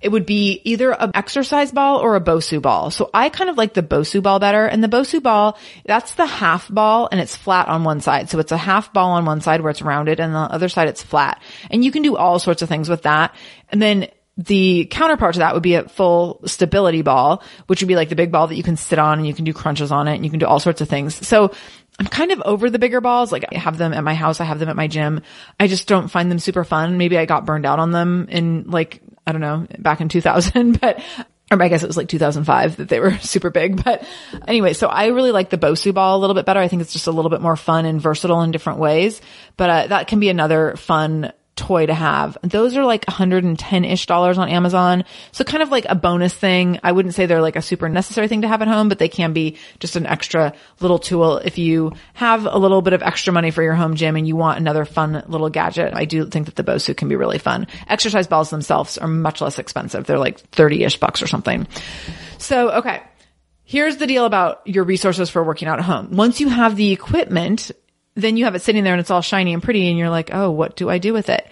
it 0.00 0.10
would 0.10 0.26
be 0.26 0.60
either 0.64 0.92
an 0.92 1.10
exercise 1.14 1.72
ball 1.72 1.98
or 1.98 2.16
a 2.16 2.20
Bosu 2.20 2.60
ball. 2.60 2.90
So 2.90 3.10
I 3.12 3.28
kind 3.28 3.50
of 3.50 3.58
like 3.58 3.74
the 3.74 3.82
Bosu 3.82 4.22
ball 4.22 4.38
better. 4.38 4.66
And 4.66 4.82
the 4.82 4.88
Bosu 4.88 5.22
ball, 5.22 5.58
that's 5.84 6.14
the 6.14 6.26
half 6.26 6.68
ball 6.72 7.08
and 7.12 7.20
it's 7.20 7.36
flat 7.36 7.68
on 7.68 7.84
one 7.84 8.00
side. 8.00 8.30
So 8.30 8.38
it's 8.38 8.52
a 8.52 8.56
half 8.56 8.92
ball 8.92 9.12
on 9.12 9.24
one 9.24 9.40
side 9.40 9.60
where 9.60 9.70
it's 9.70 9.82
rounded 9.82 10.18
and 10.18 10.34
the 10.34 10.38
other 10.38 10.68
side 10.68 10.88
it's 10.88 11.02
flat. 11.02 11.42
And 11.70 11.84
you 11.84 11.92
can 11.92 12.02
do 12.02 12.16
all 12.16 12.38
sorts 12.38 12.62
of 12.62 12.68
things 12.68 12.88
with 12.88 13.02
that. 13.02 13.34
And 13.68 13.80
then 13.80 14.08
the 14.38 14.86
counterpart 14.90 15.34
to 15.34 15.40
that 15.40 15.52
would 15.52 15.62
be 15.62 15.74
a 15.74 15.86
full 15.88 16.40
stability 16.46 17.02
ball, 17.02 17.42
which 17.66 17.82
would 17.82 17.88
be 17.88 17.96
like 17.96 18.08
the 18.08 18.16
big 18.16 18.32
ball 18.32 18.46
that 18.46 18.56
you 18.56 18.62
can 18.62 18.76
sit 18.76 18.98
on 18.98 19.18
and 19.18 19.26
you 19.26 19.34
can 19.34 19.44
do 19.44 19.52
crunches 19.52 19.92
on 19.92 20.08
it 20.08 20.14
and 20.14 20.24
you 20.24 20.30
can 20.30 20.38
do 20.38 20.46
all 20.46 20.60
sorts 20.60 20.80
of 20.80 20.88
things. 20.88 21.26
So 21.26 21.52
I'm 21.98 22.06
kind 22.06 22.32
of 22.32 22.40
over 22.46 22.70
the 22.70 22.78
bigger 22.78 23.02
balls. 23.02 23.32
Like 23.32 23.44
I 23.52 23.58
have 23.58 23.76
them 23.76 23.92
at 23.92 24.02
my 24.02 24.14
house. 24.14 24.40
I 24.40 24.44
have 24.44 24.58
them 24.58 24.70
at 24.70 24.76
my 24.76 24.86
gym. 24.86 25.20
I 25.58 25.66
just 25.66 25.86
don't 25.86 26.08
find 26.08 26.30
them 26.30 26.38
super 26.38 26.64
fun. 26.64 26.96
Maybe 26.96 27.18
I 27.18 27.26
got 27.26 27.44
burned 27.44 27.66
out 27.66 27.78
on 27.78 27.90
them 27.90 28.28
in 28.30 28.70
like 28.70 29.02
I 29.30 29.32
don't 29.32 29.40
know, 29.40 29.66
back 29.78 30.00
in 30.00 30.08
2000, 30.08 30.80
but 30.80 31.02
or 31.50 31.60
I 31.60 31.68
guess 31.68 31.82
it 31.82 31.86
was 31.86 31.96
like 31.96 32.08
2005 32.08 32.76
that 32.76 32.88
they 32.88 33.00
were 33.00 33.18
super 33.20 33.50
big. 33.50 33.82
But 33.82 34.04
anyway, 34.46 34.72
so 34.72 34.86
I 34.88 35.06
really 35.06 35.32
like 35.32 35.50
the 35.50 35.58
Bosu 35.58 35.94
ball 35.94 36.18
a 36.18 36.20
little 36.20 36.34
bit 36.34 36.46
better. 36.46 36.60
I 36.60 36.68
think 36.68 36.82
it's 36.82 36.92
just 36.92 37.06
a 37.06 37.12
little 37.12 37.30
bit 37.30 37.40
more 37.40 37.56
fun 37.56 37.86
and 37.86 38.00
versatile 38.00 38.42
in 38.42 38.50
different 38.50 38.78
ways. 38.78 39.20
But 39.56 39.70
uh, 39.70 39.86
that 39.88 40.06
can 40.06 40.20
be 40.20 40.28
another 40.28 40.76
fun 40.76 41.32
toy 41.60 41.86
to 41.86 41.94
have. 41.94 42.38
Those 42.42 42.76
are 42.76 42.84
like 42.84 43.04
110-ish 43.04 44.06
dollars 44.06 44.38
on 44.38 44.48
Amazon. 44.48 45.04
So 45.32 45.44
kind 45.44 45.62
of 45.62 45.70
like 45.70 45.84
a 45.88 45.94
bonus 45.94 46.32
thing. 46.32 46.80
I 46.82 46.92
wouldn't 46.92 47.14
say 47.14 47.26
they're 47.26 47.42
like 47.42 47.56
a 47.56 47.62
super 47.62 47.88
necessary 47.88 48.28
thing 48.28 48.42
to 48.42 48.48
have 48.48 48.62
at 48.62 48.68
home, 48.68 48.88
but 48.88 48.98
they 48.98 49.08
can 49.08 49.32
be 49.32 49.58
just 49.78 49.96
an 49.96 50.06
extra 50.06 50.54
little 50.80 50.98
tool 50.98 51.36
if 51.36 51.58
you 51.58 51.92
have 52.14 52.46
a 52.46 52.56
little 52.56 52.80
bit 52.80 52.94
of 52.94 53.02
extra 53.02 53.32
money 53.32 53.50
for 53.50 53.62
your 53.62 53.74
home 53.74 53.94
gym 53.94 54.16
and 54.16 54.26
you 54.26 54.36
want 54.36 54.58
another 54.58 54.84
fun 54.84 55.22
little 55.28 55.50
gadget. 55.50 55.92
I 55.94 56.06
do 56.06 56.26
think 56.26 56.46
that 56.46 56.56
the 56.56 56.64
Bosu 56.64 56.96
can 56.96 57.08
be 57.08 57.16
really 57.16 57.38
fun. 57.38 57.66
Exercise 57.86 58.26
balls 58.26 58.50
themselves 58.50 58.96
are 58.96 59.06
much 59.06 59.40
less 59.40 59.58
expensive. 59.58 60.06
They're 60.06 60.18
like 60.18 60.50
30-ish 60.52 60.98
bucks 60.98 61.22
or 61.22 61.26
something. 61.26 61.66
So, 62.38 62.70
okay. 62.70 63.02
Here's 63.64 63.98
the 63.98 64.08
deal 64.08 64.24
about 64.24 64.66
your 64.66 64.82
resources 64.82 65.30
for 65.30 65.44
working 65.44 65.68
out 65.68 65.78
at 65.78 65.84
home. 65.84 66.16
Once 66.16 66.40
you 66.40 66.48
have 66.48 66.74
the 66.74 66.90
equipment, 66.90 67.70
then 68.20 68.36
you 68.36 68.44
have 68.44 68.54
it 68.54 68.62
sitting 68.62 68.84
there 68.84 68.94
and 68.94 69.00
it's 69.00 69.10
all 69.10 69.22
shiny 69.22 69.52
and 69.52 69.62
pretty 69.62 69.88
and 69.88 69.98
you're 69.98 70.10
like, 70.10 70.30
oh, 70.32 70.50
what 70.50 70.76
do 70.76 70.88
I 70.88 70.98
do 70.98 71.12
with 71.12 71.28
it? 71.28 71.46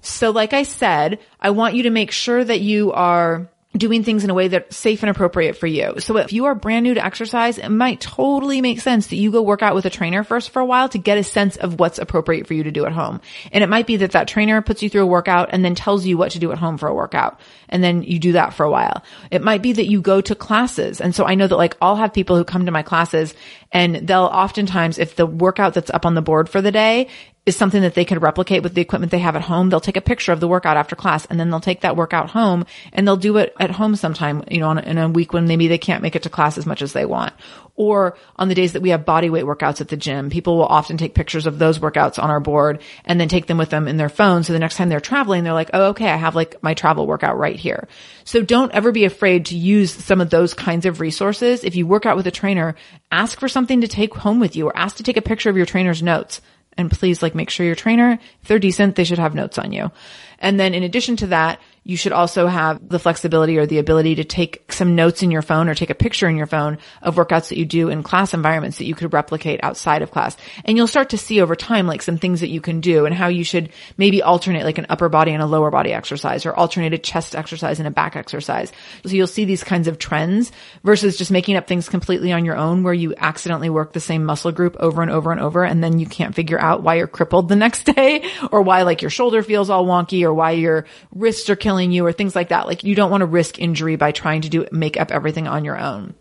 So 0.00 0.30
like 0.30 0.52
I 0.52 0.62
said, 0.62 1.18
I 1.40 1.50
want 1.50 1.74
you 1.74 1.84
to 1.84 1.90
make 1.90 2.10
sure 2.10 2.42
that 2.42 2.60
you 2.60 2.92
are 2.92 3.48
doing 3.76 4.02
things 4.02 4.24
in 4.24 4.30
a 4.30 4.34
way 4.34 4.48
that's 4.48 4.76
safe 4.76 5.02
and 5.02 5.10
appropriate 5.10 5.56
for 5.56 5.66
you. 5.66 6.00
So 6.00 6.16
if 6.16 6.32
you 6.32 6.46
are 6.46 6.54
brand 6.54 6.84
new 6.84 6.94
to 6.94 7.04
exercise, 7.04 7.58
it 7.58 7.68
might 7.68 8.00
totally 8.00 8.60
make 8.60 8.80
sense 8.80 9.08
that 9.08 9.16
you 9.16 9.30
go 9.30 9.42
work 9.42 9.62
out 9.62 9.74
with 9.74 9.84
a 9.84 9.90
trainer 9.90 10.24
first 10.24 10.50
for 10.50 10.60
a 10.60 10.64
while 10.64 10.88
to 10.90 10.98
get 10.98 11.18
a 11.18 11.24
sense 11.24 11.56
of 11.56 11.78
what's 11.78 11.98
appropriate 11.98 12.46
for 12.46 12.54
you 12.54 12.64
to 12.64 12.70
do 12.70 12.86
at 12.86 12.92
home. 12.92 13.20
And 13.52 13.62
it 13.62 13.68
might 13.68 13.86
be 13.86 13.98
that 13.98 14.12
that 14.12 14.28
trainer 14.28 14.62
puts 14.62 14.82
you 14.82 14.90
through 14.90 15.02
a 15.02 15.06
workout 15.06 15.50
and 15.52 15.64
then 15.64 15.74
tells 15.74 16.06
you 16.06 16.16
what 16.16 16.32
to 16.32 16.38
do 16.38 16.52
at 16.52 16.58
home 16.58 16.78
for 16.78 16.88
a 16.88 16.94
workout. 16.94 17.40
And 17.68 17.82
then 17.82 18.02
you 18.02 18.18
do 18.18 18.32
that 18.32 18.54
for 18.54 18.64
a 18.64 18.70
while. 18.70 19.02
It 19.30 19.42
might 19.42 19.62
be 19.62 19.72
that 19.72 19.90
you 19.90 20.00
go 20.00 20.20
to 20.20 20.34
classes. 20.34 21.00
And 21.00 21.14
so 21.14 21.24
I 21.24 21.34
know 21.34 21.46
that 21.46 21.56
like 21.56 21.76
I'll 21.80 21.96
have 21.96 22.12
people 22.12 22.36
who 22.36 22.44
come 22.44 22.66
to 22.66 22.72
my 22.72 22.82
classes 22.82 23.34
and 23.72 23.96
they'll 24.08 24.22
oftentimes, 24.22 24.98
if 24.98 25.16
the 25.16 25.26
workout 25.26 25.74
that's 25.74 25.90
up 25.90 26.06
on 26.06 26.14
the 26.14 26.22
board 26.22 26.48
for 26.48 26.62
the 26.62 26.72
day 26.72 27.08
is 27.46 27.56
something 27.56 27.82
that 27.82 27.94
they 27.94 28.04
could 28.04 28.20
replicate 28.20 28.64
with 28.64 28.74
the 28.74 28.80
equipment 28.80 29.12
they 29.12 29.20
have 29.20 29.36
at 29.36 29.42
home. 29.42 29.70
They'll 29.70 29.80
take 29.80 29.96
a 29.96 30.00
picture 30.00 30.32
of 30.32 30.40
the 30.40 30.48
workout 30.48 30.76
after 30.76 30.96
class 30.96 31.26
and 31.26 31.38
then 31.38 31.48
they'll 31.48 31.60
take 31.60 31.82
that 31.82 31.96
workout 31.96 32.28
home 32.30 32.66
and 32.92 33.06
they'll 33.06 33.16
do 33.16 33.36
it 33.36 33.54
at 33.60 33.70
home 33.70 33.94
sometime, 33.94 34.42
you 34.50 34.58
know, 34.58 34.72
in 34.72 34.98
a 34.98 35.08
week 35.08 35.32
when 35.32 35.46
maybe 35.46 35.68
they 35.68 35.78
can't 35.78 36.02
make 36.02 36.16
it 36.16 36.24
to 36.24 36.28
class 36.28 36.58
as 36.58 36.66
much 36.66 36.82
as 36.82 36.92
they 36.92 37.06
want. 37.06 37.32
Or 37.76 38.16
on 38.36 38.48
the 38.48 38.54
days 38.56 38.72
that 38.72 38.82
we 38.82 38.88
have 38.88 39.04
body 39.04 39.30
weight 39.30 39.44
workouts 39.44 39.80
at 39.80 39.88
the 39.88 39.96
gym, 39.96 40.28
people 40.28 40.56
will 40.56 40.66
often 40.66 40.96
take 40.96 41.14
pictures 41.14 41.46
of 41.46 41.58
those 41.58 41.78
workouts 41.78 42.20
on 42.20 42.30
our 42.30 42.40
board 42.40 42.82
and 43.04 43.20
then 43.20 43.28
take 43.28 43.46
them 43.46 43.58
with 43.58 43.70
them 43.70 43.86
in 43.86 43.96
their 43.96 44.08
phone. 44.08 44.42
So 44.42 44.52
the 44.52 44.58
next 44.58 44.76
time 44.76 44.88
they're 44.88 44.98
traveling, 44.98 45.44
they're 45.44 45.52
like, 45.52 45.70
Oh, 45.72 45.90
okay, 45.90 46.08
I 46.08 46.16
have 46.16 46.34
like 46.34 46.60
my 46.64 46.74
travel 46.74 47.06
workout 47.06 47.38
right 47.38 47.56
here. 47.56 47.86
So 48.24 48.42
don't 48.42 48.72
ever 48.72 48.90
be 48.90 49.04
afraid 49.04 49.46
to 49.46 49.56
use 49.56 49.92
some 49.92 50.20
of 50.20 50.30
those 50.30 50.52
kinds 50.52 50.84
of 50.84 51.00
resources. 51.00 51.62
If 51.62 51.76
you 51.76 51.86
work 51.86 52.06
out 52.06 52.16
with 52.16 52.26
a 52.26 52.32
trainer, 52.32 52.74
ask 53.12 53.38
for 53.38 53.48
something 53.48 53.82
to 53.82 53.88
take 53.88 54.14
home 54.14 54.40
with 54.40 54.56
you 54.56 54.66
or 54.66 54.76
ask 54.76 54.96
to 54.96 55.04
take 55.04 55.16
a 55.16 55.22
picture 55.22 55.50
of 55.50 55.56
your 55.56 55.66
trainer's 55.66 56.02
notes 56.02 56.40
and 56.76 56.90
please 56.90 57.22
like 57.22 57.34
make 57.34 57.50
sure 57.50 57.66
your 57.66 57.74
trainer, 57.74 58.18
if 58.42 58.48
they're 58.48 58.58
decent, 58.58 58.96
they 58.96 59.04
should 59.04 59.18
have 59.18 59.34
notes 59.34 59.58
on 59.58 59.72
you. 59.72 59.90
And 60.38 60.58
then 60.58 60.74
in 60.74 60.82
addition 60.82 61.16
to 61.16 61.28
that, 61.28 61.60
you 61.86 61.96
should 61.96 62.12
also 62.12 62.48
have 62.48 62.88
the 62.88 62.98
flexibility 62.98 63.58
or 63.58 63.64
the 63.64 63.78
ability 63.78 64.16
to 64.16 64.24
take 64.24 64.72
some 64.72 64.96
notes 64.96 65.22
in 65.22 65.30
your 65.30 65.40
phone 65.40 65.68
or 65.68 65.74
take 65.76 65.88
a 65.88 65.94
picture 65.94 66.28
in 66.28 66.36
your 66.36 66.48
phone 66.48 66.78
of 67.00 67.14
workouts 67.14 67.50
that 67.50 67.58
you 67.58 67.64
do 67.64 67.90
in 67.90 68.02
class 68.02 68.34
environments 68.34 68.78
that 68.78 68.86
you 68.86 68.94
could 68.96 69.12
replicate 69.12 69.60
outside 69.62 70.02
of 70.02 70.10
class. 70.10 70.36
And 70.64 70.76
you'll 70.76 70.88
start 70.88 71.10
to 71.10 71.18
see 71.18 71.40
over 71.40 71.54
time 71.54 71.86
like 71.86 72.02
some 72.02 72.18
things 72.18 72.40
that 72.40 72.48
you 72.48 72.60
can 72.60 72.80
do 72.80 73.06
and 73.06 73.14
how 73.14 73.28
you 73.28 73.44
should 73.44 73.70
maybe 73.96 74.20
alternate 74.20 74.64
like 74.64 74.78
an 74.78 74.86
upper 74.88 75.08
body 75.08 75.30
and 75.30 75.40
a 75.40 75.46
lower 75.46 75.70
body 75.70 75.92
exercise 75.92 76.44
or 76.44 76.52
alternate 76.52 76.92
a 76.92 76.98
chest 76.98 77.36
exercise 77.36 77.78
and 77.78 77.86
a 77.86 77.92
back 77.92 78.16
exercise. 78.16 78.72
So 79.04 79.12
you'll 79.12 79.28
see 79.28 79.44
these 79.44 79.62
kinds 79.62 79.86
of 79.86 80.00
trends 80.00 80.50
versus 80.82 81.16
just 81.16 81.30
making 81.30 81.54
up 81.54 81.68
things 81.68 81.88
completely 81.88 82.32
on 82.32 82.44
your 82.44 82.56
own 82.56 82.82
where 82.82 82.94
you 82.94 83.14
accidentally 83.16 83.70
work 83.70 83.92
the 83.92 84.00
same 84.00 84.24
muscle 84.24 84.50
group 84.50 84.74
over 84.80 85.02
and 85.02 85.10
over 85.12 85.30
and 85.30 85.40
over 85.40 85.62
and 85.62 85.84
then 85.84 86.00
you 86.00 86.06
can't 86.06 86.34
figure 86.34 86.60
out 86.60 86.82
why 86.82 86.96
you're 86.96 87.06
crippled 87.06 87.48
the 87.48 87.54
next 87.66 87.84
day 87.84 88.28
or 88.50 88.60
why 88.60 88.82
like 88.82 89.02
your 89.02 89.10
shoulder 89.10 89.44
feels 89.44 89.70
all 89.70 89.86
wonky 89.86 90.25
or 90.26 90.34
why 90.34 90.50
your 90.52 90.86
wrists 91.14 91.48
are 91.48 91.56
killing 91.56 91.92
you 91.92 92.04
or 92.04 92.12
things 92.12 92.36
like 92.36 92.48
that. 92.48 92.66
Like 92.66 92.84
you 92.84 92.94
don't 92.94 93.10
want 93.10 93.22
to 93.22 93.26
risk 93.26 93.58
injury 93.58 93.96
by 93.96 94.12
trying 94.12 94.42
to 94.42 94.48
do 94.48 94.66
make 94.70 94.98
up 94.98 95.10
everything 95.10 95.48
on 95.48 95.64
your 95.64 95.78
own. 95.78 96.14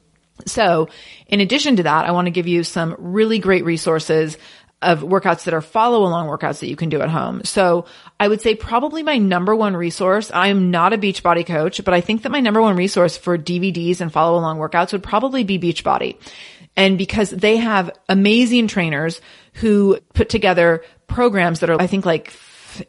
So 0.46 0.90
in 1.28 1.42
addition 1.42 1.78
to 1.78 1.84
that, 1.84 2.06
I 2.06 2.12
want 2.12 2.28
to 2.28 2.32
give 2.32 2.48
you 2.48 2.64
some 2.64 2.96
really 2.98 3.40
great 3.40 3.66
resources 3.66 4.38
of 4.82 5.02
workouts 5.02 5.46
that 5.46 5.54
are 5.54 5.62
follow 5.62 6.04
along 6.04 6.28
workouts 6.28 6.60
that 6.60 6.68
you 6.68 6.76
can 6.76 6.90
do 6.90 7.02
at 7.02 7.10
home. 7.10 7.44
So 7.44 7.86
I 8.20 8.28
would 8.28 8.42
say 8.42 8.56
probably 8.56 9.04
my 9.04 9.18
number 9.18 9.56
one 9.56 9.76
resource. 9.76 10.32
I 10.32 10.50
am 10.50 10.70
not 10.70 10.94
a 10.94 10.98
Beachbody 10.98 11.46
coach, 11.46 11.84
but 11.84 11.94
I 11.94 12.02
think 12.02 12.24
that 12.24 12.32
my 12.32 12.42
number 12.42 12.62
one 12.62 12.76
resource 12.76 13.18
for 13.18 13.38
DVDs 13.38 14.02
and 14.02 14.12
follow 14.12 14.38
along 14.38 14.60
workouts 14.60 14.92
would 14.92 15.02
probably 15.02 15.44
be 15.44 15.58
Beachbody. 15.58 16.18
And 16.78 16.98
because 16.98 17.30
they 17.30 17.58
have 17.58 17.92
amazing 18.10 18.68
trainers 18.68 19.22
who 19.54 20.00
put 20.14 20.30
together 20.30 20.84
programs 21.08 21.62
that 21.62 21.70
are, 21.70 21.82
I 21.82 21.88
think 21.88 22.06
like 22.06 22.32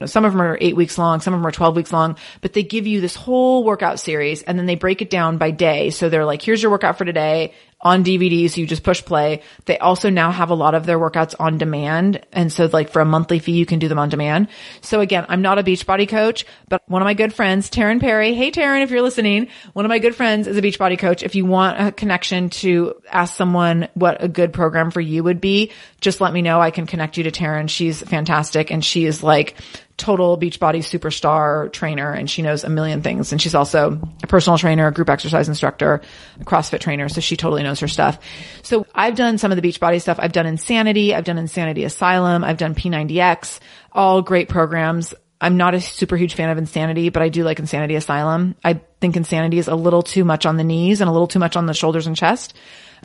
some 0.07 0.25
of 0.25 0.33
them 0.33 0.43
are 0.43 0.59
eight 0.61 0.77
weeks 0.77 0.99
long, 0.99 1.21
some 1.21 1.35
of 1.35 1.41
them 1.41 1.47
are 1.47 1.53
12 1.53 1.77
weeks 1.77 1.93
long, 1.93 2.17
but 2.41 2.53
they 2.53 2.63
give 2.63 2.87
you 2.87 3.01
this 3.01 3.17
whole 3.17 3.65
workout 3.65 4.01
series 4.01 4.43
and 4.43 4.59
then 4.59 4.67
they 4.67 4.75
break 4.75 5.03
it 5.03 5.11
down 5.11 5.39
by 5.39 5.51
day. 5.51 5.91
So 5.91 6.09
they're 6.09 6.25
like, 6.25 6.43
here's 6.43 6.63
your 6.63 6.71
workout 6.71 6.99
for 6.99 7.05
today 7.05 7.55
on 7.81 8.03
DVD. 8.03 8.51
So 8.51 8.61
you 8.61 8.67
just 8.67 8.83
push 8.83 9.05
play. 9.05 9.43
They 9.67 9.79
also 9.79 10.09
now 10.11 10.31
have 10.31 10.51
a 10.51 10.55
lot 10.55 10.75
of 10.75 10.87
their 10.87 10.99
workouts 10.99 11.35
on 11.39 11.59
demand. 11.59 12.25
And 12.33 12.53
so 12.53 12.69
like 12.73 12.91
for 12.91 13.01
a 13.01 13.05
monthly 13.05 13.39
fee, 13.39 13.53
you 13.53 13.67
can 13.67 13.79
do 13.79 13.89
them 13.89 13.99
on 13.99 14.09
demand. 14.09 14.49
So 14.81 15.01
again, 15.01 15.27
I'm 15.29 15.43
not 15.43 15.59
a 15.59 15.63
Beachbody 15.63 16.09
coach, 16.09 16.47
but 16.69 16.83
one 16.87 17.03
of 17.03 17.07
my 17.07 17.15
good 17.15 17.35
friends, 17.35 17.69
Taryn 17.71 18.01
Perry. 18.01 18.35
Hey, 18.35 18.51
Taryn, 18.51 18.83
if 18.83 18.91
you're 18.91 19.03
listening, 19.03 19.49
one 19.75 19.85
of 19.85 19.91
my 19.91 19.99
good 19.99 20.15
friends 20.15 20.47
is 20.47 20.57
a 20.57 20.63
Beachbody 20.63 20.99
coach. 20.99 21.23
If 21.23 21.35
you 21.35 21.45
want 21.45 21.81
a 21.81 21.93
connection 21.93 22.51
to 22.51 22.95
ask 23.11 23.35
someone 23.35 23.89
what 23.95 24.23
a 24.23 24.29
good 24.29 24.53
program 24.53 24.91
for 24.91 25.01
you 25.01 25.23
would 25.23 25.41
be, 25.41 25.73
just 26.01 26.21
let 26.21 26.33
me 26.33 26.43
know. 26.43 26.61
I 26.61 26.71
can 26.71 26.87
connect 26.87 27.19
you 27.19 27.25
to 27.25 27.31
Taryn. 27.31 27.69
She's 27.69 28.01
fantastic. 28.01 28.71
And 28.71 28.85
she 28.85 29.05
is 29.05 29.23
like, 29.23 29.55
total 29.97 30.39
Beachbody 30.39 30.79
superstar 30.79 31.73
trainer 31.73 32.13
and 32.13 32.29
she 32.29 32.43
knows 32.43 32.65
a 32.65 32.69
million 32.69 33.03
things. 33.03 33.33
And 33.33 33.41
she's 33.41 33.55
also 33.55 34.01
a 34.23 34.27
personal 34.27 34.59
trainer, 34.59 34.87
a 34.87 34.93
group 34.93 35.09
exercise 35.09 35.49
instructor, 35.49 36.03
a 36.41 36.45
CrossFit 36.45 36.81
trainer. 36.81 37.09
So 37.09 37.21
she 37.21 37.37
totally 37.37 37.63
knows 37.63 37.81
her 37.81 37.89
stuff. 37.89 38.19
So 38.63 38.87
I've 38.95 39.15
done 39.15 39.39
some 39.39 39.53
of 39.53 39.61
the 39.61 39.67
Beachbody 39.67 40.01
stuff. 40.01 40.19
I've 40.21 40.33
done 40.33 40.47
Insanity. 40.47 41.15
I've 41.15 41.25
done 41.25 41.39
Insanity 41.39 41.85
Asylum. 41.85 42.45
I've 42.45 42.59
done 42.59 42.75
P90X, 42.75 43.61
all 43.93 44.21
great 44.23 44.49
programs. 44.49 45.15
I'm 45.41 45.57
not 45.57 45.75
a 45.75 45.81
super 45.81 46.17
huge 46.17 46.35
fan 46.35 46.51
of 46.51 46.59
Insanity, 46.59 47.11
but 47.11 47.23
I 47.23 47.29
do 47.29 47.45
like 47.45 47.59
Insanity 47.59 47.95
Asylum. 47.95 48.55
I 48.65 48.81
think 49.01 49.17
Insanity 49.17 49.59
is 49.59 49.69
a 49.69 49.75
little 49.75 50.03
too 50.03 50.25
much 50.25 50.47
on 50.47 50.57
the 50.57 50.65
knees 50.65 51.01
and 51.01 51.09
a 51.09 51.13
little 51.13 51.27
too 51.27 51.39
much 51.39 51.57
on 51.57 51.67
the 51.67 51.75
shoulders 51.75 52.07
and 52.07 52.17
chest. 52.17 52.55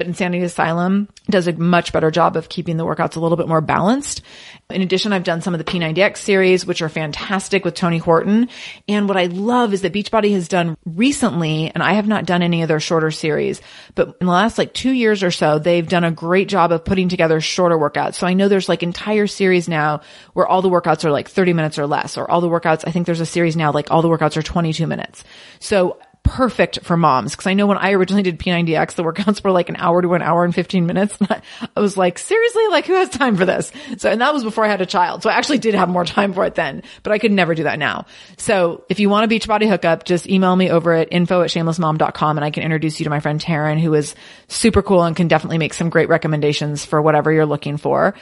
But 0.01 0.07
Insanity 0.07 0.43
Asylum 0.43 1.09
does 1.29 1.45
a 1.45 1.53
much 1.53 1.93
better 1.93 2.09
job 2.09 2.35
of 2.35 2.49
keeping 2.49 2.75
the 2.75 2.87
workouts 2.87 3.17
a 3.17 3.19
little 3.19 3.37
bit 3.37 3.47
more 3.47 3.61
balanced. 3.61 4.23
In 4.71 4.81
addition, 4.81 5.13
I've 5.13 5.23
done 5.23 5.43
some 5.43 5.53
of 5.53 5.59
the 5.59 5.63
P90X 5.63 6.17
series, 6.17 6.65
which 6.65 6.81
are 6.81 6.89
fantastic 6.89 7.63
with 7.63 7.75
Tony 7.75 7.99
Horton. 7.99 8.49
And 8.87 9.07
what 9.07 9.15
I 9.15 9.27
love 9.27 9.75
is 9.75 9.83
that 9.83 9.93
Beachbody 9.93 10.33
has 10.33 10.47
done 10.47 10.75
recently, 10.85 11.71
and 11.71 11.83
I 11.83 11.93
have 11.93 12.07
not 12.07 12.25
done 12.25 12.41
any 12.41 12.63
of 12.63 12.67
their 12.67 12.79
shorter 12.79 13.11
series, 13.11 13.61
but 13.93 14.17
in 14.19 14.25
the 14.25 14.33
last 14.33 14.57
like 14.57 14.73
two 14.73 14.89
years 14.89 15.21
or 15.21 15.29
so, 15.29 15.59
they've 15.59 15.87
done 15.87 16.03
a 16.03 16.09
great 16.09 16.49
job 16.49 16.71
of 16.71 16.83
putting 16.83 17.07
together 17.07 17.39
shorter 17.39 17.77
workouts. 17.77 18.15
So 18.15 18.25
I 18.25 18.33
know 18.33 18.47
there's 18.47 18.69
like 18.69 18.81
entire 18.81 19.27
series 19.27 19.69
now 19.69 20.01
where 20.33 20.47
all 20.47 20.63
the 20.63 20.69
workouts 20.71 21.05
are 21.05 21.11
like 21.11 21.29
30 21.29 21.53
minutes 21.53 21.77
or 21.77 21.85
less, 21.85 22.17
or 22.17 22.27
all 22.31 22.41
the 22.41 22.49
workouts, 22.49 22.85
I 22.87 22.91
think 22.91 23.05
there's 23.05 23.19
a 23.19 23.25
series 23.27 23.55
now, 23.55 23.71
like 23.71 23.91
all 23.91 24.01
the 24.01 24.09
workouts 24.09 24.35
are 24.35 24.41
22 24.41 24.87
minutes. 24.87 25.23
So 25.59 25.99
perfect 26.23 26.79
for 26.83 26.95
moms. 26.95 27.35
Cause 27.35 27.47
I 27.47 27.53
know 27.53 27.67
when 27.67 27.77
I 27.77 27.91
originally 27.91 28.23
did 28.23 28.39
P90X, 28.39 28.93
the 28.93 29.03
workouts 29.03 29.43
were 29.43 29.51
like 29.51 29.69
an 29.69 29.75
hour 29.77 30.01
to 30.01 30.13
an 30.13 30.21
hour 30.21 30.45
and 30.45 30.55
15 30.55 30.85
minutes. 30.85 31.17
I 31.75 31.79
was 31.79 31.97
like, 31.97 32.17
seriously, 32.17 32.67
like 32.69 32.85
who 32.85 32.93
has 32.93 33.09
time 33.09 33.35
for 33.35 33.45
this? 33.45 33.71
So, 33.97 34.09
and 34.09 34.21
that 34.21 34.33
was 34.33 34.43
before 34.43 34.63
I 34.63 34.69
had 34.69 34.81
a 34.81 34.85
child. 34.85 35.23
So 35.23 35.29
I 35.29 35.33
actually 35.33 35.57
did 35.57 35.75
have 35.75 35.89
more 35.89 36.05
time 36.05 36.33
for 36.33 36.45
it 36.45 36.55
then, 36.55 36.83
but 37.03 37.11
I 37.11 37.17
could 37.17 37.31
never 37.31 37.55
do 37.55 37.63
that 37.63 37.79
now. 37.79 38.05
So 38.37 38.85
if 38.89 38.99
you 38.99 39.09
want 39.09 39.31
a 39.31 39.35
Beachbody 39.35 39.67
hookup, 39.67 40.05
just 40.05 40.27
email 40.27 40.55
me 40.55 40.69
over 40.69 40.93
at 40.93 41.09
info 41.11 41.41
at 41.41 41.49
shamelessmom.com 41.49 42.37
and 42.37 42.45
I 42.45 42.51
can 42.51 42.63
introduce 42.63 42.99
you 42.99 43.03
to 43.05 43.09
my 43.09 43.19
friend 43.19 43.39
Taryn, 43.39 43.79
who 43.79 43.93
is 43.93 44.15
super 44.47 44.81
cool 44.81 45.03
and 45.03 45.15
can 45.15 45.27
definitely 45.27 45.57
make 45.57 45.73
some 45.73 45.89
great 45.89 46.09
recommendations 46.09 46.85
for 46.85 47.01
whatever 47.01 47.31
you're 47.31 47.45
looking 47.45 47.77
for. 47.77 48.13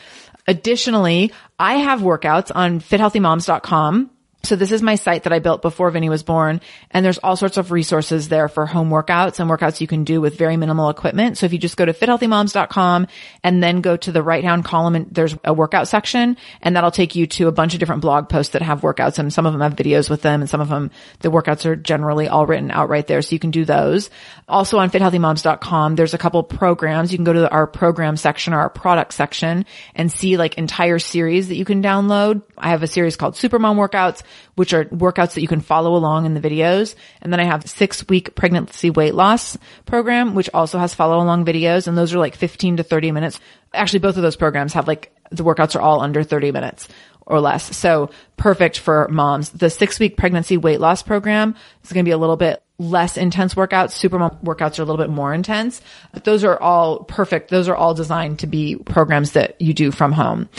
Additionally, 0.48 1.32
I 1.60 1.76
have 1.76 2.00
workouts 2.00 2.52
on 2.54 2.80
fithealthymoms.com 2.80 4.10
so 4.44 4.56
this 4.56 4.72
is 4.72 4.82
my 4.82 4.96
site 4.96 5.24
that 5.24 5.34
I 5.34 5.40
built 5.40 5.62
before 5.62 5.92
Vinny 5.92 6.08
was 6.08 6.24
born. 6.24 6.62
And 6.92 7.06
there's 7.06 7.18
all 7.18 7.36
sorts 7.36 7.58
of 7.58 7.72
resources 7.72 8.30
there 8.30 8.48
for 8.48 8.66
home 8.66 8.90
workouts 8.90 9.40
and 9.40 9.50
workouts 9.50 9.82
you 9.82 9.88
can 9.88 10.06
do 10.06 10.22
with 10.22 10.38
very 10.38 10.56
minimal 10.56 10.90
equipment. 10.90 11.38
So 11.38 11.46
if 11.46 11.52
you 11.52 11.60
just 11.60 11.76
go 11.76 11.86
to 11.86 11.92
fithealthymoms.com 11.92 13.08
and 13.44 13.62
then 13.62 13.82
go 13.82 13.98
to 13.98 14.12
the 14.14 14.24
right 14.24 14.44
hand 14.44 14.64
column 14.64 14.96
and 14.96 15.14
there's 15.14 15.36
a 15.44 15.54
workout 15.54 15.90
section 15.90 16.38
and 16.62 16.76
that'll 16.76 16.90
take 16.90 17.16
you 17.16 17.28
to 17.28 17.50
a 17.50 17.52
bunch 17.52 17.74
of 17.74 17.82
different 17.82 18.02
blog 18.02 18.30
posts 18.30 18.54
that 18.54 18.62
have 18.62 18.80
workouts 18.80 19.20
and 19.20 19.34
some 19.34 19.46
of 19.46 19.52
them 19.52 19.62
have 19.62 19.76
videos 19.76 20.10
with 20.10 20.22
them 20.22 20.40
and 20.40 20.50
some 20.50 20.62
of 20.62 20.70
them, 20.70 20.90
the 21.20 21.30
workouts 21.30 21.66
are 21.66 21.76
generally 21.76 22.30
all 22.30 22.46
written 22.46 22.72
out 22.72 22.88
right 22.88 23.08
there. 23.08 23.22
So 23.22 23.34
you 23.34 23.40
can 23.40 23.52
do 23.52 23.66
those. 23.66 24.10
Also 24.48 24.78
on 24.80 24.90
fithealthymoms.com, 24.90 25.98
there's 25.98 26.14
a 26.14 26.18
couple 26.18 26.42
programs. 26.44 27.12
You 27.12 27.18
can 27.18 27.26
go 27.26 27.34
to 27.34 27.50
our 27.52 27.68
program 27.68 28.16
section 28.16 28.54
or 28.54 28.60
our 28.60 28.70
product 28.70 29.14
section 29.14 29.66
and 29.96 30.10
see 30.10 30.38
like 30.38 30.58
entire 30.58 30.98
series 30.98 31.50
that 31.50 31.56
you 31.56 31.66
can 31.66 31.84
download. 31.84 32.42
I 32.58 32.70
have 32.70 32.84
a 32.84 32.88
series 32.88 33.18
called 33.18 33.34
Supermom 33.34 33.76
Workouts 33.76 34.24
which 34.56 34.74
are 34.74 34.86
workouts 34.86 35.34
that 35.34 35.42
you 35.42 35.48
can 35.48 35.62
follow 35.62 35.96
along 35.96 36.26
in 36.26 36.34
the 36.34 36.42
videos. 36.42 36.96
And 37.22 37.32
then 37.32 37.40
I 37.40 37.46
have 37.46 37.70
six 37.70 38.08
week 38.08 38.36
pregnancy 38.36 38.90
weight 38.90 39.16
loss 39.16 39.58
program, 39.86 40.36
which 40.36 40.50
also 40.54 40.80
has 40.80 40.94
follow 40.94 41.18
along 41.18 41.46
videos. 41.46 41.88
And 41.88 41.98
those 41.98 42.14
are 42.14 42.20
like 42.20 42.36
15 42.36 42.78
to 42.78 42.84
30 42.84 43.12
minutes. 43.12 43.40
Actually, 43.74 44.00
both 44.00 44.18
of 44.18 44.24
those 44.24 44.36
programs 44.36 44.74
have 44.74 44.88
like 44.88 45.14
the 45.32 45.44
workouts 45.44 45.76
are 45.76 45.82
all 45.82 46.02
under 46.02 46.24
30 46.24 46.52
minutes 46.52 46.88
or 47.26 47.40
less. 47.40 47.76
So 47.76 48.10
perfect 48.38 48.80
for 48.80 49.08
moms. 49.10 49.52
The 49.52 49.70
six 49.70 50.00
week 50.00 50.18
pregnancy 50.18 50.58
weight 50.58 50.80
loss 50.80 51.04
program 51.04 51.56
is 51.84 51.94
going 51.94 52.04
to 52.04 52.10
be 52.10 52.14
a 52.14 52.18
little 52.18 52.38
bit 52.38 52.62
less 52.80 53.18
intense 53.18 53.54
workouts. 53.54 53.92
Supermom 53.92 54.42
workouts 54.44 54.80
are 54.80 54.82
a 54.82 54.86
little 54.86 54.98
bit 54.98 55.10
more 55.10 55.34
intense, 55.34 55.82
but 56.14 56.24
those 56.24 56.44
are 56.44 56.60
all 56.60 57.04
perfect. 57.04 57.50
Those 57.50 57.68
are 57.68 57.76
all 57.76 57.94
designed 57.94 58.40
to 58.40 58.48
be 58.48 58.78
programs 58.78 59.34
that 59.34 59.62
you 59.62 59.74
do 59.74 59.92
from 59.92 60.14
home. 60.14 60.50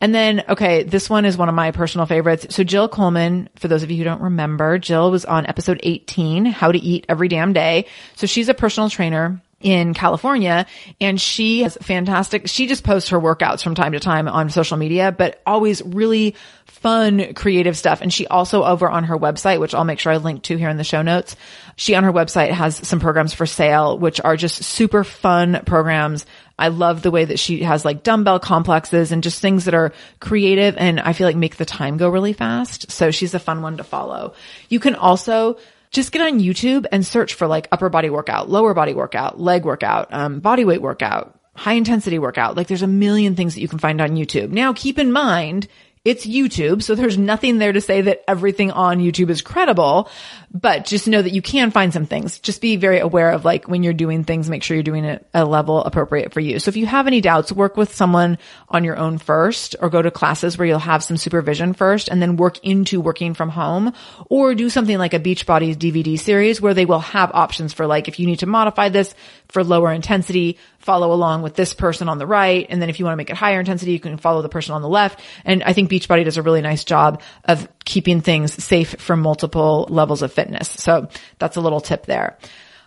And 0.00 0.14
then, 0.14 0.44
okay, 0.48 0.82
this 0.82 1.10
one 1.10 1.24
is 1.24 1.36
one 1.36 1.48
of 1.48 1.54
my 1.54 1.70
personal 1.72 2.06
favorites. 2.06 2.54
So 2.54 2.62
Jill 2.62 2.88
Coleman, 2.88 3.48
for 3.56 3.66
those 3.66 3.82
of 3.82 3.90
you 3.90 3.96
who 3.96 4.04
don't 4.04 4.22
remember, 4.22 4.78
Jill 4.78 5.10
was 5.10 5.24
on 5.24 5.46
episode 5.46 5.80
18, 5.82 6.44
how 6.44 6.70
to 6.70 6.78
eat 6.78 7.06
every 7.08 7.28
damn 7.28 7.52
day. 7.52 7.86
So 8.14 8.26
she's 8.26 8.48
a 8.48 8.54
personal 8.54 8.90
trainer 8.90 9.40
in 9.60 9.92
California 9.92 10.66
and 11.00 11.20
she 11.20 11.62
has 11.62 11.76
fantastic, 11.82 12.48
she 12.48 12.66
just 12.66 12.82
posts 12.82 13.10
her 13.10 13.20
workouts 13.20 13.62
from 13.62 13.74
time 13.74 13.92
to 13.92 14.00
time 14.00 14.26
on 14.26 14.48
social 14.48 14.78
media, 14.78 15.12
but 15.12 15.40
always 15.46 15.82
really 15.82 16.34
fun, 16.64 17.34
creative 17.34 17.76
stuff. 17.76 18.00
And 18.00 18.10
she 18.12 18.26
also 18.26 18.64
over 18.64 18.88
on 18.88 19.04
her 19.04 19.18
website, 19.18 19.60
which 19.60 19.74
I'll 19.74 19.84
make 19.84 19.98
sure 19.98 20.12
I 20.12 20.16
link 20.16 20.44
to 20.44 20.56
here 20.56 20.70
in 20.70 20.78
the 20.78 20.84
show 20.84 21.02
notes. 21.02 21.36
She 21.76 21.94
on 21.94 22.04
her 22.04 22.12
website 22.12 22.50
has 22.52 22.76
some 22.88 23.00
programs 23.00 23.34
for 23.34 23.44
sale, 23.44 23.98
which 23.98 24.18
are 24.22 24.36
just 24.36 24.64
super 24.64 25.04
fun 25.04 25.62
programs. 25.66 26.24
I 26.58 26.68
love 26.68 27.02
the 27.02 27.10
way 27.10 27.26
that 27.26 27.38
she 27.38 27.62
has 27.62 27.84
like 27.84 28.02
dumbbell 28.02 28.40
complexes 28.40 29.12
and 29.12 29.22
just 29.22 29.42
things 29.42 29.66
that 29.66 29.74
are 29.74 29.92
creative 30.20 30.76
and 30.78 31.00
I 31.00 31.12
feel 31.12 31.26
like 31.26 31.36
make 31.36 31.56
the 31.56 31.66
time 31.66 31.98
go 31.98 32.08
really 32.08 32.32
fast. 32.32 32.90
So 32.90 33.10
she's 33.10 33.34
a 33.34 33.38
fun 33.38 33.60
one 33.60 33.76
to 33.76 33.84
follow. 33.84 34.32
You 34.70 34.80
can 34.80 34.94
also 34.94 35.58
just 35.90 36.12
get 36.12 36.22
on 36.22 36.38
YouTube 36.40 36.86
and 36.92 37.04
search 37.04 37.34
for 37.34 37.46
like 37.46 37.68
upper 37.72 37.88
body 37.88 38.10
workout, 38.10 38.48
lower 38.48 38.74
body 38.74 38.94
workout, 38.94 39.40
leg 39.40 39.64
workout, 39.64 40.08
um, 40.12 40.40
body 40.40 40.64
weight 40.64 40.82
workout, 40.82 41.38
high 41.54 41.74
intensity 41.74 42.18
workout. 42.18 42.56
Like 42.56 42.68
there's 42.68 42.82
a 42.82 42.86
million 42.86 43.34
things 43.34 43.54
that 43.54 43.60
you 43.60 43.68
can 43.68 43.78
find 43.78 44.00
on 44.00 44.10
YouTube. 44.10 44.50
Now 44.50 44.72
keep 44.72 44.98
in 44.98 45.12
mind, 45.12 45.68
it's 46.02 46.26
YouTube, 46.26 46.82
so 46.82 46.94
there's 46.94 47.18
nothing 47.18 47.58
there 47.58 47.74
to 47.74 47.80
say 47.82 48.00
that 48.00 48.24
everything 48.26 48.70
on 48.70 49.00
YouTube 49.00 49.28
is 49.28 49.42
credible, 49.42 50.08
but 50.50 50.86
just 50.86 51.06
know 51.06 51.20
that 51.20 51.34
you 51.34 51.42
can 51.42 51.70
find 51.70 51.92
some 51.92 52.06
things. 52.06 52.38
Just 52.38 52.62
be 52.62 52.76
very 52.76 53.00
aware 53.00 53.32
of 53.32 53.44
like 53.44 53.68
when 53.68 53.82
you're 53.82 53.92
doing 53.92 54.24
things, 54.24 54.48
make 54.48 54.62
sure 54.62 54.76
you're 54.76 54.82
doing 54.82 55.04
it 55.04 55.28
at 55.34 55.42
a 55.42 55.44
level 55.44 55.84
appropriate 55.84 56.32
for 56.32 56.40
you. 56.40 56.58
So 56.58 56.70
if 56.70 56.76
you 56.78 56.86
have 56.86 57.06
any 57.06 57.20
doubts, 57.20 57.52
work 57.52 57.76
with 57.76 57.94
someone 57.94 58.38
on 58.70 58.82
your 58.82 58.96
own 58.96 59.18
first 59.18 59.76
or 59.78 59.90
go 59.90 60.00
to 60.00 60.10
classes 60.10 60.56
where 60.56 60.66
you'll 60.66 60.78
have 60.78 61.04
some 61.04 61.18
supervision 61.18 61.74
first 61.74 62.08
and 62.08 62.22
then 62.22 62.36
work 62.36 62.64
into 62.64 62.98
working 62.98 63.34
from 63.34 63.50
home 63.50 63.92
or 64.30 64.54
do 64.54 64.70
something 64.70 64.96
like 64.96 65.12
a 65.12 65.20
Beachbody 65.20 65.76
DVD 65.76 66.18
series 66.18 66.62
where 66.62 66.72
they 66.72 66.86
will 66.86 67.00
have 67.00 67.30
options 67.34 67.74
for 67.74 67.86
like, 67.86 68.08
if 68.08 68.18
you 68.18 68.26
need 68.26 68.38
to 68.38 68.46
modify 68.46 68.88
this 68.88 69.14
for 69.48 69.62
lower 69.62 69.92
intensity, 69.92 70.56
follow 70.80 71.12
along 71.12 71.42
with 71.42 71.54
this 71.54 71.72
person 71.74 72.08
on 72.08 72.18
the 72.18 72.26
right. 72.26 72.66
And 72.68 72.80
then 72.80 72.88
if 72.88 72.98
you 72.98 73.04
want 73.04 73.12
to 73.12 73.16
make 73.16 73.30
it 73.30 73.36
higher 73.36 73.60
intensity, 73.60 73.92
you 73.92 74.00
can 74.00 74.16
follow 74.16 74.42
the 74.42 74.48
person 74.48 74.74
on 74.74 74.82
the 74.82 74.88
left. 74.88 75.20
And 75.44 75.62
I 75.62 75.72
think 75.72 75.90
Beachbody 75.90 76.24
does 76.24 76.36
a 76.36 76.42
really 76.42 76.62
nice 76.62 76.84
job 76.84 77.22
of 77.44 77.68
keeping 77.84 78.20
things 78.20 78.62
safe 78.62 78.96
for 78.98 79.16
multiple 79.16 79.86
levels 79.90 80.22
of 80.22 80.32
fitness. 80.32 80.68
So 80.68 81.08
that's 81.38 81.56
a 81.56 81.60
little 81.60 81.80
tip 81.80 82.06
there. 82.06 82.38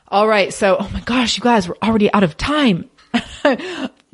All 0.08 0.28
right. 0.28 0.54
So, 0.54 0.78
oh 0.80 0.90
my 0.92 1.02
gosh, 1.02 1.38
you 1.38 1.44
guys, 1.44 1.70
we're 1.70 1.76
already 1.82 2.12
out 2.12 2.24
of 2.24 2.36
time. 2.36 2.90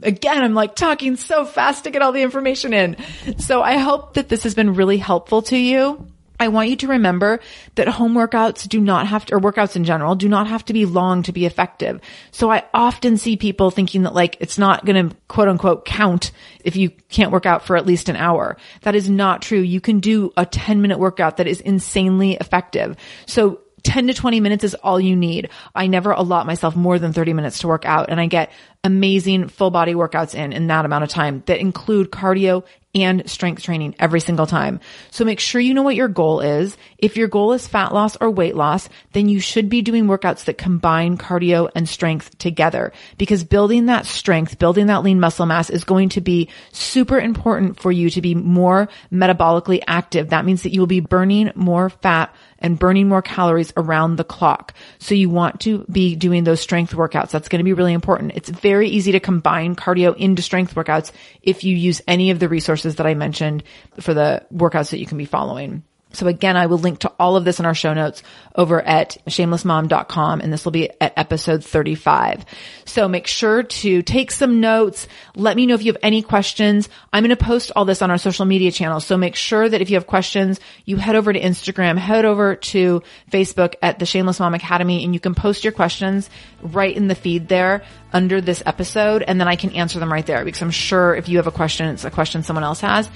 Again, 0.02 0.44
I'm 0.44 0.54
like 0.54 0.76
talking 0.76 1.16
so 1.16 1.46
fast 1.46 1.86
to 1.86 1.92
get 1.92 2.02
all 2.02 2.12
the 2.12 2.22
information 2.22 2.74
in. 2.74 2.98
So 3.38 3.62
I 3.62 3.78
hope 3.78 4.14
that 4.14 4.30
this 4.30 4.44
has 4.44 4.56
been 4.56 4.76
really 4.76 4.98
helpful 4.98 5.42
to 5.44 5.58
you. 5.58 6.08
I 6.40 6.48
want 6.48 6.70
you 6.70 6.76
to 6.78 6.88
remember 6.88 7.40
that 7.76 7.88
home 7.88 8.14
workouts 8.14 8.68
do 8.68 8.80
not 8.80 9.08
have 9.08 9.26
to, 9.26 9.36
or 9.36 9.40
workouts 9.40 9.76
in 9.76 9.84
general, 9.84 10.16
do 10.16 10.30
not 10.30 10.48
have 10.48 10.64
to 10.66 10.74
be 10.74 10.86
long 10.86 11.24
to 11.24 11.34
be 11.34 11.46
effective. 11.46 12.00
So 12.32 12.50
I 12.50 12.64
often 12.74 13.18
see 13.18 13.36
people 13.36 13.72
thinking 13.72 14.04
that 14.04 14.14
like 14.14 14.38
it's 14.40 14.58
not 14.58 14.86
going 14.86 15.10
to 15.10 15.16
quote 15.28 15.50
unquote 15.50 15.86
count 15.86 16.32
if 16.64 16.76
you 16.76 16.92
can't 17.10 17.32
work 17.32 17.46
out 17.46 17.66
for 17.66 17.76
at 17.76 17.86
least 17.86 18.10
an 18.10 18.16
hour. 18.16 18.58
That 18.82 18.96
is 18.96 19.10
not 19.10 19.42
true. 19.42 19.60
You 19.60 19.82
can 19.82 20.00
do 20.00 20.32
a 20.38 20.46
10 20.46 20.82
minute 20.82 21.00
workout 21.00 21.38
that 21.38 21.48
is 21.48 21.62
insanely 21.62 22.36
effective. 22.36 22.96
So 23.26 23.62
10 23.84 24.08
to 24.08 24.14
20 24.14 24.40
minutes 24.40 24.64
is 24.64 24.76
all 24.76 25.00
you 25.00 25.16
need. 25.16 25.50
I 25.74 25.88
never 25.88 26.12
allot 26.12 26.46
myself 26.46 26.76
more 26.76 27.00
than 27.00 27.14
30 27.14 27.34
minutes 27.34 27.60
to 27.60 27.68
work 27.68 27.86
out 27.86 28.10
and 28.10 28.20
I 28.20 28.28
get 28.28 28.52
amazing 28.84 29.48
full 29.50 29.72
body 29.72 29.94
workouts 29.94 30.36
in 30.36 30.54
in 30.54 30.68
that 30.68 30.86
amount 30.86 31.04
of 31.04 31.10
time 31.10 31.44
that 31.48 31.60
include 31.60 32.12
cardio 32.12 32.64
and 32.96 33.30
strength 33.30 33.62
training 33.62 33.96
every 34.00 34.20
single 34.20 34.48
time. 34.48 34.80
So 35.12 35.24
make 35.24 35.40
sure 35.40 35.62
you 35.62 35.76
know 35.76 35.84
what 35.84 35.96
your 35.96 36.08
goal 36.08 36.40
is. 36.40 36.76
If 36.98 37.18
your 37.18 37.28
goal 37.28 37.54
is 37.54 37.68
fat 37.68 37.94
loss 37.94 38.18
or 38.20 38.32
weight 38.32 38.56
loss, 38.56 38.90
then 39.14 39.30
you 39.30 39.40
should 39.40 39.70
be 39.70 39.84
doing 39.84 40.06
workouts 40.06 40.46
that 40.46 40.58
combine 40.58 41.18
cardio 41.18 41.70
and 41.76 41.88
strength 41.88 42.36
together 42.40 42.92
because 43.18 43.44
building 43.44 43.86
that 43.88 44.08
strength, 44.08 44.58
building 44.58 44.88
that 44.88 45.04
lean 45.04 45.20
muscle 45.20 45.46
mass 45.46 45.70
is 45.70 45.84
going 45.84 46.10
to 46.10 46.22
be 46.22 46.50
super 46.72 47.20
important 47.20 47.80
for 47.80 47.92
you 47.92 48.10
to 48.10 48.22
be 48.22 48.34
more 48.34 48.90
metabolically 49.12 49.84
active. 49.86 50.30
That 50.30 50.46
means 50.46 50.64
that 50.64 50.74
you 50.74 50.80
will 50.80 50.88
be 50.88 51.00
burning 51.00 51.52
more 51.54 51.90
fat 51.92 52.34
and 52.58 52.78
burning 52.78 53.08
more 53.08 53.22
calories 53.22 53.72
around 53.78 54.16
the 54.16 54.24
clock. 54.24 54.74
So 54.98 55.16
you 55.16 55.30
want 55.30 55.62
to 55.62 55.86
be 55.90 56.16
doing 56.16 56.44
those 56.44 56.60
strength 56.60 56.94
workouts. 56.94 57.30
That's 57.30 57.48
going 57.48 57.60
to 57.60 57.64
be 57.64 57.72
really 57.72 57.94
important. 57.94 58.34
It's 58.36 58.50
very 58.50 58.90
easy 58.90 59.14
to 59.14 59.20
combine 59.22 59.76
cardio 59.76 60.18
into 60.18 60.42
strength 60.42 60.76
workouts 60.76 61.14
if 61.42 61.64
you 61.64 61.76
use 61.76 62.02
any 62.06 62.32
of 62.32 62.40
the 62.40 62.50
resources 62.50 62.79
that 62.84 63.06
I 63.06 63.14
mentioned 63.14 63.64
for 64.00 64.14
the 64.14 64.46
workouts 64.54 64.92
that 64.92 65.00
you 65.00 65.06
can 65.06 65.18
be 65.18 65.26
following. 65.26 65.84
So 66.12 66.26
again, 66.26 66.58
I 66.58 66.66
will 66.66 66.80
link 66.80 67.00
to 67.00 67.12
all 67.20 67.36
of 67.36 67.46
this 67.46 67.60
in 67.60 67.68
our 67.68 67.76
show 67.76 67.94
notes 67.94 68.24
over 68.56 68.82
at 68.82 69.18
shamelessmom.com 69.28 70.42
and 70.42 70.52
this 70.52 70.66
will 70.66 70.72
be 70.72 70.90
at 71.00 71.14
episode 71.16 71.64
35. 71.64 72.46
So 72.86 73.08
make 73.08 73.28
sure 73.28 73.62
to 73.62 74.02
take 74.02 74.32
some 74.32 74.60
notes. 74.60 75.08
Let 75.36 75.56
me 75.56 75.68
know 75.68 75.76
if 75.76 75.84
you 75.84 75.92
have 75.94 76.02
any 76.02 76.24
questions. 76.24 76.90
I'm 77.14 77.24
going 77.24 77.36
to 77.36 77.44
post 77.44 77.72
all 77.76 77.86
this 77.86 78.02
on 78.02 78.10
our 78.10 78.18
social 78.18 78.46
media 78.46 78.72
channels. 78.72 79.06
So 79.06 79.18
make 79.18 79.36
sure 79.36 79.70
that 79.70 79.82
if 79.82 79.92
you 79.92 79.98
have 79.98 80.08
questions, 80.08 80.60
you 80.84 80.98
head 80.98 81.16
over 81.16 81.32
to 81.32 81.40
Instagram, 81.40 81.98
head 82.00 82.26
over 82.26 82.56
to 82.56 83.04
Facebook 83.32 83.76
at 83.84 84.00
the 84.00 84.08
Shameless 84.08 84.40
Mom 84.40 84.56
Academy 84.56 85.04
and 85.04 85.14
you 85.14 85.20
can 85.20 85.36
post 85.36 85.64
your 85.64 85.74
questions 85.74 86.28
right 86.62 86.96
in 86.96 87.08
the 87.08 87.16
feed 87.16 87.48
there 87.48 87.84
under 88.12 88.42
this 88.42 88.64
episode 88.66 89.22
and 89.22 89.40
then 89.40 89.48
I 89.48 89.56
can 89.56 89.72
answer 89.72 90.00
them 90.00 90.12
right 90.12 90.26
there 90.26 90.44
because 90.44 90.64
I'm 90.64 90.72
sure 90.72 91.14
if 91.16 91.30
you 91.30 91.38
have 91.38 91.46
a 91.46 91.52
question, 91.52 91.88
it's 91.90 92.04
a 92.04 92.12
question 92.12 92.42
someone 92.42 92.64
else 92.64 92.82
has. 92.82 93.08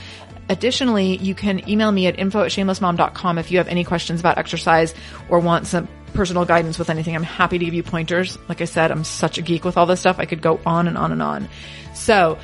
Additionally, 0.50 1.18
you 1.18 1.36
can 1.36 1.68
email 1.70 1.92
me 1.92 2.08
at 2.08 2.20
info 2.20 2.44
at 2.44 2.52
shamelessmom.com 2.52 3.38
if 3.38 3.52
you 3.52 3.58
have 3.60 3.68
any 3.68 3.84
questions 3.84 4.20
about 4.20 4.38
exercise 4.38 4.94
or 5.30 5.40
want 5.40 5.68
some 5.68 5.88
personal 6.14 6.46
guidance 6.46 6.78
with 6.78 6.90
anything. 6.90 7.16
I'm 7.16 7.24
happy 7.24 7.58
to 7.58 7.66
give 7.66 7.74
you 7.74 7.84
pointers. 7.84 8.38
Like 8.48 8.62
I 8.62 8.66
said, 8.66 8.92
I'm 8.92 9.04
such 9.04 9.38
a 9.38 9.42
geek 9.42 9.66
with 9.66 9.78
all 9.78 9.86
this 9.86 10.00
stuff. 10.00 10.20
I 10.20 10.26
could 10.26 10.42
go 10.42 10.60
on 10.66 10.88
and 10.88 10.98
on 10.98 11.12
and 11.12 11.22
on. 11.22 11.50
So 11.94 12.38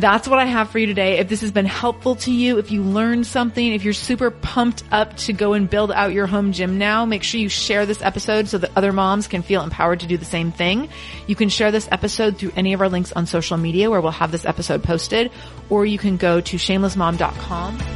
that's 0.00 0.28
what 0.28 0.38
I 0.38 0.44
have 0.44 0.70
for 0.70 0.78
you 0.78 0.86
today. 0.86 1.18
If 1.18 1.28
this 1.28 1.40
has 1.40 1.50
been 1.50 1.66
helpful 1.66 2.16
to 2.16 2.32
you, 2.32 2.58
if 2.58 2.70
you 2.70 2.82
learned 2.82 3.26
something, 3.26 3.72
if 3.72 3.82
you're 3.84 3.94
super 3.94 4.30
pumped 4.30 4.82
up 4.90 5.16
to 5.18 5.32
go 5.32 5.54
and 5.54 5.68
build 5.68 5.90
out 5.90 6.12
your 6.12 6.26
home 6.26 6.52
gym 6.52 6.78
now, 6.78 7.04
make 7.04 7.22
sure 7.22 7.40
you 7.40 7.48
share 7.48 7.86
this 7.86 8.02
episode 8.02 8.48
so 8.48 8.58
that 8.58 8.70
other 8.76 8.92
moms 8.92 9.26
can 9.26 9.42
feel 9.42 9.62
empowered 9.62 10.00
to 10.00 10.06
do 10.06 10.16
the 10.16 10.24
same 10.24 10.52
thing. 10.52 10.88
You 11.26 11.34
can 11.34 11.48
share 11.48 11.72
this 11.72 11.88
episode 11.90 12.36
through 12.36 12.52
any 12.56 12.72
of 12.72 12.80
our 12.80 12.88
links 12.88 13.12
on 13.12 13.26
social 13.26 13.56
media 13.56 13.90
where 13.90 14.00
we'll 14.00 14.12
have 14.12 14.32
this 14.32 14.44
episode 14.44 14.82
posted, 14.82 15.30
or 15.70 15.86
you 15.86 15.98
can 15.98 16.16
go 16.16 16.40
to 16.40 16.56
shamelessmom.com. 16.56 17.95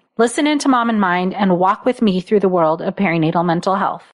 Listen 0.17 0.45
into 0.45 0.67
Mom 0.67 0.89
and 0.89 0.99
Mind 0.99 1.33
and 1.33 1.57
walk 1.57 1.85
with 1.85 2.01
me 2.01 2.19
through 2.19 2.41
the 2.41 2.49
world 2.49 2.81
of 2.81 2.97
perinatal 2.97 3.45
mental 3.45 3.75
health. 3.75 4.10